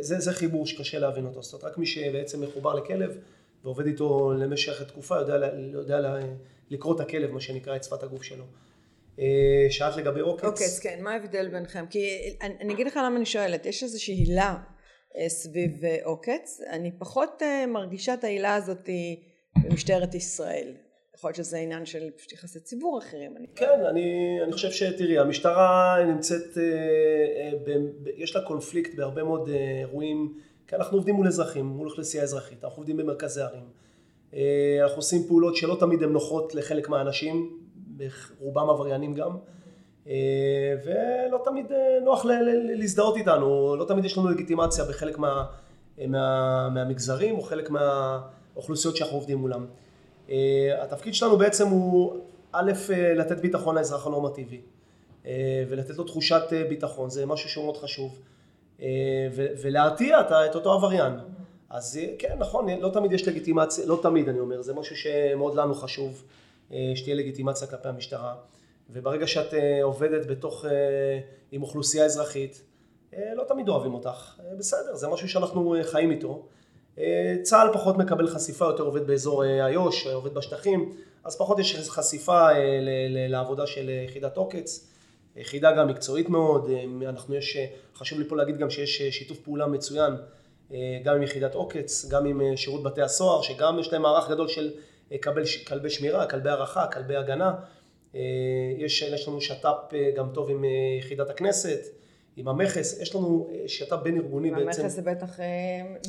זה, 0.00 0.20
זה 0.20 0.32
חיבור 0.32 0.66
שקשה 0.66 0.98
להבין 0.98 1.26
אותו. 1.26 1.42
זאת 1.42 1.52
אומרת, 1.52 1.72
רק 1.72 1.78
מי 1.78 1.86
שבעצם 1.86 2.40
מחובר 2.40 2.74
לכלב 2.74 3.18
ועובד 3.64 3.86
איתו 3.86 4.32
למשך 4.32 4.82
תקופה, 4.82 5.16
יודע, 5.16 5.50
יודע 5.72 6.18
לקרוא 6.70 6.94
את 6.94 7.00
הכלב, 7.00 7.30
מה 7.30 7.40
שנקרא, 7.40 7.76
את 7.76 7.84
שפת 7.84 8.02
הגוף 8.02 8.22
שלו. 8.22 8.44
אה, 9.18 9.66
שאלת 9.70 9.96
לגבי 9.96 10.20
עוקץ. 10.20 10.44
עוקץ, 10.44 10.78
כן, 10.78 10.98
מה 11.02 11.12
ההבדל 11.12 11.48
ביניכם? 11.48 11.86
כי 11.90 12.18
אני, 12.42 12.54
אני 12.60 12.74
אגיד 12.74 12.86
לך 12.86 12.96
למה 12.96 13.16
אני 13.16 13.26
שואלת, 13.26 13.66
יש 13.66 13.82
איזושהי 13.82 14.14
הילה 14.14 14.56
אה, 15.18 15.28
סביב 15.28 15.84
אה, 15.84 15.96
עוקץ, 16.04 16.60
אני 16.70 16.90
פחות 16.98 17.42
מרגישה 17.68 18.14
את 18.14 18.24
ההילה 18.24 18.54
הזאת 18.54 18.88
במשטרת 19.64 20.14
ישראל. 20.14 20.74
יכול 21.16 21.28
להיות 21.28 21.36
שזה 21.36 21.58
עניין 21.58 21.86
של 21.86 22.10
פשוט 22.16 22.32
יחסי 22.32 22.60
ציבור 22.60 22.98
אחרים. 22.98 23.36
אני 23.36 23.46
כן, 23.54 23.84
אני, 23.90 24.38
אני 24.44 24.52
חושב 24.52 24.70
שתראי, 24.70 25.18
המשטרה 25.18 25.96
נמצאת, 26.06 26.58
אה, 26.58 26.62
אה, 26.62 27.58
ב, 27.64 27.70
ב, 28.02 28.08
יש 28.16 28.36
לה 28.36 28.42
קונפליקט 28.42 28.94
בהרבה 28.94 29.22
מאוד 29.22 29.48
אה, 29.48 29.78
אירועים, 29.80 30.34
כי 30.66 30.76
אנחנו 30.76 30.96
עובדים 30.96 31.14
מול 31.14 31.26
אזרחים, 31.26 31.66
מול 31.66 31.88
אוכלוסייה 31.88 32.22
אזרחית, 32.22 32.64
אנחנו 32.64 32.80
עובדים 32.80 32.96
במרכזי 32.96 33.42
ערים. 33.42 33.64
אה, 34.34 34.78
אנחנו 34.82 34.96
עושים 34.96 35.22
פעולות 35.28 35.56
שלא 35.56 35.76
תמיד 35.80 36.02
הן 36.02 36.12
נוחות 36.12 36.54
לחלק 36.54 36.88
מהאנשים, 36.88 37.58
רובם 38.40 38.70
עבריינים 38.70 39.14
גם, 39.14 39.36
אה, 40.06 40.74
ולא 40.84 41.42
תמיד 41.44 41.72
אה, 41.72 41.98
נוח 42.04 42.24
ל, 42.24 42.32
ל, 42.32 42.78
להזדהות 42.78 43.16
איתנו, 43.16 43.76
לא 43.76 43.84
תמיד 43.84 44.04
יש 44.04 44.18
לנו 44.18 44.28
לגיטימציה 44.28 44.84
בחלק 44.84 45.18
מה, 45.18 45.44
מה, 46.08 46.68
מהמגזרים 46.68 47.34
או 47.34 47.42
חלק 47.42 47.70
מהאוכלוסיות 47.70 48.96
שאנחנו 48.96 49.16
עובדים 49.16 49.38
מולם. 49.38 49.66
אה, 50.32 50.82
התפקיד 50.82 51.14
שלנו 51.14 51.38
בעצם 51.38 51.68
הוא 51.68 52.16
א', 52.52 52.72
אה, 52.92 53.14
לתת 53.14 53.40
ביטחון 53.40 53.74
לאזרח 53.74 54.06
הנורמטיבי 54.06 54.60
אה, 55.26 55.64
ולתת 55.68 55.96
לו 55.98 56.04
תחושת 56.04 56.42
ביטחון, 56.68 57.10
זה 57.10 57.26
משהו 57.26 57.48
שהוא 57.48 57.64
מאוד 57.64 57.76
חשוב 57.76 58.20
ולהרתיע 59.62 60.20
את 60.20 60.54
אותו 60.54 60.72
עבריין. 60.72 61.12
אז 61.70 62.00
כן, 62.18 62.36
נכון, 62.38 62.68
לא 62.80 62.88
תמיד 62.88 63.12
יש 63.12 63.28
לגיטימציה, 63.28 63.86
לא 63.86 63.98
תמיד 64.02 64.28
אני 64.28 64.38
אומר, 64.38 64.62
זה 64.62 64.74
משהו 64.74 64.96
שמאוד 64.96 65.54
לנו 65.54 65.74
חשוב, 65.74 66.24
שתהיה 66.94 67.14
לגיטימציה 67.14 67.68
כלפי 67.68 67.88
המשטרה. 67.88 68.34
וברגע 68.90 69.26
שאת 69.26 69.54
עובדת 69.82 70.26
בתוך, 70.26 70.64
עם 71.52 71.62
אוכלוסייה 71.62 72.04
אזרחית, 72.04 72.62
לא 73.12 73.44
תמיד 73.48 73.68
אוהבים 73.68 73.94
אותך, 73.94 74.40
בסדר, 74.58 74.94
זה 74.94 75.08
משהו 75.08 75.28
שאנחנו 75.28 75.76
חיים 75.82 76.10
איתו. 76.10 76.46
אה, 76.98 77.34
צה"ל 77.42 77.68
פחות 77.72 77.96
מקבל 77.98 78.26
חשיפה, 78.26 78.64
יותר 78.64 78.82
עובד 78.82 79.06
באזור 79.06 79.44
אה, 79.44 79.66
איו"ש, 79.66 80.06
אה, 80.06 80.14
עובד 80.14 80.34
בשטחים, 80.34 80.92
אז 81.24 81.38
פחות 81.38 81.58
יש 81.58 81.88
חשיפה 81.88 82.48
לעבודה 83.28 83.66
של 83.66 83.90
יחידת 84.08 84.36
עוקץ. 84.36 84.88
יחידה 85.36 85.72
גם 85.72 85.88
מקצועית 85.88 86.28
מאוד, 86.28 86.70
אנחנו 87.02 87.34
יש, 87.34 87.56
חשוב 87.94 88.18
לי 88.18 88.28
פה 88.28 88.36
להגיד 88.36 88.58
גם 88.58 88.70
שיש 88.70 89.02
שיתוף 89.02 89.38
פעולה 89.38 89.66
מצוין 89.66 90.12
גם 91.04 91.16
עם 91.16 91.22
יחידת 91.22 91.54
עוקץ, 91.54 92.08
גם 92.10 92.26
עם 92.26 92.56
שירות 92.56 92.82
בתי 92.82 93.02
הסוהר, 93.02 93.42
שגם 93.42 93.78
יש 93.78 93.92
להם 93.92 94.02
מערך 94.02 94.30
גדול 94.30 94.48
של 94.48 94.70
כלבי, 95.66 95.90
שמירה, 95.90 96.26
כלבי 96.26 96.50
הערכה, 96.50 96.86
כלבי 96.86 97.16
הגנה. 97.16 97.54
יש, 98.78 99.02
יש 99.02 99.28
לנו 99.28 99.40
שת"פ 99.40 99.94
גם 100.16 100.28
טוב 100.34 100.50
עם 100.50 100.64
יחידת 100.98 101.30
הכנסת. 101.30 102.01
עם 102.36 102.48
המכס, 102.48 103.00
יש 103.00 103.14
לנו 103.14 103.48
אה, 103.50 103.68
שת"פ 103.68 103.96
בין 104.02 104.16
ארגוני 104.16 104.50
בעצם. 104.50 104.82
המכס 104.82 104.94
זה 104.94 105.02
בטח 105.02 105.40
אה, 105.40 105.46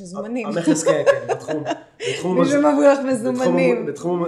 מזומנים. 0.02 0.48
המכס 0.48 0.84
כן, 0.84 1.04
כן, 1.06 1.34
בתחום. 1.34 1.64
מישהו 2.40 2.60
מבריח 2.60 3.00
מזומנים. 3.00 3.86
בתחום, 3.86 4.24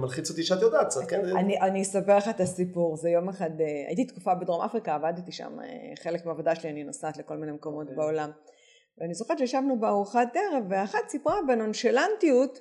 מלחיץ 0.00 0.30
אותי 0.30 0.42
שאת 0.42 0.62
יודעת 0.62 0.86
קצת, 0.86 1.00
כן? 1.08 1.20
אני 1.36 1.82
אספר 1.82 2.16
לך 2.16 2.28
את 2.28 2.40
הסיפור, 2.40 2.96
זה 2.96 3.10
יום 3.10 3.28
אחד, 3.28 3.60
אה, 3.60 3.66
הייתי 3.88 4.04
תקופה 4.04 4.34
בדרום 4.34 4.62
אפריקה, 4.62 4.94
עבדתי 4.94 5.32
שם, 5.32 5.56
חלק 6.02 6.26
מהעבודה 6.26 6.54
שלי 6.54 6.70
אני 6.70 6.84
נוסעת 6.84 7.16
לכל 7.16 7.36
מיני 7.36 7.52
מקומות 7.52 7.82
אוקיי. 7.82 7.96
בעולם. 7.96 8.30
ואני 8.98 9.14
זוכרת 9.14 9.38
שישבנו 9.38 9.80
בארוחת 9.80 10.36
ערב, 10.36 10.64
ואחת 10.68 11.08
סיפרה 11.08 11.36
בנונשלנטיות, 11.48 12.60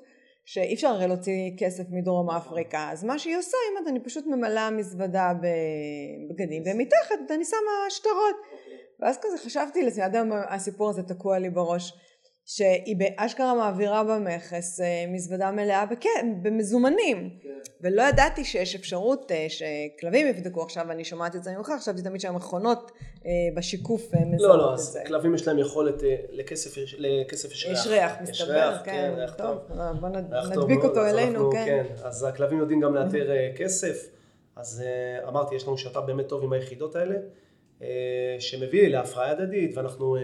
שאי 0.52 0.74
אפשר 0.74 0.88
הרי 0.88 1.08
להוציא 1.08 1.52
כסף 1.58 1.84
מדרום 1.90 2.30
אפריקה, 2.30 2.90
אז 2.92 3.04
מה 3.04 3.20
שהיא 3.20 3.38
עושה, 3.38 3.58
אומרת, 3.72 3.88
אני 3.88 4.00
פשוט 4.00 4.26
ממלאה 4.28 4.72
מזוודה 4.72 5.32
בבגדים, 5.34 6.64
ומתחת 6.66 7.32
אני 7.32 7.46
שמה 7.46 7.90
שטרות. 7.90 8.36
ואז 9.00 9.18
כזה 9.22 9.38
חשבתי 9.46 9.84
לעצמי, 9.84 10.04
עד 10.04 10.16
היום 10.16 10.32
הסיפור 10.50 10.90
הזה 10.90 11.04
תקוע 11.04 11.40
לי 11.40 11.50
בראש, 11.50 11.94
שהיא 12.52 12.96
באשכרה 12.98 13.54
מעבירה 13.54 14.04
במכס 14.04 14.82
אה, 14.82 15.06
מזוודה 15.08 15.52
מלאה 15.52 15.86
בכן, 15.86 16.34
במזומנים. 16.42 17.30
כן. 17.42 17.50
ולא 17.82 18.02
ידעתי 18.02 18.44
שיש 18.44 18.76
אפשרות 18.76 19.32
אה, 19.32 19.48
שכלבים 19.50 20.28
יבדקו 20.28 20.64
עכשיו, 20.64 20.92
אני 20.92 21.04
שומעת 21.04 21.36
את 21.36 21.44
זה 21.44 21.52
ממך, 21.58 21.72
חשבתי 21.80 22.02
תמיד 22.02 22.22
שהמכונות 22.22 22.92
אה, 23.26 23.32
בשיקוף 23.56 24.02
מזהות 24.16 24.42
לא, 24.42 24.58
לא, 24.58 24.74
אז 24.74 25.00
כלבים 25.08 25.36
יש 25.36 25.48
להם 25.48 25.60
יכולת 25.60 26.04
לכסף, 26.32 26.78
לכסף 26.98 27.52
יש 27.52 27.66
ריח. 27.66 27.80
יש 27.80 27.88
ריח, 27.88 28.12
מסתבר, 28.22 28.78
כן, 28.86 28.92
כן, 28.92 29.14
ריח 29.18 29.34
טוב. 29.34 29.58
בוא 30.00 30.10
נדביק 30.10 30.84
אותו 30.84 31.06
אלינו, 31.06 31.52
כן. 31.52 31.66
כן. 31.66 31.84
אז 32.04 32.24
הכלבים 32.24 32.60
יודעים 32.60 32.80
גם 32.80 32.96
לאתר 32.96 33.30
כסף, 33.58 34.10
אז 34.56 34.84
אמרתי, 35.28 35.56
יש 35.56 35.68
לנו 35.68 35.78
שת"פ 35.78 35.98
באמת 35.98 36.28
טוב 36.28 36.44
עם 36.44 36.54
היחידות 36.54 36.96
האלה. 36.96 37.16
אה, 37.82 38.36
שמביא 38.40 38.88
להפרעה 38.88 39.32
הדדית, 39.32 39.78
ואנחנו, 39.78 40.16
אה, 40.16 40.22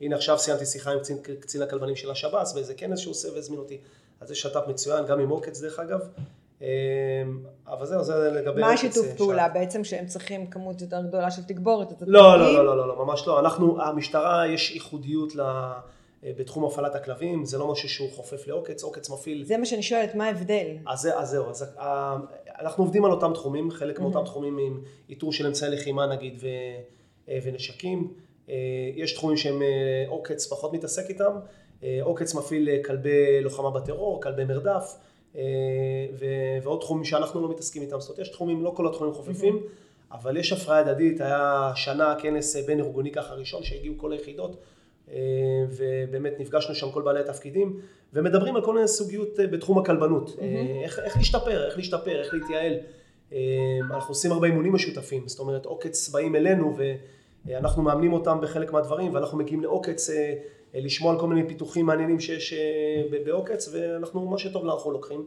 הנה 0.00 0.16
עכשיו 0.16 0.38
סיימתי 0.38 0.66
שיחה 0.66 0.92
עם 0.92 0.98
קצין, 0.98 1.18
קצין 1.40 1.62
הכלבנים 1.62 1.96
של 1.96 2.10
השב"ס, 2.10 2.52
באיזה 2.54 2.74
כנס 2.74 2.98
שהוא 2.98 3.10
עושה 3.10 3.28
והזמין 3.34 3.58
אותי, 3.58 3.78
אז 4.20 4.28
זה 4.28 4.34
שת"פ 4.34 4.68
מצוין, 4.68 5.06
גם 5.06 5.20
עם 5.20 5.28
עוקץ 5.28 5.60
דרך 5.60 5.78
אגב. 5.78 6.00
אה, 6.62 6.68
אבל 7.66 7.86
זהו, 7.86 8.04
זה 8.04 8.30
לגבי... 8.30 8.60
מה 8.60 8.72
השיתוף 8.72 9.06
פעולה 9.16 9.48
בעצם 9.48 9.84
שהם 9.84 10.06
צריכים 10.06 10.46
כמות 10.46 10.80
יותר 10.80 11.02
גדולה 11.02 11.30
של 11.30 11.42
תגבורת? 11.42 11.88
לא, 12.00 12.38
לא, 12.38 12.54
לא, 12.54 12.64
לא, 12.64 12.76
לא, 12.76 12.88
לא, 12.88 13.04
ממש 13.04 13.26
לא. 13.26 13.40
אנחנו, 13.40 13.82
המשטרה, 13.82 14.46
יש 14.46 14.70
ייחודיות 14.70 15.36
ל... 15.36 15.42
בתחום 16.22 16.64
הפעלת 16.64 16.94
הכלבים, 16.94 17.44
זה 17.44 17.58
לא 17.58 17.72
משהו 17.72 17.88
שהוא 17.88 18.10
חופף 18.10 18.46
לעוקץ, 18.46 18.82
עוקץ 18.82 19.10
מפעיל. 19.10 19.44
זה 19.44 19.56
מה 19.56 19.66
שאני 19.66 19.82
שואלת, 19.82 20.14
מה 20.14 20.24
ההבדל? 20.24 20.66
אז, 20.86 21.08
אז 21.16 21.28
זהו, 21.28 21.50
אז 21.50 21.64
אנחנו 22.60 22.84
עובדים 22.84 23.04
על 23.04 23.10
אותם 23.10 23.32
תחומים, 23.34 23.70
חלק 23.70 24.00
מאותם 24.00 24.24
תחומים 24.24 24.58
עם 24.58 24.80
איתור 25.08 25.32
של 25.32 25.46
אמצעי 25.46 25.70
לחימה 25.70 26.06
נגיד 26.06 26.36
ו, 26.40 26.46
אה, 27.28 27.38
ונשקים. 27.44 28.12
אה, 28.48 28.54
יש 28.94 29.12
תחומים 29.12 29.36
שהם 29.36 29.62
אה, 29.62 30.04
עוקץ 30.08 30.46
פחות 30.46 30.72
מתעסק 30.72 31.08
איתם, 31.08 31.32
עוקץ 32.02 32.34
מפעיל 32.34 32.68
כלבי 32.84 33.40
לוחמה 33.40 33.70
בטרור, 33.70 34.22
כלבי 34.22 34.44
מרדף, 34.44 34.94
ו, 36.18 36.24
ועוד 36.62 36.80
תחומים 36.80 37.04
שאנחנו 37.04 37.42
לא 37.42 37.50
מתעסקים 37.50 37.82
איתם. 37.82 38.00
זאת 38.00 38.08
אומרת, 38.08 38.20
יש 38.20 38.28
תחומים, 38.28 38.62
לא 38.64 38.72
כל 38.76 38.88
התחומים 38.88 39.14
חופפים, 39.14 39.62
אבל 40.12 40.36
יש 40.36 40.52
הפריה 40.52 40.78
הדדית, 40.78 41.20
היה 41.20 41.72
שנה 41.74 42.14
כנס 42.22 42.56
בין 42.56 42.80
ארגוני 42.80 43.12
ככה 43.12 43.34
ראשון 43.34 43.62
שהגיעו 43.62 43.94
כל 43.98 44.12
היחידות. 44.12 44.56
ובאמת 45.76 46.40
נפגשנו 46.40 46.74
שם 46.74 46.90
כל 46.90 47.02
בעלי 47.02 47.20
התפקידים 47.20 47.80
ומדברים 48.12 48.56
על 48.56 48.64
כל 48.64 48.74
מיני 48.74 48.88
סוגיות 48.88 49.28
בתחום 49.50 49.78
הכלבנות, 49.78 50.28
mm-hmm. 50.28 50.84
איך, 50.84 50.98
איך 50.98 51.16
להשתפר, 51.16 51.66
איך 51.66 51.76
להשתפר, 51.76 52.20
איך 52.20 52.34
להתייעל. 52.34 52.74
אנחנו 53.90 54.10
עושים 54.10 54.32
הרבה 54.32 54.46
אימונים 54.46 54.72
משותפים, 54.72 55.28
זאת 55.28 55.38
אומרת 55.38 55.66
עוקץ 55.66 56.08
באים 56.08 56.36
אלינו 56.36 56.76
ואנחנו 57.46 57.82
מאמנים 57.82 58.12
אותם 58.12 58.38
בחלק 58.42 58.72
מהדברים 58.72 59.14
ואנחנו 59.14 59.38
מגיעים 59.38 59.60
לעוקץ 59.60 60.10
לשמוע 60.74 61.12
על 61.12 61.20
כל 61.20 61.26
מיני 61.26 61.48
פיתוחים 61.48 61.86
מעניינים 61.86 62.20
שיש 62.20 62.54
בעוקץ 63.24 63.68
ואנחנו, 63.72 64.26
מה 64.26 64.38
שטוב 64.38 64.64
אנחנו 64.64 64.90
לוקחים. 64.90 65.26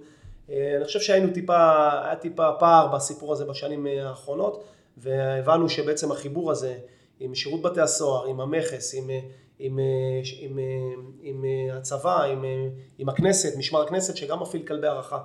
אני 0.50 0.86
חושב 0.86 1.00
שהיינו 1.00 1.34
טיפה, 1.34 1.80
היה 2.06 2.16
טיפה 2.16 2.50
פער 2.60 2.96
בסיפור 2.96 3.34
הזה 3.34 3.46
בשנים 3.46 3.88
האחרונות 4.02 4.64
והבנו 4.98 5.70
שבעצם 5.70 6.12
החיבור 6.12 6.52
הזה 6.52 6.76
עם 7.20 7.36
שירות 7.36 7.62
בתי 7.62 7.82
הסוהר, 7.82 8.28
עם 8.28 8.42
המכס, 8.42 8.96
עם 8.96 9.10
עם, 9.62 9.80
אה, 9.80 10.22
עם, 10.40 10.60
אה, 10.60 10.64
עם 11.22 11.46
אה, 11.46 11.78
הצבא, 11.78 12.24
עם, 12.24 12.46
עם 12.98 13.10
הכנסת, 13.10 13.58
משמר 13.58 13.82
הכנסת, 13.82 14.16
שגם 14.16 14.40
מפעיל 14.40 14.68
כלבי 14.68 14.88
הערכה. 14.88 15.24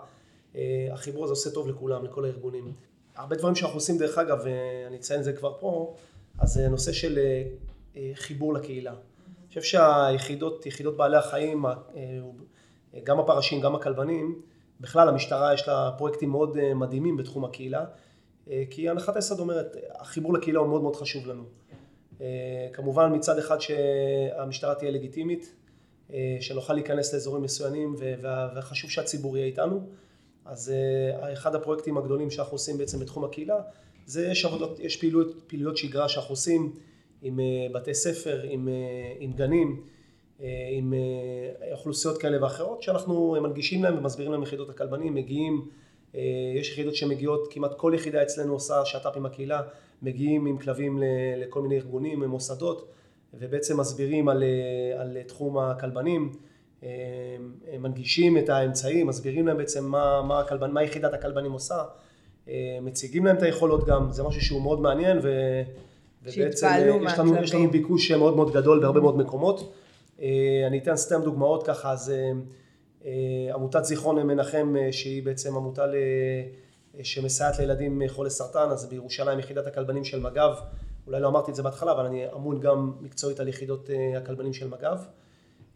החיבור 0.92 1.24
הזה 1.24 1.32
עושה 1.32 1.50
טוב 1.50 1.68
לכולם, 1.68 2.04
לכל 2.04 2.24
הארגונים. 2.24 2.72
הרבה 3.16 3.36
דברים 3.36 3.54
שאנחנו 3.54 3.76
עושים, 3.76 3.98
דרך 3.98 4.18
אגב, 4.18 4.38
ואני 4.44 4.96
אציין 4.96 5.20
את 5.20 5.24
זה 5.24 5.32
כבר 5.32 5.56
פה, 5.60 5.94
אז 6.38 6.52
זה 6.52 6.68
נושא 6.68 6.92
של 6.92 7.18
חיבור 8.14 8.54
לקהילה. 8.54 8.90
אני 8.90 9.48
חושב 9.48 9.62
שהיחידות, 9.62 10.66
יחידות 10.66 10.96
בעלי 10.96 11.16
החיים, 11.16 11.64
גם 13.04 13.18
הפרשים, 13.18 13.60
גם 13.60 13.74
הכלבנים, 13.74 14.42
בכלל 14.80 15.08
המשטרה 15.08 15.54
יש 15.54 15.68
לה 15.68 15.90
פרויקטים 15.98 16.30
מאוד 16.30 16.72
מדהימים 16.74 17.16
בתחום 17.16 17.44
הקהילה, 17.44 17.84
כי 18.70 18.88
הנחת 18.88 19.16
היסוד 19.16 19.40
אומרת, 19.40 19.76
החיבור 19.98 20.34
לקהילה 20.34 20.58
הוא 20.58 20.68
מאוד 20.68 20.82
מאוד 20.82 20.96
חשוב 20.96 21.26
לנו. 21.26 21.44
אה, 22.20 22.68
כמובן 22.72 23.14
מצד 23.14 23.38
אחד 23.38 23.60
שהמשטרה 23.60 24.74
תהיה 24.74 24.90
לגיטימית, 24.90 25.54
אה, 26.12 26.36
שנוכל 26.40 26.72
להיכנס 26.74 27.14
לאזורים 27.14 27.42
מסוימים 27.42 27.94
וחשוב 28.56 28.90
שהציבור 28.90 29.36
יהיה 29.36 29.46
איתנו. 29.46 29.80
אז 30.44 30.72
אה, 31.22 31.32
אחד 31.32 31.54
הפרויקטים 31.54 31.98
הגדולים 31.98 32.30
שאנחנו 32.30 32.54
עושים 32.54 32.78
בעצם 32.78 32.98
בתחום 32.98 33.24
הקהילה, 33.24 33.56
זה 34.06 34.28
יש 34.28 34.44
עבודות, 34.44 34.80
יש 34.80 34.96
פעילויות, 34.96 35.42
פעילויות 35.46 35.76
שגרה 35.76 36.08
שאנחנו 36.08 36.32
עושים 36.32 36.72
עם 37.22 37.40
בתי 37.74 37.94
ספר, 37.94 38.42
עם, 38.42 38.68
עם 39.18 39.32
גנים, 39.32 39.84
עם 40.70 40.94
אוכלוסיות 41.72 42.18
כאלה 42.18 42.42
ואחרות, 42.42 42.82
שאנחנו 42.82 43.36
מנגישים 43.42 43.82
להם 43.82 43.98
ומסבירים 43.98 44.32
להם 44.32 44.42
יחידות 44.42 44.70
הכלבנים, 44.70 45.14
מגיעים, 45.14 45.68
יש 46.54 46.70
יחידות 46.70 46.94
שמגיעות, 46.94 47.48
כמעט 47.50 47.74
כל 47.76 47.92
יחידה 47.94 48.22
אצלנו 48.22 48.52
עושה 48.52 48.84
שת"פ 48.84 49.16
עם 49.16 49.26
הקהילה, 49.26 49.62
מגיעים 50.02 50.46
עם 50.46 50.58
כלבים 50.58 51.02
לכל 51.36 51.62
מיני 51.62 51.76
ארגונים, 51.76 52.24
מוסדות, 52.24 52.92
ובעצם 53.34 53.80
מסבירים 53.80 54.28
על, 54.28 54.42
על 54.98 55.22
תחום 55.26 55.58
הכלבנים, 55.58 56.32
אה, 56.82 57.78
מנגישים 57.78 58.38
את 58.38 58.48
האמצעים, 58.48 59.06
מסבירים 59.06 59.46
להם 59.46 59.56
בעצם 59.56 59.84
מה, 59.84 60.22
מה, 60.22 60.40
הכלבן, 60.40 60.70
מה 60.70 60.82
יחידת 60.82 61.14
הכלבנים 61.14 61.52
עושה, 61.52 61.82
אה, 62.48 62.78
מציגים 62.82 63.26
להם 63.26 63.36
את 63.36 63.42
היכולות 63.42 63.86
גם, 63.86 64.12
זה 64.12 64.22
משהו 64.22 64.40
שהוא 64.40 64.62
מאוד 64.62 64.80
מעניין, 64.80 65.18
ו, 65.22 65.62
ובעצם 66.22 66.66
אה, 66.66 66.96
יש 67.04 67.18
לנו, 67.18 67.36
יש 67.42 67.54
לנו 67.54 67.70
ביקוש 67.70 68.10
מאוד 68.10 68.36
מאוד 68.36 68.52
גדול 68.52 68.80
בהרבה 68.80 69.00
מאוד 69.00 69.16
מקומות. 69.16 69.72
אני 70.66 70.78
אתן 70.78 70.96
סתם 70.96 71.20
דוגמאות 71.22 71.66
ככה, 71.66 71.92
אז 71.92 72.12
עמותת 73.54 73.84
זיכרון 73.84 74.26
מנחם, 74.26 74.74
שהיא 74.90 75.22
בעצם 75.22 75.56
עמותה 75.56 75.86
ל... 75.86 75.94
שמסייעת 77.02 77.58
לילדים 77.58 78.02
חולי 78.08 78.30
סרטן, 78.30 78.68
אז 78.70 78.86
בירושלים 78.86 79.38
יחידת 79.38 79.66
הכלבנים 79.66 80.04
של 80.04 80.20
מג"ב, 80.20 80.54
אולי 81.06 81.20
לא 81.20 81.28
אמרתי 81.28 81.50
את 81.50 81.56
זה 81.56 81.62
בהתחלה, 81.62 81.92
אבל 81.92 82.04
אני 82.04 82.32
אמון 82.32 82.60
גם 82.60 82.92
מקצועית 83.00 83.40
על 83.40 83.48
יחידות 83.48 83.90
אה, 83.90 84.18
הכלבנים 84.18 84.52
של 84.52 84.68
מג"ב, 84.68 84.98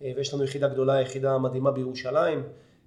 אה, 0.02 0.12
ויש 0.16 0.34
לנו 0.34 0.44
יחידה 0.44 0.68
גדולה, 0.68 1.00
יחידה 1.00 1.38
מדהימה 1.38 1.70
בירושלים, 1.70 2.42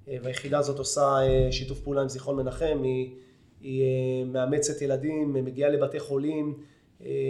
אה, 0.08 0.18
והיחידה 0.24 0.60
הזאת 0.60 0.80
עושה 0.80 1.18
שיתוף 1.52 1.80
פעולה 1.80 2.02
עם 2.02 2.10
זיכרון 2.10 2.36
מנחם, 2.36 2.80
היא, 2.84 3.16
היא 3.62 4.26
מאמצת 4.26 4.82
ילדים, 4.82 5.34
מגיעה 5.34 5.70
לבתי 5.70 6.00
חולים, 6.00 6.64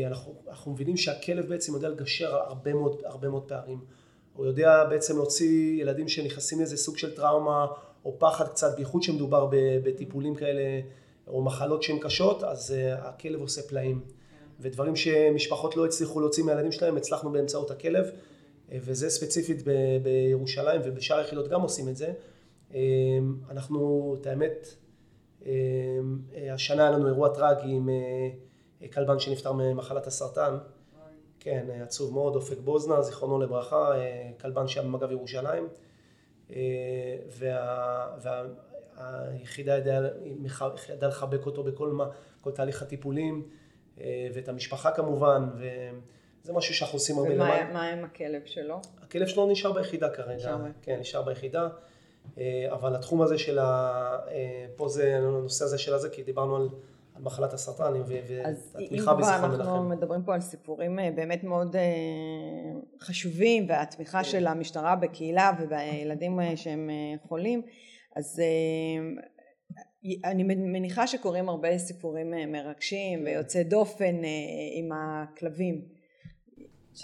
אנחנו, 0.07 0.33
אנחנו 0.49 0.71
מבינים 0.71 0.97
שהכלב 0.97 1.49
בעצם 1.49 1.73
יודע 1.73 1.89
לגשר 1.89 2.35
על 2.35 2.41
הרבה 2.41 2.73
מאוד, 2.73 3.01
הרבה 3.05 3.29
מאוד 3.29 3.43
פערים. 3.43 3.79
הוא 4.33 4.45
יודע 4.45 4.83
בעצם 4.89 5.15
להוציא 5.15 5.81
ילדים 5.81 6.07
שנכנסים 6.07 6.59
לאיזה 6.59 6.77
סוג 6.77 6.97
של 6.97 7.15
טראומה 7.15 7.67
או 8.05 8.19
פחד 8.19 8.47
קצת, 8.47 8.75
בייחוד 8.75 9.03
שמדובר 9.03 9.47
בטיפולים 9.83 10.35
כאלה 10.35 10.81
או 11.27 11.41
מחלות 11.41 11.83
שהן 11.83 11.99
קשות, 11.99 12.43
אז 12.43 12.71
uh, 12.71 13.01
הכלב 13.01 13.41
עושה 13.41 13.61
פלאים. 13.61 14.01
ודברים 14.59 14.95
שמשפחות 14.95 15.77
לא 15.77 15.85
הצליחו 15.85 16.19
להוציא 16.19 16.43
מהילדים 16.43 16.71
שלהם, 16.71 16.97
הצלחנו 16.97 17.31
באמצעות 17.31 17.71
הכלב, 17.71 18.05
uh, 18.05 18.71
וזה 18.71 19.09
ספציפית 19.09 19.61
ב- 19.65 19.97
בירושלים 20.03 20.81
ובשאר 20.83 21.17
היחידות 21.17 21.47
גם 21.47 21.61
עושים 21.61 21.89
את 21.89 21.95
זה. 21.95 22.13
Uh, 22.71 22.75
אנחנו, 23.49 24.15
את 24.21 24.27
האמת, 24.27 24.67
השנה 26.51 26.83
היה 26.83 26.91
לנו 26.91 27.07
אירוע 27.07 27.29
טרגי 27.29 27.71
עם 27.71 27.89
כלבן 28.93 29.19
שנפטר 29.19 29.51
ממחלת 29.51 30.07
הסרטן. 30.07 30.57
כן, 31.39 31.67
עצוב 31.83 32.13
מאוד, 32.13 32.35
אופק 32.35 32.57
בוזנה, 32.59 33.01
זיכרונו 33.01 33.39
לברכה, 33.39 33.91
כלבן 34.41 34.67
שהיה 34.67 34.87
במג"ב 34.87 35.11
ירושלים. 35.11 35.67
והיחידה 38.97 39.77
ידעה 39.77 40.09
ידע 40.89 41.07
לחבק 41.07 41.45
אותו 41.45 41.63
בכל 41.63 41.89
מה, 41.89 42.09
כל 42.41 42.51
תהליך 42.51 42.81
הטיפולים 42.81 43.47
אה, 44.01 44.27
ואת 44.33 44.49
המשפחה 44.49 44.91
כמובן 44.91 45.49
וזה 45.55 46.53
משהו 46.53 46.75
שאנחנו 46.75 46.95
עושים 46.95 47.17
הרבה. 47.17 47.33
ומה 47.33 47.89
עם 47.89 48.03
הכלב 48.05 48.41
שלו? 48.45 48.81
הכלב 49.01 49.27
שלו 49.27 49.51
נשאר 49.51 49.71
ביחידה 49.71 50.09
כרגע, 50.09 50.35
נשאר. 50.35 50.57
כן 50.81 50.99
נשאר 50.99 51.21
ביחידה 51.21 51.67
אה, 52.37 52.67
אבל 52.71 52.95
התחום 52.95 53.21
הזה 53.21 53.37
של 53.37 53.59
ה... 53.59 54.19
אה, 54.27 54.65
פה 54.75 54.87
זה 54.87 55.17
הנושא 55.17 55.65
הזה 55.65 55.77
של 55.77 55.93
הזה 55.93 56.09
כי 56.09 56.23
דיברנו 56.23 56.55
על 56.55 56.69
על 57.15 57.21
מחלת 57.21 57.53
הסרטן 57.53 57.93
והתמיכה 57.93 59.13
בזיכרון 59.13 59.51
מנחם. 59.51 59.61
אנחנו 59.61 59.89
מדברים 59.89 60.23
פה 60.23 60.33
על 60.33 60.41
סיפורים 60.41 60.99
אה, 60.99 61.11
באמת 61.15 61.43
מאוד 61.43 61.75
אה, 61.75 61.81
חשובים 63.01 63.65
והתמיכה 63.69 64.17
כן. 64.17 64.23
של 64.23 64.47
המשטרה 64.47 64.95
בקהילה 64.95 65.51
ובילדים 65.59 66.39
אה, 66.39 66.57
שהם 66.57 66.89
חולים 67.27 67.61
אז 68.15 68.41
אני 70.25 70.43
מניחה 70.43 71.07
שקורים 71.07 71.49
הרבה 71.49 71.77
סיפורים 71.77 72.33
מרגשים 72.51 73.23
ויוצאי 73.25 73.63
דופן 73.63 74.15
עם 74.73 74.89
הכלבים. 74.93 75.81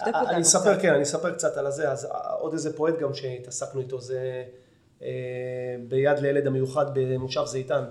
אני 0.05 0.41
אספר, 0.41 0.79
כן, 0.79 0.93
אני 0.93 1.03
אספר 1.03 1.33
קצת 1.33 1.57
על 1.57 1.67
הזה. 1.67 1.91
אז 1.91 2.07
עוד 2.39 2.53
איזה 2.53 2.77
פרויקט 2.77 2.99
גם 2.99 3.13
שהתעסקנו 3.13 3.81
איתו, 3.81 4.01
זה 4.01 4.43
ביד 5.87 6.19
לילד 6.19 6.47
המיוחד 6.47 6.85
במושב 6.93 7.45
זיתן. 7.45 7.83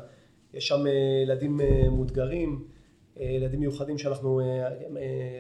יש 0.54 0.68
שם 0.68 0.84
ילדים 1.22 1.60
מאותגרים, 1.90 2.64
ילדים 3.16 3.60
מיוחדים 3.60 3.98
שאנחנו, 3.98 4.40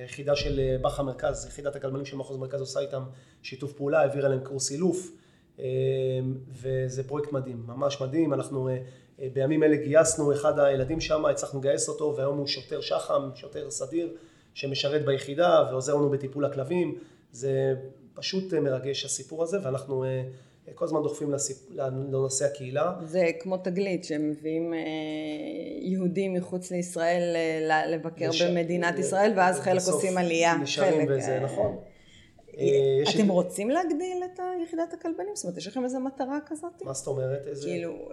יחידה 0.04 0.36
של 0.36 0.76
באח 0.80 1.00
המרכז, 1.00 1.46
יחידת 1.46 1.76
הכלבנים 1.76 2.04
של 2.04 2.16
מחוז 2.16 2.36
מרכז 2.36 2.60
עושה 2.60 2.80
איתם 2.80 3.02
שיתוף 3.42 3.72
פעולה, 3.72 4.00
העבירה 4.00 4.28
להם 4.28 4.40
קורס 4.40 4.70
אילוף, 4.70 5.10
וזה 6.48 7.08
פרויקט 7.08 7.32
מדהים, 7.32 7.62
ממש 7.66 8.00
מדהים. 8.00 8.34
אנחנו 8.34 8.68
בימים 9.32 9.62
אלה 9.62 9.76
גייסנו 9.76 10.32
אחד 10.32 10.58
הילדים 10.58 11.00
שם, 11.00 11.26
הצלחנו 11.26 11.60
לגייס 11.60 11.88
אותו, 11.88 12.14
והיום 12.16 12.38
הוא 12.38 12.46
שוטר 12.46 12.80
שח"ם, 12.80 13.30
שוטר 13.34 13.70
סדיר, 13.70 14.08
שמשרת 14.54 15.04
ביחידה 15.04 15.68
ועוזר 15.70 15.94
לנו 15.94 16.10
בטיפול 16.10 16.44
הכלבים. 16.44 16.98
זה 17.32 17.74
פשוט 18.14 18.54
מרגש 18.54 19.04
הסיפור 19.04 19.42
הזה, 19.42 19.58
ואנחנו 19.62 20.04
כל 20.74 20.84
הזמן 20.84 21.02
דוחפים 21.02 21.34
לנושא 21.70 22.44
הקהילה. 22.44 22.92
זה 23.04 23.30
כמו 23.40 23.56
תגלית, 23.56 24.04
שמביאים 24.04 24.74
יהודים 25.80 26.34
מחוץ 26.34 26.70
לישראל 26.70 27.36
לבקר 27.88 28.28
לש... 28.28 28.42
במדינת 28.42 28.98
ישראל, 28.98 29.32
ואז 29.36 29.60
חלק 29.60 29.82
עושים 29.86 30.18
עלייה. 30.18 30.56
נשארים 30.56 31.08
בזה, 31.08 31.40
נכון. 31.40 31.78
אתם 33.14 33.28
רוצים 33.28 33.70
להגדיל 33.70 34.22
את 34.24 34.40
יחידת 34.62 34.92
הכלבנים? 34.92 35.36
זאת 35.36 35.44
אומרת, 35.44 35.58
יש 35.58 35.66
לכם 35.66 35.84
איזו 35.84 36.00
מטרה 36.00 36.38
כזאת? 36.46 36.82
מה 36.84 36.92
זאת 36.92 37.06
אומרת? 37.06 37.46
כאילו, 37.62 38.08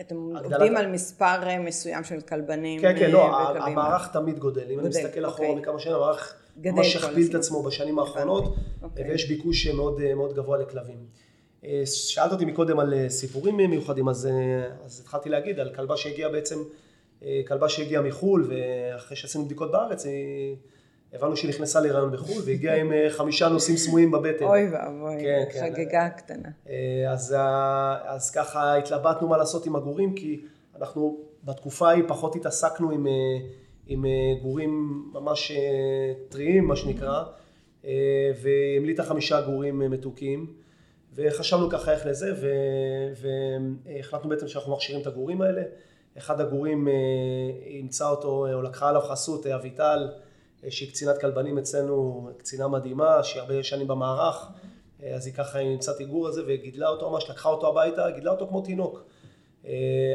אתם 0.00 0.16
עובדים 0.44 0.76
על 0.76 0.86
מספר 0.86 1.58
מסוים 1.60 2.04
של 2.04 2.20
כלבנים 2.20 2.80
כן, 2.80 2.98
כן, 2.98 3.10
לא, 3.10 3.36
המערך 3.56 4.12
תמיד 4.12 4.38
גודל. 4.38 4.70
אם 4.70 4.80
אני 4.80 4.88
מסתכל 4.88 5.26
אחורה 5.26 5.54
מכמה 5.54 5.78
שנים, 5.78 5.96
המערך 5.96 6.36
ממש 6.56 6.96
הכפיל 6.96 7.26
את 7.30 7.34
עצמו 7.34 7.62
בשנים 7.62 7.98
האחרונות, 7.98 8.54
ויש 8.94 9.28
ביקוש 9.28 9.66
מאוד 9.66 10.34
גבוה 10.34 10.58
לכלבים. 10.58 10.98
שאלת 11.84 12.32
אותי 12.32 12.44
מקודם 12.44 12.78
על 12.78 13.08
סיפורים 13.08 13.56
מיוחדים, 13.56 14.08
אז 14.08 14.28
התחלתי 15.00 15.28
להגיד 15.28 15.60
על 15.60 15.74
כלבה 15.74 15.96
שהגיעה 15.96 16.30
בעצם, 16.30 16.58
כלבה 17.48 17.68
שהגיעה 17.68 18.02
מחו"ל, 18.02 18.50
ואחרי 18.50 19.16
שעשינו 19.16 19.44
בדיקות 19.44 19.72
בארץ, 19.72 20.06
היא... 20.06 20.56
הבנו 21.14 21.36
שהיא 21.36 21.48
נכנסה 21.48 21.80
להיריון 21.80 22.12
בחו"ל 22.12 22.42
והגיעה 22.46 22.76
עם 22.76 22.92
חמישה 23.08 23.48
נושאים 23.48 23.76
סמויים 23.76 24.10
בבטן. 24.10 24.44
אוי 24.44 24.68
ואבוי, 24.72 25.20
כן, 25.20 25.44
כן. 25.52 25.60
חגיגה 25.60 26.08
קטנה. 26.08 26.48
אז, 27.10 27.36
אז 28.04 28.30
ככה 28.30 28.76
התלבטנו 28.76 29.28
מה 29.28 29.36
לעשות 29.36 29.66
עם 29.66 29.76
הגורים, 29.76 30.14
כי 30.14 30.40
אנחנו 30.76 31.20
בתקופה 31.44 31.88
ההיא 31.88 32.04
פחות 32.08 32.36
התעסקנו 32.36 32.90
עם, 32.90 33.06
עם 33.86 34.04
גורים 34.42 35.04
ממש 35.12 35.52
טריים, 36.28 36.64
מה 36.64 36.76
שנקרא, 36.76 37.22
והמליטה 38.42 39.02
חמישה 39.02 39.40
גורים 39.40 39.78
מתוקים, 39.78 40.46
וחשבנו 41.14 41.70
ככה 41.70 41.92
איך 41.92 42.06
לזה, 42.06 42.34
והחלטנו 43.84 44.30
בעצם 44.30 44.48
שאנחנו 44.48 44.72
מכשירים 44.72 45.02
את 45.02 45.06
הגורים 45.06 45.42
האלה. 45.42 45.62
אחד 46.18 46.40
הגורים 46.40 46.88
אימצה 47.66 48.08
אותו, 48.08 48.46
או 48.52 48.62
לקחה 48.62 48.88
עליו 48.88 49.00
חסות, 49.00 49.46
אביטל, 49.46 50.08
שהיא 50.68 50.88
קצינת 50.88 51.20
כלבנים 51.20 51.58
אצלנו, 51.58 52.28
קצינה 52.36 52.68
מדהימה, 52.68 53.22
שהיא 53.22 53.40
הרבה 53.42 53.62
שנים 53.62 53.88
במערך, 53.88 54.48
אז 55.14 55.26
היא 55.26 55.34
ככה 55.34 55.62
נמצאת 55.62 56.00
איגור 56.00 56.28
הזה 56.28 56.42
וגידלה 56.46 56.88
אותו 56.88 57.10
ממש, 57.10 57.30
לקחה 57.30 57.48
אותו 57.48 57.68
הביתה, 57.68 58.10
גידלה 58.10 58.30
אותו 58.30 58.46
כמו 58.46 58.60
תינוק. 58.60 59.04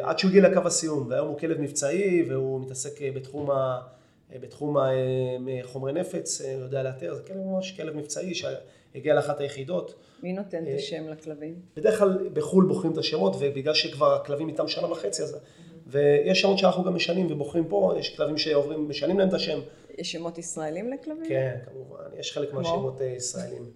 עד 0.01 0.19
שהוא 0.19 0.29
הגיע 0.29 0.49
לקו 0.49 0.61
הסיום, 0.65 1.07
והיום 1.09 1.27
הוא 1.27 1.39
כלב 1.39 1.61
מבצעי 1.61 2.25
והוא 2.29 2.61
מתעסק 2.61 3.01
בתחום, 3.15 3.51
ה, 3.51 3.79
בתחום 4.41 4.77
חומרי 5.63 5.93
נפץ, 5.93 6.41
הוא 6.41 6.61
יודע 6.63 6.83
לאתר, 6.83 7.15
זה 7.15 7.23
כלב 7.23 7.37
ממש 7.37 7.71
כלב 7.71 7.95
מבצעי 7.95 8.33
שהגיע 8.93 9.15
לאחת 9.15 9.39
היחידות. 9.39 9.95
מי 10.23 10.33
נותן 10.33 10.63
את 10.63 10.77
השם 10.77 11.09
לכלבים? 11.09 11.55
בדרך 11.75 11.99
כלל 11.99 12.29
בחו"ל 12.33 12.65
בוחרים 12.65 12.93
את 12.93 12.97
השמות, 12.97 13.35
ובגלל 13.39 13.73
שכבר 13.73 14.15
הכלבים 14.15 14.49
איתם 14.49 14.67
שנה 14.67 14.91
וחצי, 14.91 15.23
אז... 15.23 15.37
ויש 15.89 16.41
שמות 16.41 16.57
שאנחנו 16.57 16.83
גם 16.83 16.95
משנים 16.95 17.31
ובוחרים 17.31 17.67
פה, 17.67 17.93
יש 17.99 18.17
כלבים 18.17 18.37
שעוברים, 18.37 18.89
משנים 18.89 19.19
להם 19.19 19.29
את 19.29 19.33
השם. 19.33 19.59
יש 19.97 20.11
שמות 20.11 20.37
ישראלים 20.37 20.91
לכלבים? 20.93 21.25
כן, 21.27 21.57
כמובן, 21.65 22.03
יש 22.19 22.33
חלק 22.33 22.53
מהשמות 22.53 23.01
ישראלים. 23.01 23.71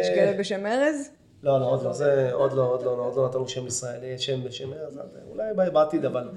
יש 0.00 0.08
כלב 0.14 0.38
בשם 0.38 0.66
ארז? 0.66 1.10
לא, 1.42 1.60
לא, 1.60 1.70
עוד 1.70 1.82
לא, 1.82 1.92
זה 1.92 2.32
עוד 2.32 2.52
לא, 2.52 2.62
עוד 2.62 2.82
לא, 2.82 2.90
עוד 2.90 3.16
לא 3.16 3.28
נתנו 3.28 3.48
שם 3.48 3.66
ישראלי, 3.66 4.18
שם 4.18 4.44
בשם 4.44 4.72
ארז, 4.72 5.00
אולי 5.28 5.70
בעתיד, 5.70 6.04
אבל 6.04 6.28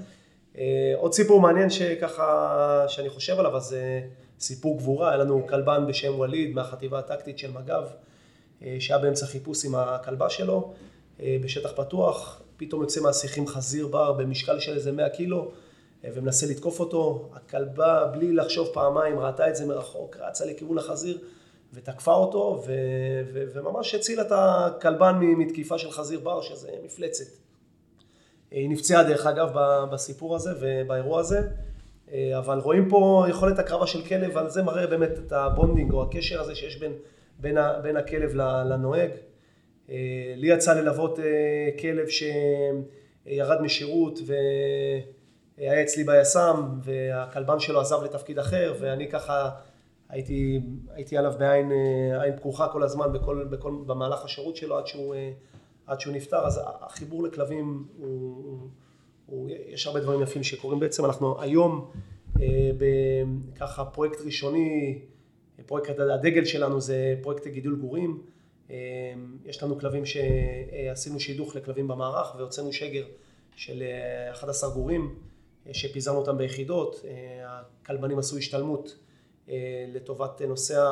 עוד 0.96 1.12
סיפור 1.12 1.40
מעניין 1.40 1.70
שככה, 1.70 2.84
שאני 2.88 3.08
חושב 3.08 3.38
עליו, 3.38 3.56
אז 3.56 3.76
סיפור 4.40 4.78
גבורה, 4.78 5.08
היה 5.08 5.16
לנו 5.16 5.46
כלבן 5.46 5.86
בשם 5.88 6.14
ווליד 6.14 6.54
מהחטיבה 6.54 6.98
הטקטית 6.98 7.38
של 7.38 7.50
מג"ב, 7.50 7.84
שהיה 8.80 8.98
באמצע 8.98 9.26
חיפוש 9.26 9.64
עם 9.64 9.74
הכלבה 9.74 10.30
שלו, 10.30 10.72
בשטח 11.20 11.72
פתוח, 11.76 12.42
פתאום 12.56 12.82
יוצא 12.82 13.00
מהשיחים 13.00 13.46
חזיר 13.46 13.86
בר 13.86 14.12
במשקל 14.12 14.60
של 14.60 14.74
איזה 14.74 14.92
100 14.92 15.08
קילו, 15.08 15.50
ומנסה 16.04 16.46
לתקוף 16.46 16.80
אותו, 16.80 17.30
הכלבה 17.34 18.04
בלי 18.04 18.32
לחשוב 18.32 18.68
פעמיים 18.72 19.18
ראתה 19.18 19.48
את 19.48 19.56
זה 19.56 19.66
מרחוק, 19.66 20.16
רצה 20.16 20.46
לכיוון 20.46 20.78
החזיר 20.78 21.18
ותקפה 21.72 22.14
אותו 22.14 22.62
ו- 22.66 22.72
ו- 23.32 23.44
וממש 23.52 23.94
הצילה 23.94 24.22
את 24.22 24.32
הכלבן 24.32 25.18
מתקיפה 25.20 25.78
של 25.78 25.90
חזיר 25.90 26.20
בר 26.20 26.42
שזה 26.42 26.70
מפלצת. 26.84 27.24
היא 28.50 28.70
נפצעה 28.70 29.04
דרך 29.04 29.26
אגב 29.26 29.50
בסיפור 29.92 30.36
הזה 30.36 30.50
ובאירוע 30.60 31.20
הזה, 31.20 31.48
אבל 32.38 32.58
רואים 32.58 32.88
פה 32.88 33.26
יכולת 33.30 33.58
הקרבה 33.58 33.86
של 33.86 34.02
כלב 34.02 34.30
ועל 34.34 34.50
זה 34.50 34.62
מראה 34.62 34.86
באמת 34.86 35.10
את 35.26 35.32
ה 35.32 35.39
bonding 35.39 35.92
או 35.92 36.02
הקשר 36.02 36.40
הזה 36.40 36.54
שיש 36.54 36.76
בין, 36.76 36.92
בין, 37.38 37.58
בין 37.82 37.96
הכלב 37.96 38.34
לנוהג. 38.34 39.10
לי 40.36 40.48
יצא 40.48 40.74
ללוות 40.80 41.18
כלב 41.80 42.06
שירד 42.08 43.62
משירות 43.62 44.18
ו... 44.26 44.34
היה 45.58 45.82
אצלי 45.82 46.04
ביס"מ 46.04 46.78
והכלבן 46.82 47.60
שלו 47.60 47.80
עזב 47.80 48.02
לתפקיד 48.04 48.38
אחר 48.38 48.74
ואני 48.80 49.10
ככה 49.10 49.50
הייתי, 50.08 50.60
הייתי 50.94 51.18
עליו 51.18 51.32
בעין 51.38 51.72
פקוחה 52.36 52.68
כל 52.68 52.82
הזמן 52.82 53.12
בכל, 53.12 53.44
בכל, 53.50 53.74
במהלך 53.86 54.24
השירות 54.24 54.56
שלו 54.56 54.78
עד 54.78 54.86
שהוא, 54.86 55.14
עד 55.86 56.00
שהוא 56.00 56.14
נפטר 56.14 56.46
אז 56.46 56.60
החיבור 56.64 57.22
לכלבים 57.22 57.84
הוא, 57.98 58.58
יש 59.68 59.86
הרבה 59.86 60.00
דברים 60.00 60.22
יפים 60.22 60.42
שקורים. 60.42 60.80
בעצם 60.80 61.04
אנחנו 61.04 61.40
היום 61.40 61.90
בככה 62.78 63.84
פרויקט 63.84 64.20
ראשוני 64.20 64.98
פרויקט 65.66 65.98
הדגל 65.98 66.44
שלנו 66.44 66.80
זה 66.80 67.14
פרויקט 67.22 67.46
גידול 67.46 67.76
גורים. 67.76 68.22
יש 69.44 69.62
לנו 69.62 69.78
כלבים 69.78 70.02
שעשינו 70.06 71.20
שידוך 71.20 71.56
לכלבים 71.56 71.88
במערך 71.88 72.34
והוצאנו 72.38 72.72
שגר 72.72 73.04
של 73.56 73.82
11 74.30 74.70
גורים 74.70 75.14
שפיזרנו 75.72 76.18
אותם 76.18 76.38
ביחידות, 76.38 77.04
הכלבנים 77.44 78.18
עשו 78.18 78.38
השתלמות 78.38 78.96
לטובת 79.88 80.42
נושא, 80.42 80.82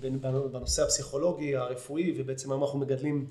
בנושא 0.00 0.82
הפסיכולוגי, 0.82 1.56
הרפואי, 1.56 2.14
ובעצם 2.16 2.52
היום 2.52 2.62
אנחנו 2.62 2.78
מגדלים 2.78 3.26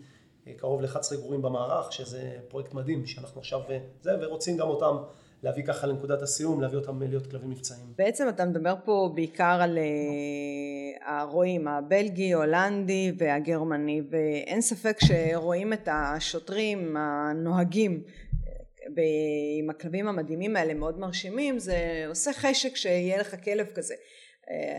קרוב 0.57 0.81
ל-11 0.81 1.15
גורים 1.21 1.41
במערך, 1.41 1.93
שזה 1.93 2.31
פרויקט 2.47 2.73
מדהים 2.73 3.05
שאנחנו 3.05 3.41
עכשיו 3.41 3.59
זה, 4.01 4.11
ורוצים 4.21 4.57
גם 4.57 4.67
אותם 4.67 4.95
להביא 5.43 5.63
ככה 5.63 5.87
לנקודת 5.87 6.21
הסיום, 6.21 6.61
להביא 6.61 6.77
אותם 6.77 7.01
להיות 7.01 7.27
כלבים 7.27 7.49
מבצעיים. 7.49 7.85
בעצם 7.97 8.29
אתה 8.29 8.45
מדבר 8.45 8.75
פה 8.85 9.11
בעיקר 9.15 9.57
על 9.61 9.77
הרועים, 11.05 11.67
הבלגי, 11.67 12.33
הולנדי 12.33 13.11
והגרמני, 13.17 14.01
ואין 14.09 14.61
ספק 14.61 14.97
שרואים 15.05 15.73
את 15.73 15.89
השוטרים, 15.91 16.97
הנוהגים, 16.97 18.03
עם 19.59 19.69
הכלבים 19.69 20.07
המדהימים 20.07 20.55
האלה 20.55 20.73
מאוד 20.73 20.99
מרשימים 20.99 21.59
זה 21.59 22.05
עושה 22.07 22.33
חשק 22.33 22.75
שיהיה 22.75 23.17
לך 23.17 23.43
כלב 23.43 23.67
כזה 23.75 23.93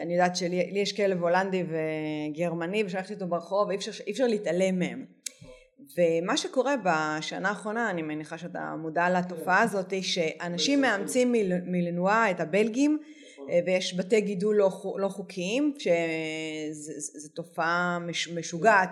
אני 0.02 0.12
יודעת 0.12 0.36
שלי 0.36 0.70
יש 0.72 0.96
כלב 0.96 1.22
הולנדי 1.22 1.64
וגרמני 1.68 2.84
ושלחתי 2.84 3.14
אותו 3.14 3.26
ברחוב 3.26 3.68
ואי 3.68 3.76
אפשר, 3.76 3.90
אפשר 4.10 4.26
להתעלם 4.26 4.78
מהם 4.78 5.04
ומה 5.98 6.36
שקורה 6.36 6.74
בשנה 6.84 7.48
האחרונה 7.48 7.90
אני 7.90 8.02
מניחה 8.02 8.38
שאתה 8.38 8.74
מודע 8.78 9.10
לתופעה 9.10 9.62
הזאת 9.62 9.94
שאנשים 10.02 10.80
מאמצים 10.80 11.32
מלנועה 11.66 12.30
את 12.30 12.40
הבלגים 12.40 12.98
ויש 13.66 13.98
בתי 13.98 14.20
גידול 14.20 14.56
לא, 14.56 14.94
לא 14.96 15.08
חוקיים 15.08 15.74
שזו 15.78 17.28
תופעה 17.34 17.98
משוגעת 18.34 18.88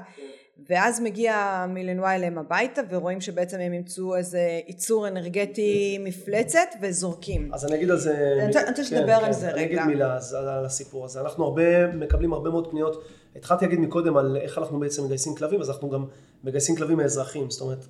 ואז 0.69 1.01
מגיע 1.01 1.67
מילנואה 1.69 2.15
אליהם 2.15 2.39
הביתה 2.39 2.81
ורואים 2.91 3.21
שבעצם 3.21 3.61
הם 3.61 3.75
ימצאו 3.75 4.17
איזה 4.17 4.61
ייצור 4.67 5.09
אנרגטי 5.09 5.99
מפלצת 6.01 6.69
וזורקים. 6.81 7.51
אז 7.55 7.65
אני 7.65 7.75
אגיד 7.75 7.91
על 7.91 7.97
זה... 7.97 8.39
אני 8.39 8.47
רוצה 8.69 8.85
שתדבר 8.85 9.19
כן, 9.19 9.25
על 9.25 9.33
זה 9.33 9.47
כן, 9.47 9.53
רגע. 9.55 9.65
אני 9.65 9.65
אגיד 9.65 9.81
מילה 9.87 10.19
על 10.37 10.65
הסיפור 10.65 11.05
הזה. 11.05 11.21
אנחנו 11.21 11.45
הרבה, 11.45 11.87
מקבלים 11.87 12.33
הרבה 12.33 12.51
מאוד 12.51 12.71
פניות. 12.71 13.05
התחלתי 13.37 13.65
להגיד 13.65 13.81
מקודם 13.81 14.17
על 14.17 14.37
איך 14.37 14.59
אנחנו 14.59 14.81
בעצם 14.81 15.05
מגייסים 15.05 15.35
כלבים, 15.35 15.61
אז 15.61 15.71
אנחנו 15.71 15.91
גם 15.91 16.05
מגייסים 16.45 16.77
כלבים 16.77 16.97
מאזרחים. 16.97 17.51
זאת 17.51 17.61
אומרת, 17.61 17.85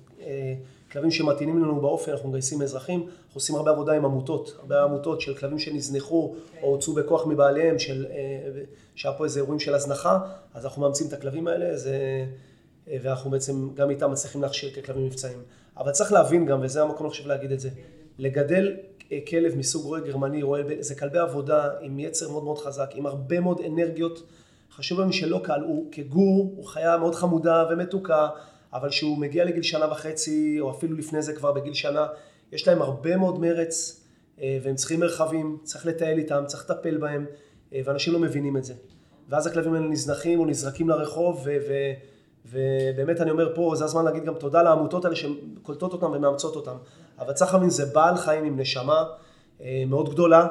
כלבים 0.91 1.11
שמתאימים 1.11 1.63
לנו 1.63 1.81
באופן, 1.81 2.11
אנחנו 2.11 2.29
מגייסים 2.29 2.61
אזרחים, 2.61 2.99
אנחנו 2.99 3.33
עושים 3.33 3.55
הרבה 3.55 3.71
עבודה 3.71 3.93
עם 3.93 4.05
עמותות, 4.05 4.55
הרבה 4.59 4.83
עמותות 4.83 5.21
של 5.21 5.35
כלבים 5.35 5.59
שנזנחו 5.59 6.35
או 6.61 6.67
הוצאו 6.67 6.93
בכוח 6.93 7.27
מבעליהם, 7.27 7.79
של, 7.79 8.05
שהיה 8.95 9.15
פה 9.17 9.23
איזה 9.23 9.39
אירועים 9.39 9.59
של 9.59 9.75
הזנחה, 9.75 10.19
אז 10.53 10.65
אנחנו 10.65 10.81
מאמצים 10.81 11.07
את 11.07 11.13
הכלבים 11.13 11.47
האלה, 11.47 11.77
זה, 11.77 12.25
ואנחנו 12.87 13.31
בעצם 13.31 13.69
גם 13.73 13.89
איתם 13.89 14.11
מצליחים 14.11 14.41
להכשיר 14.41 14.71
ככלבים 14.71 15.05
מבצעיים. 15.05 15.39
אבל 15.77 15.91
צריך 15.91 16.11
להבין 16.11 16.45
גם, 16.45 16.59
וזה 16.63 16.81
המקום 16.81 17.07
עכשיו 17.07 17.27
להגיד 17.27 17.51
את 17.51 17.59
זה, 17.59 17.69
לגדל 18.17 18.75
כלב 19.27 19.55
מסוג 19.57 19.85
רועה 19.85 20.01
גרמני, 20.01 20.43
רועה, 20.43 20.61
זה 20.79 20.95
כלבי 20.95 21.19
עבודה 21.19 21.69
עם 21.81 21.99
יצר 21.99 22.29
מאוד 22.29 22.43
מאוד 22.43 22.57
חזק, 22.57 22.89
עם 22.93 23.05
הרבה 23.05 23.39
מאוד 23.39 23.61
אנרגיות. 23.67 24.23
חשוב 24.75 24.99
לנו 24.99 25.13
שלא 25.13 25.41
קל, 25.43 25.61
הוא 25.61 25.91
כגור, 25.91 26.53
הוא 26.55 26.65
חיה 26.65 26.97
מאוד 26.97 27.15
חמודה 27.15 27.65
ומתוקה, 27.71 28.29
אבל 28.73 28.89
כשהוא 28.89 29.17
מגיע 29.17 29.45
לגיל 29.45 29.63
שנה 29.63 29.91
וחצי, 29.91 30.57
או 30.59 30.71
אפילו 30.71 30.97
לפני 30.97 31.21
זה 31.21 31.33
כבר 31.33 31.51
בגיל 31.51 31.73
שנה, 31.73 32.07
יש 32.51 32.67
להם 32.67 32.81
הרבה 32.81 33.17
מאוד 33.17 33.39
מרץ, 33.39 34.03
אה, 34.41 34.57
והם 34.63 34.75
צריכים 34.75 34.99
מרחבים, 34.99 35.57
צריך 35.63 35.85
לטייל 35.85 36.17
איתם, 36.17 36.43
צריך 36.47 36.69
לטפל 36.69 36.97
בהם, 36.97 37.25
אה, 37.73 37.81
ואנשים 37.85 38.13
לא 38.13 38.19
מבינים 38.19 38.57
את 38.57 38.63
זה. 38.63 38.73
ואז 39.29 39.47
הכלבים 39.47 39.73
האלה 39.73 39.87
נזנחים 39.87 40.39
או 40.39 40.45
נזרקים 40.45 40.89
לרחוב, 40.89 41.41
ו- 41.45 41.57
ו- 41.67 41.93
ובאמת 42.45 43.21
אני 43.21 43.31
אומר 43.31 43.55
פה, 43.55 43.73
זה 43.75 43.85
הזמן 43.85 44.05
להגיד 44.05 44.25
גם 44.25 44.33
תודה 44.33 44.63
לעמותות 44.63 45.05
האלה 45.05 45.15
שקולטות 45.15 45.93
אותם 45.93 46.11
ומאמצות 46.11 46.55
אותם. 46.55 46.75
אבל 47.19 47.33
צריך 47.33 47.53
להבין, 47.53 47.69
זה 47.69 47.85
בעל 47.85 48.17
חיים 48.17 48.45
עם 48.45 48.59
נשמה 48.59 49.03
אה, 49.61 49.83
מאוד 49.87 50.09
גדולה, 50.09 50.47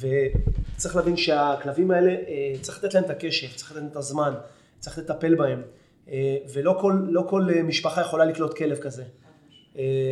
וצריך 0.00 0.96
להבין 0.96 1.16
שהכלבים 1.16 1.90
האלה, 1.90 2.10
אה, 2.10 2.52
צריך 2.60 2.84
לתת 2.84 2.94
להם 2.94 3.04
את 3.04 3.10
הקשב, 3.10 3.56
צריך 3.56 3.70
לתת 3.70 3.80
להם 3.80 3.90
את 3.90 3.96
הזמן, 3.96 4.34
צריך 4.78 4.98
לטפל 4.98 5.34
בהם. 5.34 5.62
אה, 6.08 6.36
ולא 6.52 6.78
כל, 6.80 6.92
לא 7.08 7.24
כל 7.28 7.48
משפחה 7.64 8.00
יכולה 8.00 8.24
לקלוט 8.24 8.56
כלב 8.56 8.78
כזה. 8.78 9.04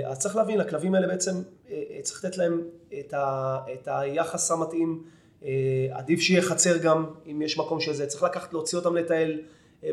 אז 0.07 0.18
צריך 0.18 0.37
להבין, 0.37 0.61
הכלבים 0.61 0.95
האלה 0.95 1.07
בעצם, 1.07 1.43
צריך 2.03 2.24
לתת 2.24 2.37
להם 2.37 2.61
את, 3.01 3.14
ה, 3.14 3.59
את 3.72 3.89
היחס 3.93 4.51
המתאים. 4.51 5.03
עדיף 5.91 6.20
שיהיה 6.20 6.43
חצר 6.43 6.76
גם, 6.76 7.07
אם 7.26 7.43
יש 7.43 7.59
מקום 7.59 7.80
של 7.80 7.93
זה. 7.93 8.07
צריך 8.07 8.22
לקחת, 8.22 8.53
להוציא 8.53 8.78
אותם 8.78 8.97
לטייל 8.97 9.41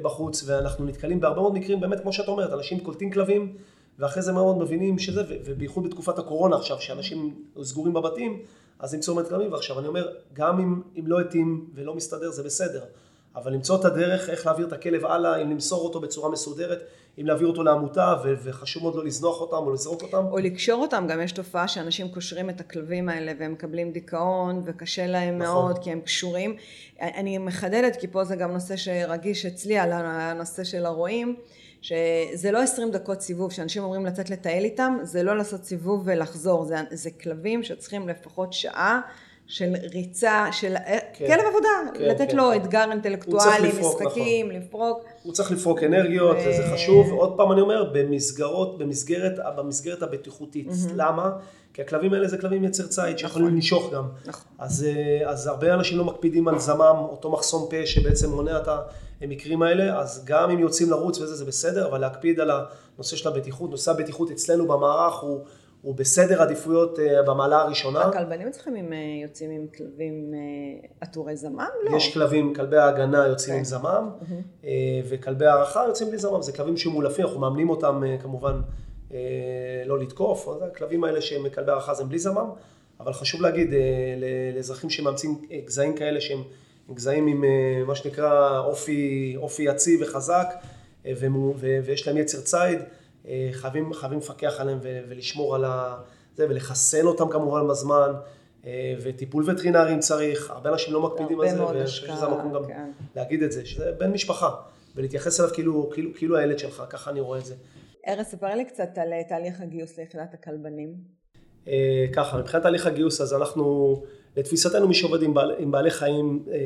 בחוץ, 0.02 0.44
ואנחנו 0.46 0.86
נתקלים 0.86 1.20
בהרבה 1.20 1.42
מאוד 1.42 1.54
מקרים, 1.54 1.80
באמת, 1.80 2.00
כמו 2.00 2.14
שאת 2.14 2.28
אומרת, 2.28 2.54
אנשים 2.54 2.80
קולטים 2.80 3.12
כלבים. 3.12 3.56
ואחרי 4.00 4.22
זה 4.22 4.32
מאוד 4.32 4.58
מבינים 4.58 5.00
שזה, 5.00 5.22
ובייחוד 5.46 5.84
בתקופת 5.84 6.20
הקורונה 6.20 6.56
עכשיו, 6.56 6.82
שאנשים 6.82 7.44
סגורים 7.64 7.94
בבתים, 7.94 8.44
אז 8.82 8.94
למצוא 8.96 9.24
כלבים, 9.30 9.52
ועכשיו 9.52 9.80
אני 9.80 9.88
אומר, 9.88 10.08
גם 10.34 10.60
אם, 10.60 10.82
אם 11.00 11.08
לא 11.08 11.20
התאים 11.20 11.70
ולא 11.76 11.96
מסתדר, 11.96 12.32
זה 12.32 12.44
בסדר. 12.44 12.84
אבל 13.36 13.54
למצוא 13.54 13.80
את 13.80 13.86
הדרך 13.86 14.30
איך 14.30 14.46
להעביר 14.46 14.68
את 14.68 14.74
הכלב 14.74 15.06
הלאה, 15.06 15.42
אם 15.42 15.52
למסור 15.52 15.84
אותו 15.84 16.00
בצורה 16.00 16.30
מסודרת, 16.30 16.80
אם 17.20 17.26
להעביר 17.26 17.48
אותו 17.48 17.64
לעמותה, 17.64 18.16
ו- 18.24 18.34
וחשוב 18.44 18.84
מאוד 18.84 18.96
לא 18.96 19.06
לזנוח 19.06 19.42
אותם 19.42 19.56
או 19.56 19.74
לזרוק 19.74 20.02
אותם. 20.02 20.26
או 20.32 20.38
לקשור 20.38 20.82
אותם, 20.82 21.08
גם 21.10 21.22
יש 21.22 21.32
תופעה 21.32 21.68
שאנשים 21.68 22.10
קושרים 22.10 22.50
את 22.50 22.60
הכלבים 22.60 23.10
האלה 23.10 23.32
והם 23.40 23.52
מקבלים 23.52 23.92
דיכאון 23.92 24.62
וקשה 24.66 25.08
להם 25.08 25.38
נכון. 25.38 25.54
מאוד 25.54 25.80
כי 25.80 25.92
הם 25.92 26.02
קשורים. 26.02 26.56
אני 27.02 27.38
מחדדת 27.38 27.96
כי 27.96 28.08
פה 28.08 28.24
זה 28.24 28.36
גם 28.36 28.52
נושא 28.52 28.76
שרגיש 28.76 29.46
אצלי 29.46 29.78
על 29.78 29.92
הנושא 29.94 30.64
של 30.64 30.86
הרועים. 30.86 31.36
שזה 31.82 32.52
לא 32.52 32.60
20 32.62 32.92
דקות 32.92 33.22
סיבוב, 33.22 33.52
שאנשים 33.52 33.84
אומרים 33.84 34.06
לצאת 34.06 34.30
לטייל 34.30 34.64
איתם, 34.64 34.98
זה 35.04 35.24
לא 35.24 35.38
לעשות 35.38 35.64
סיבוב 35.64 36.02
ולחזור, 36.06 36.66
זה, 36.66 36.76
זה 36.92 37.12
כלבים 37.12 37.64
שצריכים 37.64 38.10
לפחות 38.10 38.54
שעה 38.54 39.02
של 39.52 39.74
ריצה, 39.94 40.46
של 40.52 40.76
כן, 41.14 41.28
כלב 41.28 41.46
עבודה, 41.50 41.68
כן, 41.94 42.04
לתת 42.04 42.32
כן, 42.32 42.38
לו. 42.38 42.56
אתגר 42.56 42.92
אינטלקטואלי, 42.92 43.68
לפרוק, 43.68 44.02
משחקים, 44.02 44.48
נכון. 44.48 44.62
לפרוק. 44.62 45.04
הוא 45.24 45.34
צריך 45.34 45.52
לפרוק 45.52 45.84
אנרגיות, 45.84 46.38
ו... 46.38 46.54
זה 46.58 46.64
חשוב. 46.74 47.12
עוד 47.12 47.38
פעם 47.38 47.52
אני 47.52 47.62
אומר, 47.62 47.90
במסגרות, 47.94 48.78
במסגרת, 48.78 49.40
במסגרת 49.58 50.04
הבטיחותית. 50.04 50.68
Mm-hmm. 50.68 50.94
למה? 50.96 51.32
כי 51.74 51.82
הכלבים 51.82 52.14
האלה 52.14 52.28
זה 52.28 52.38
כלבים 52.38 52.64
יצר 52.64 52.88
ציד 52.88 53.18
שיכולים 53.18 53.48
נכון. 53.48 53.56
לנשוך 53.56 53.94
גם. 53.94 54.08
נכון. 54.26 54.44
אז, 54.60 54.84
אה, 54.84 55.30
אז 55.30 55.48
הרבה 55.48 55.74
אנשים 55.74 55.98
לא 55.98 56.04
מקפידים 56.04 56.48
על 56.48 56.60
זמם, 56.60 56.96
אותו 57.10 57.32
מחסום 57.32 57.68
פה 57.70 57.86
שבעצם 57.86 58.30
מונע 58.30 58.58
את 58.58 58.68
המקרים 59.22 59.62
האלה, 59.62 60.00
אז 60.00 60.26
גם 60.26 60.50
אם 60.50 60.60
יוצאים 60.60 60.90
לרוץ 60.90 61.20
וזה, 61.20 61.36
זה 61.36 61.46
בסדר, 61.46 61.88
אבל 61.88 62.02
להקפיד 62.02 62.40
על 62.40 62.52
הנושא 62.52 63.16
של 63.16 63.30
הבטיחות. 63.30 63.70
נושא 63.70 63.92
הבטיחות 63.92 64.32
אצלנו 64.32 64.68
במערך 64.68 65.20
הוא... 65.20 65.46
הוא 65.82 65.96
בסדר 65.96 66.42
עדיפויות 66.42 67.00
אה, 67.00 67.24
במעלה 67.24 67.62
הראשונה. 67.62 68.02
הכלבנים 68.02 68.48
אצלכם 68.48 68.76
עם, 68.76 68.94
אה, 68.94 68.98
יוצאים 69.24 69.52
עם 69.52 69.68
כלבים 69.78 70.34
עטורי 71.02 71.36
זמם? 71.36 71.68
לא. 71.84 71.98
יש 71.98 72.14
כלבים, 72.14 72.54
כלבי 72.54 72.78
ההגנה 72.78 73.28
יוצאים 73.28 73.56
okay. 73.56 73.58
עם 73.58 73.64
אוקיי. 73.66 73.80
זמם, 73.80 74.10
mm-hmm. 74.22 74.66
וכלבי 75.10 75.46
הערכה 75.46 75.84
יוצאים 75.88 76.10
בלי 76.10 76.18
זמם. 76.18 76.42
זה 76.42 76.52
כלבים 76.52 76.78
שמולפים, 76.78 77.26
אנחנו 77.26 77.40
מאמנים 77.40 77.70
אותם 77.70 78.04
כמובן 78.22 78.62
אה, 79.14 79.84
לא 79.86 80.00
לתקוף, 80.00 80.48
הכלבים 80.48 81.04
האלה 81.04 81.22
שהם 81.22 81.50
כלבי 81.50 81.72
הערכה 81.72 81.94
הם 82.00 82.10
בלי 82.10 82.20
זמם, 82.20 82.50
אבל 83.00 83.14
חשוב 83.14 83.42
להגיד 83.42 83.74
אה, 83.74 83.80
לאזרחים 84.56 84.90
שמאמצים 84.90 85.42
אה, 85.52 85.60
גזעים 85.66 85.96
כאלה 85.96 86.22
שהם 86.22 86.44
גזעים 86.94 87.28
עם 87.28 87.44
מה 87.88 87.96
שנקרא 87.96 88.60
אופי, 88.60 89.34
אופי 89.38 89.64
יציב 89.64 90.00
וחזק 90.02 90.48
ויש 91.84 92.08
להם 92.08 92.18
יצר 92.18 92.42
ציד, 92.42 92.80
חייבים, 93.52 93.94
חייבים 93.94 94.20
לפקח 94.20 94.60
עליהם 94.60 94.80
ולשמור 94.82 95.56
על 95.56 95.66
זה 96.36 96.46
ולחסן 96.50 97.06
אותם 97.06 97.30
כמובן 97.30 97.68
בזמן. 97.68 98.12
וטיפול 99.04 99.50
וטרינרי 99.50 99.94
אם 99.94 100.00
צריך, 100.00 100.52
הרבה 100.52 100.70
אנשים 100.70 100.94
לא 100.94 101.02
מקפידים 101.02 101.42
על 101.42 101.50
זה, 101.50 101.66
ואני 101.66 101.86
חושב 101.86 102.08
שזה 102.08 102.26
המקום 102.26 102.54
גם 102.54 102.68
כן. 102.68 102.92
להגיד 103.16 103.44
את 103.44 103.52
זה, 103.52 103.66
שזה 103.66 103.92
בן 103.92 104.12
משפחה, 104.12 104.50
ולהתייחס 104.96 105.40
אליו 105.40 105.52
כאילו, 105.54 105.90
כאילו, 105.94 106.10
כאילו 106.16 106.38
הילד 106.38 106.60
שלך, 106.60 106.84
ככה 106.90 107.12
אני 107.12 107.20
רואה 107.20 107.40
את 107.40 107.46
זה. 107.46 107.56
ארז, 108.08 108.26
ספר 108.26 108.56
לי 108.56 108.66
קצת 108.66 108.98
על 108.98 109.14
אה, 109.14 109.24
תהליך 109.30 109.62
הגיוס 109.62 109.98
ליחידת 109.98 110.34
הכלבנים. 110.34 110.96
אה, 111.68 112.06
ככה, 112.14 112.38
מבחינת 112.38 112.64
תהליך 112.64 112.86
הגיוס, 112.86 113.22
אז 113.22 113.34
אנחנו, 113.34 113.96
לתפיסתנו 114.38 114.88
מי 114.88 114.94
שעובד 114.94 115.24
עם, 115.24 115.34
בעל, 115.34 115.56
עם 115.58 115.72
בעלי 115.72 115.92
חיים 115.92 116.46
אה, 116.52 116.58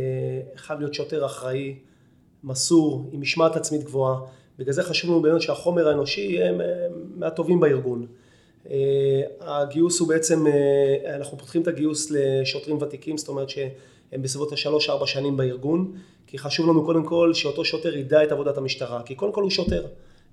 חייב 0.55 0.79
להיות 0.79 0.93
שוטר 0.93 1.25
אחראי, 1.25 1.79
מסור, 2.43 3.09
עם 3.11 3.21
משמעת 3.21 3.55
עצמית 3.55 3.83
גבוהה. 3.83 4.19
בגלל 4.59 4.73
זה 4.73 4.83
חשוב 4.83 5.09
לנו 5.09 5.21
באמת 5.21 5.41
שהחומר 5.41 5.87
האנושי 5.87 6.21
יהיה 6.21 6.51
מהטובים 7.15 7.59
בארגון. 7.59 8.05
הגיוס 9.41 9.99
הוא 9.99 10.07
בעצם, 10.07 10.45
אנחנו 11.15 11.37
פותחים 11.37 11.61
את 11.61 11.67
הגיוס 11.67 12.11
לשוטרים 12.11 12.81
ותיקים, 12.81 13.17
זאת 13.17 13.27
אומרת 13.27 13.49
שהם 13.49 14.21
בסביבות 14.21 14.51
השלוש-ארבע 14.51 15.07
שנים 15.07 15.37
בארגון, 15.37 15.91
כי 16.27 16.37
חשוב 16.37 16.69
לנו 16.69 16.85
קודם 16.85 17.05
כל 17.05 17.33
שאותו 17.33 17.65
שוטר 17.65 17.97
ידע 17.97 18.23
את 18.23 18.31
עבודת 18.31 18.57
המשטרה, 18.57 19.01
כי 19.03 19.15
קודם 19.15 19.31
כל 19.31 19.41
הוא 19.41 19.49
שוטר. 19.49 19.85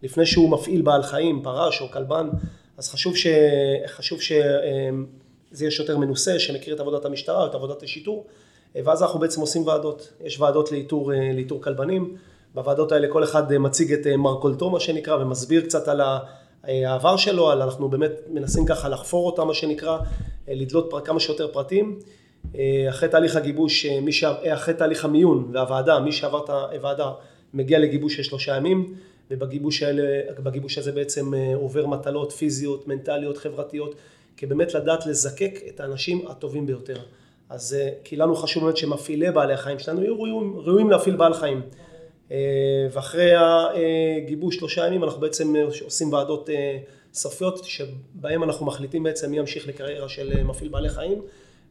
לפני 0.02 0.26
שהוא 0.26 0.50
מפעיל 0.50 0.82
בעל 0.82 1.02
חיים, 1.02 1.42
פרש 1.42 1.80
או 1.80 1.90
כלבן, 1.90 2.28
אז 2.78 2.90
חשוב, 2.90 3.16
ש... 3.16 3.26
חשוב 3.86 4.20
שזה 4.20 5.64
יהיה 5.64 5.70
שוטר 5.70 5.98
מנוסה, 5.98 6.38
שמכיר 6.38 6.74
את 6.74 6.80
עבודת 6.80 7.04
המשטרה, 7.04 7.46
את 7.46 7.54
עבודת 7.54 7.82
השיטור, 7.82 8.26
ואז 8.74 9.02
אנחנו 9.02 9.20
בעצם 9.20 9.40
עושים 9.40 9.66
ועדות. 9.66 10.12
יש 10.24 10.40
ועדות 10.40 10.72
לאיתור, 10.72 11.12
לאיתור 11.34 11.62
כלבנים, 11.62 12.16
בוועדות 12.54 12.92
האלה 12.92 13.08
כל 13.08 13.24
אחד 13.24 13.58
מציג 13.58 13.92
את 13.92 14.06
מרכולתו, 14.06 14.70
מה 14.70 14.80
שנקרא, 14.80 15.16
ומסביר 15.16 15.62
קצת 15.64 15.88
על 15.88 16.00
העבר 16.64 17.16
שלו, 17.16 17.50
על 17.50 17.62
אנחנו 17.62 17.88
באמת 17.88 18.12
מנסים 18.28 18.66
ככה 18.66 18.88
לחפור 18.88 19.26
אותה, 19.26 19.44
מה 19.44 19.54
שנקרא, 19.54 19.98
לדלות 20.48 20.94
כמה 21.04 21.20
שיותר 21.20 21.52
פרטים. 21.52 21.98
אחרי 22.88 23.08
תהליך 23.08 23.36
הגיבוש, 23.36 23.86
ש... 24.10 24.24
אחרי 24.24 24.74
תהליך 24.74 25.04
המיון 25.04 25.50
והוועדה, 25.52 26.00
מי 26.00 26.12
שעבר 26.12 26.44
את 26.44 26.50
הוועדה 26.50 27.12
מגיע 27.54 27.78
לגיבוש 27.78 28.16
של 28.16 28.22
שלושה 28.22 28.56
ימים. 28.56 28.94
ובגיבוש 29.32 29.82
האלה, 29.82 30.32
בגיבוש 30.42 30.78
הזה 30.78 30.92
בעצם 30.92 31.34
אה, 31.34 31.54
עובר 31.54 31.86
מטלות 31.86 32.32
פיזיות, 32.32 32.88
מנטליות, 32.88 33.38
חברתיות, 33.38 33.94
כבאמת 34.36 34.74
לדעת 34.74 35.06
לזקק 35.06 35.60
את 35.68 35.80
האנשים 35.80 36.26
הטובים 36.28 36.66
ביותר. 36.66 36.96
אז 37.50 37.76
אה, 37.80 37.88
כי 38.04 38.16
לנו 38.16 38.36
חשוב 38.36 38.64
באמת 38.64 38.76
שמפעילי 38.76 39.30
בעלי 39.30 39.54
החיים 39.54 39.78
שלנו 39.78 40.02
יהיו 40.02 40.22
ראויים 40.64 40.90
להפעיל 40.90 41.16
בעל 41.16 41.34
חיים. 41.34 41.60
אה, 42.32 42.38
ואחרי 42.92 43.30
הגיבוש 44.16 44.56
שלושה 44.56 44.86
ימים 44.86 45.04
אנחנו 45.04 45.20
בעצם 45.20 45.54
עושים 45.84 46.12
ועדות 46.12 46.50
סופיות 47.14 47.64
שבהם 47.64 48.42
אנחנו 48.42 48.66
מחליטים 48.66 49.02
בעצם 49.02 49.30
מי 49.30 49.38
ימשיך 49.38 49.68
לקריירה 49.68 50.08
של 50.08 50.42
מפעיל 50.44 50.68
בעלי 50.68 50.88
חיים 50.88 51.22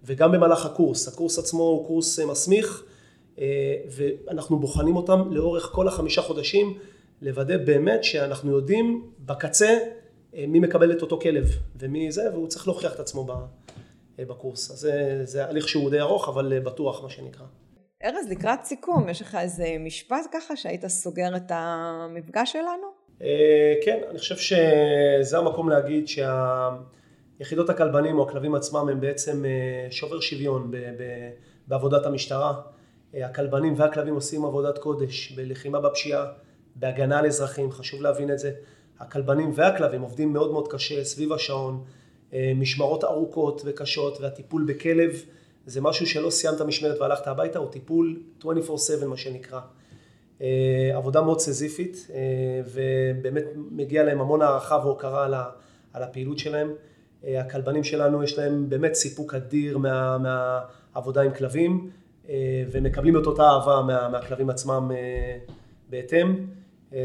וגם 0.03 0.32
במהלך 0.32 0.66
הקורס, 0.66 1.07
הקורס 1.07 1.39
עצמו 1.39 1.64
הוא 1.64 1.88
קורס 1.88 2.20
מסמיך 2.20 2.84
ואנחנו 3.89 4.59
בוחנים 4.59 4.95
אותם 4.95 5.34
לאורך 5.34 5.70
כל 5.72 5.88
החמישה 5.88 6.22
חודשים 6.22 6.78
לוודא 7.22 7.57
באמת 7.57 8.03
שאנחנו 8.03 8.51
יודעים 8.51 9.12
בקצה 9.20 9.78
אה, 10.36 10.45
מי 10.47 10.59
מקבל 10.59 10.91
את 10.91 11.01
אותו 11.01 11.20
כלב 11.20 11.49
ומי 11.76 12.12
זה, 12.12 12.30
והוא 12.34 12.47
צריך 12.47 12.68
להוכיח 12.68 12.93
את 12.95 12.99
עצמו 12.99 13.28
אה, 14.20 14.26
בקורס. 14.26 14.72
אז 14.72 14.80
זה, 14.80 15.22
זה 15.24 15.45
הליך 15.45 15.70
שהוא 15.70 15.89
די 15.89 15.99
ארוך, 15.99 16.30
אבל 16.30 16.53
אה, 16.53 16.59
בטוח, 16.59 17.03
מה 17.03 17.09
שנקרא. 17.09 17.45
ארז, 18.04 18.30
לקראת 18.30 18.64
סיכום, 18.64 19.10
יש 19.10 19.22
לך 19.22 19.38
איזה 19.41 19.76
משפט 19.80 20.26
ככה 20.34 20.56
שהיית 20.56 20.88
סוגר 20.88 21.36
את 21.36 21.52
המפגש 21.56 22.54
שלנו? 22.54 22.88
כן, 23.86 23.99
אני 24.10 24.20
חושב 24.20 24.36
שזה 24.38 25.38
המקום 25.38 25.70
להגיד 25.70 26.08
שהיחידות 26.08 27.70
הכלבנים 27.70 28.20
או 28.20 28.30
הכלבים 28.30 28.56
עצמם 28.56 28.89
הם 28.89 29.02
בעצם 29.02 29.43
שובר 29.89 30.20
שוויון 30.20 30.72
בעבודת 31.68 32.06
המשטרה. 32.06 32.62
הכלבנים 33.14 33.74
והכלבים 33.78 34.16
עושים 34.16 34.45
עבודת 34.45 34.78
קודש 34.78 35.32
בלחימה 35.32 35.80
בפשיעה. 35.80 36.26
בהגנה 36.76 37.20
על 37.20 37.26
אזרחים, 37.26 37.72
חשוב 37.72 38.02
להבין 38.02 38.32
את 38.32 38.39
זה. 38.39 38.52
הכלבנים 38.99 39.52
והכלבים 39.56 40.02
עובדים 40.02 40.34
מאוד 40.34 40.52
מאוד 40.52 40.68
קשה 40.68 41.04
סביב 41.04 41.34
השעון, 41.34 41.84
משמרות 42.56 43.04
ארוכות 43.04 43.62
וקשות, 43.66 44.22
והטיפול 44.22 44.64
בכלב 44.68 45.26
זה 45.66 45.82
משהו 45.82 46.07
שלא 46.07 46.30
סיימת 46.30 46.62
משמרת 46.62 47.01
והלכת 47.01 47.28
הביתה, 47.28 47.59
הוא 47.59 47.70
טיפול 47.70 48.22
24/7 48.41 48.45
מה 49.07 49.18
שנקרא. 49.18 49.59
עבודה 50.93 51.22
מאוד 51.22 51.39
סזיפית, 51.39 52.07
ובאמת 52.66 53.43
מגיע 53.72 54.03
להם 54.03 54.22
המון 54.22 54.41
הערכה 54.41 54.80
והוקרה 54.84 55.26
על 55.93 56.03
הפעילות 56.03 56.39
שלהם. 56.39 56.74
הכלבנים 57.24 57.84
שלנו 57.84 58.24
יש 58.24 58.38
להם 58.38 58.70
באמת 58.70 58.93
סיפוק 58.93 59.34
אדיר 59.34 59.78
מה, 59.78 60.18
מהעבודה 60.18 61.22
עם 61.22 61.34
כלבים 61.34 61.89
ומקבלים 62.72 63.22
את 63.22 63.26
אותה 63.26 63.43
אהבה 63.43 63.82
מה, 63.88 64.09
מהכלבים 64.09 64.49
עצמם 64.49 64.91
בהתאם. 65.89 66.47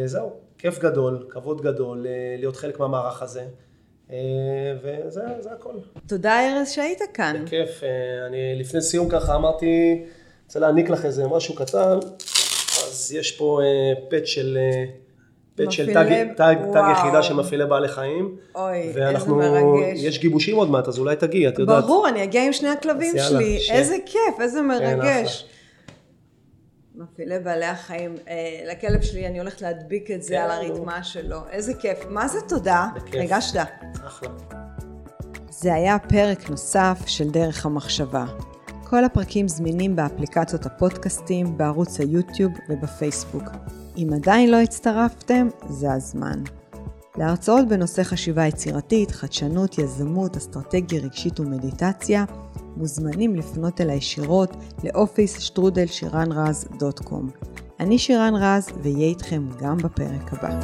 זהו, 0.04 0.32
כיף 0.58 0.78
גדול, 0.78 1.26
כבוד 1.28 1.60
גדול 1.60 2.06
להיות 2.38 2.56
חלק 2.56 2.80
מהמערך 2.80 3.22
הזה 3.22 3.46
וזה 4.82 5.20
הכל. 5.52 5.72
תודה 6.08 6.40
ארז 6.40 6.70
שהיית 6.70 7.00
כאן. 7.14 7.44
בכיף, 7.44 7.82
אני 8.26 8.54
לפני 8.60 8.80
סיום 8.80 9.08
ככה 9.08 9.34
אמרתי, 9.34 10.02
רוצה 10.46 10.58
להעניק 10.58 10.90
לך 10.90 11.04
איזה 11.04 11.26
משהו 11.26 11.54
קטן, 11.54 11.98
אז 12.88 13.12
יש 13.18 13.32
פה 13.32 13.60
פט 14.08 14.26
של... 14.26 14.58
פט 15.54 15.70
של 15.70 15.86
תג, 15.86 16.24
תג, 16.36 16.54
תג 16.72 16.82
יחידה 16.92 17.22
של 17.22 17.34
מפעילי 17.34 17.66
בעלי 17.66 17.88
חיים. 17.88 18.36
אוי, 18.54 18.92
ואנחנו, 18.94 19.42
איזה 19.42 19.60
מרגש. 19.60 19.98
יש 20.02 20.18
גיבושים 20.18 20.56
עוד 20.56 20.70
מעט, 20.70 20.88
אז 20.88 20.98
אולי 20.98 21.16
תגיעי, 21.16 21.48
את 21.48 21.58
יודעת. 21.58 21.84
ברור, 21.84 22.08
אני 22.08 22.24
אגיע 22.24 22.44
עם 22.44 22.52
שני 22.52 22.68
הכלבים 22.68 23.14
שלי. 23.28 23.58
איזה 23.70 23.96
כיף, 24.06 24.40
איזה 24.40 24.58
כן, 24.58 24.66
מרגש. 24.66 25.46
מפעילי 27.12 27.38
בעלי 27.38 27.66
החיים. 27.66 28.14
אה, 28.28 28.64
לכלב 28.72 29.02
שלי, 29.02 29.26
אני 29.26 29.38
הולכת 29.38 29.62
להדביק 29.62 30.10
את 30.10 30.22
זה 30.22 30.34
כן, 30.34 30.40
על. 30.40 30.50
הרתמה 30.50 31.02
שלו. 31.02 31.40
איזה 31.50 31.74
כיף. 31.74 31.98
מה 32.08 32.28
זה 32.28 32.38
תודה? 32.48 32.88
ריגשת. 33.12 33.60
אחלה. 34.06 34.30
זה 35.50 35.74
היה 35.74 35.98
פרק 35.98 36.50
נוסף 36.50 36.98
של 37.06 37.30
דרך 37.30 37.66
המחשבה. 37.66 38.24
כל 38.84 39.04
הפרקים 39.04 39.48
זמינים 39.48 39.96
באפליקציות 39.96 40.66
הפודקאסטים, 40.66 41.58
בערוץ 41.58 42.00
היוטיוב 42.00 42.52
ובפייסבוק. 42.68 43.44
אם 43.96 44.08
עדיין 44.14 44.50
לא 44.50 44.56
הצטרפתם, 44.56 45.48
זה 45.68 45.92
הזמן. 45.92 46.42
להרצאות 47.16 47.68
בנושא 47.68 48.02
חשיבה 48.02 48.46
יצירתית, 48.46 49.10
חדשנות, 49.10 49.78
יזמות, 49.78 50.36
אסטרטגיה 50.36 51.00
רגשית 51.00 51.40
ומדיטציה, 51.40 52.24
מוזמנים 52.76 53.34
לפנות 53.34 53.80
אליי 53.80 53.96
ישירות 53.96 54.56
לאופיס 54.84 55.40
שטרודל 55.40 55.86
שירן 55.86 56.32
רז 56.32 56.68
דוט 56.78 57.00
קום. 57.00 57.30
אני 57.80 57.98
שירן 57.98 58.34
רז, 58.34 58.68
ואהיה 58.82 59.06
איתכם 59.06 59.42
גם 59.60 59.76
בפרק 59.76 60.32
הבא. 60.32 60.60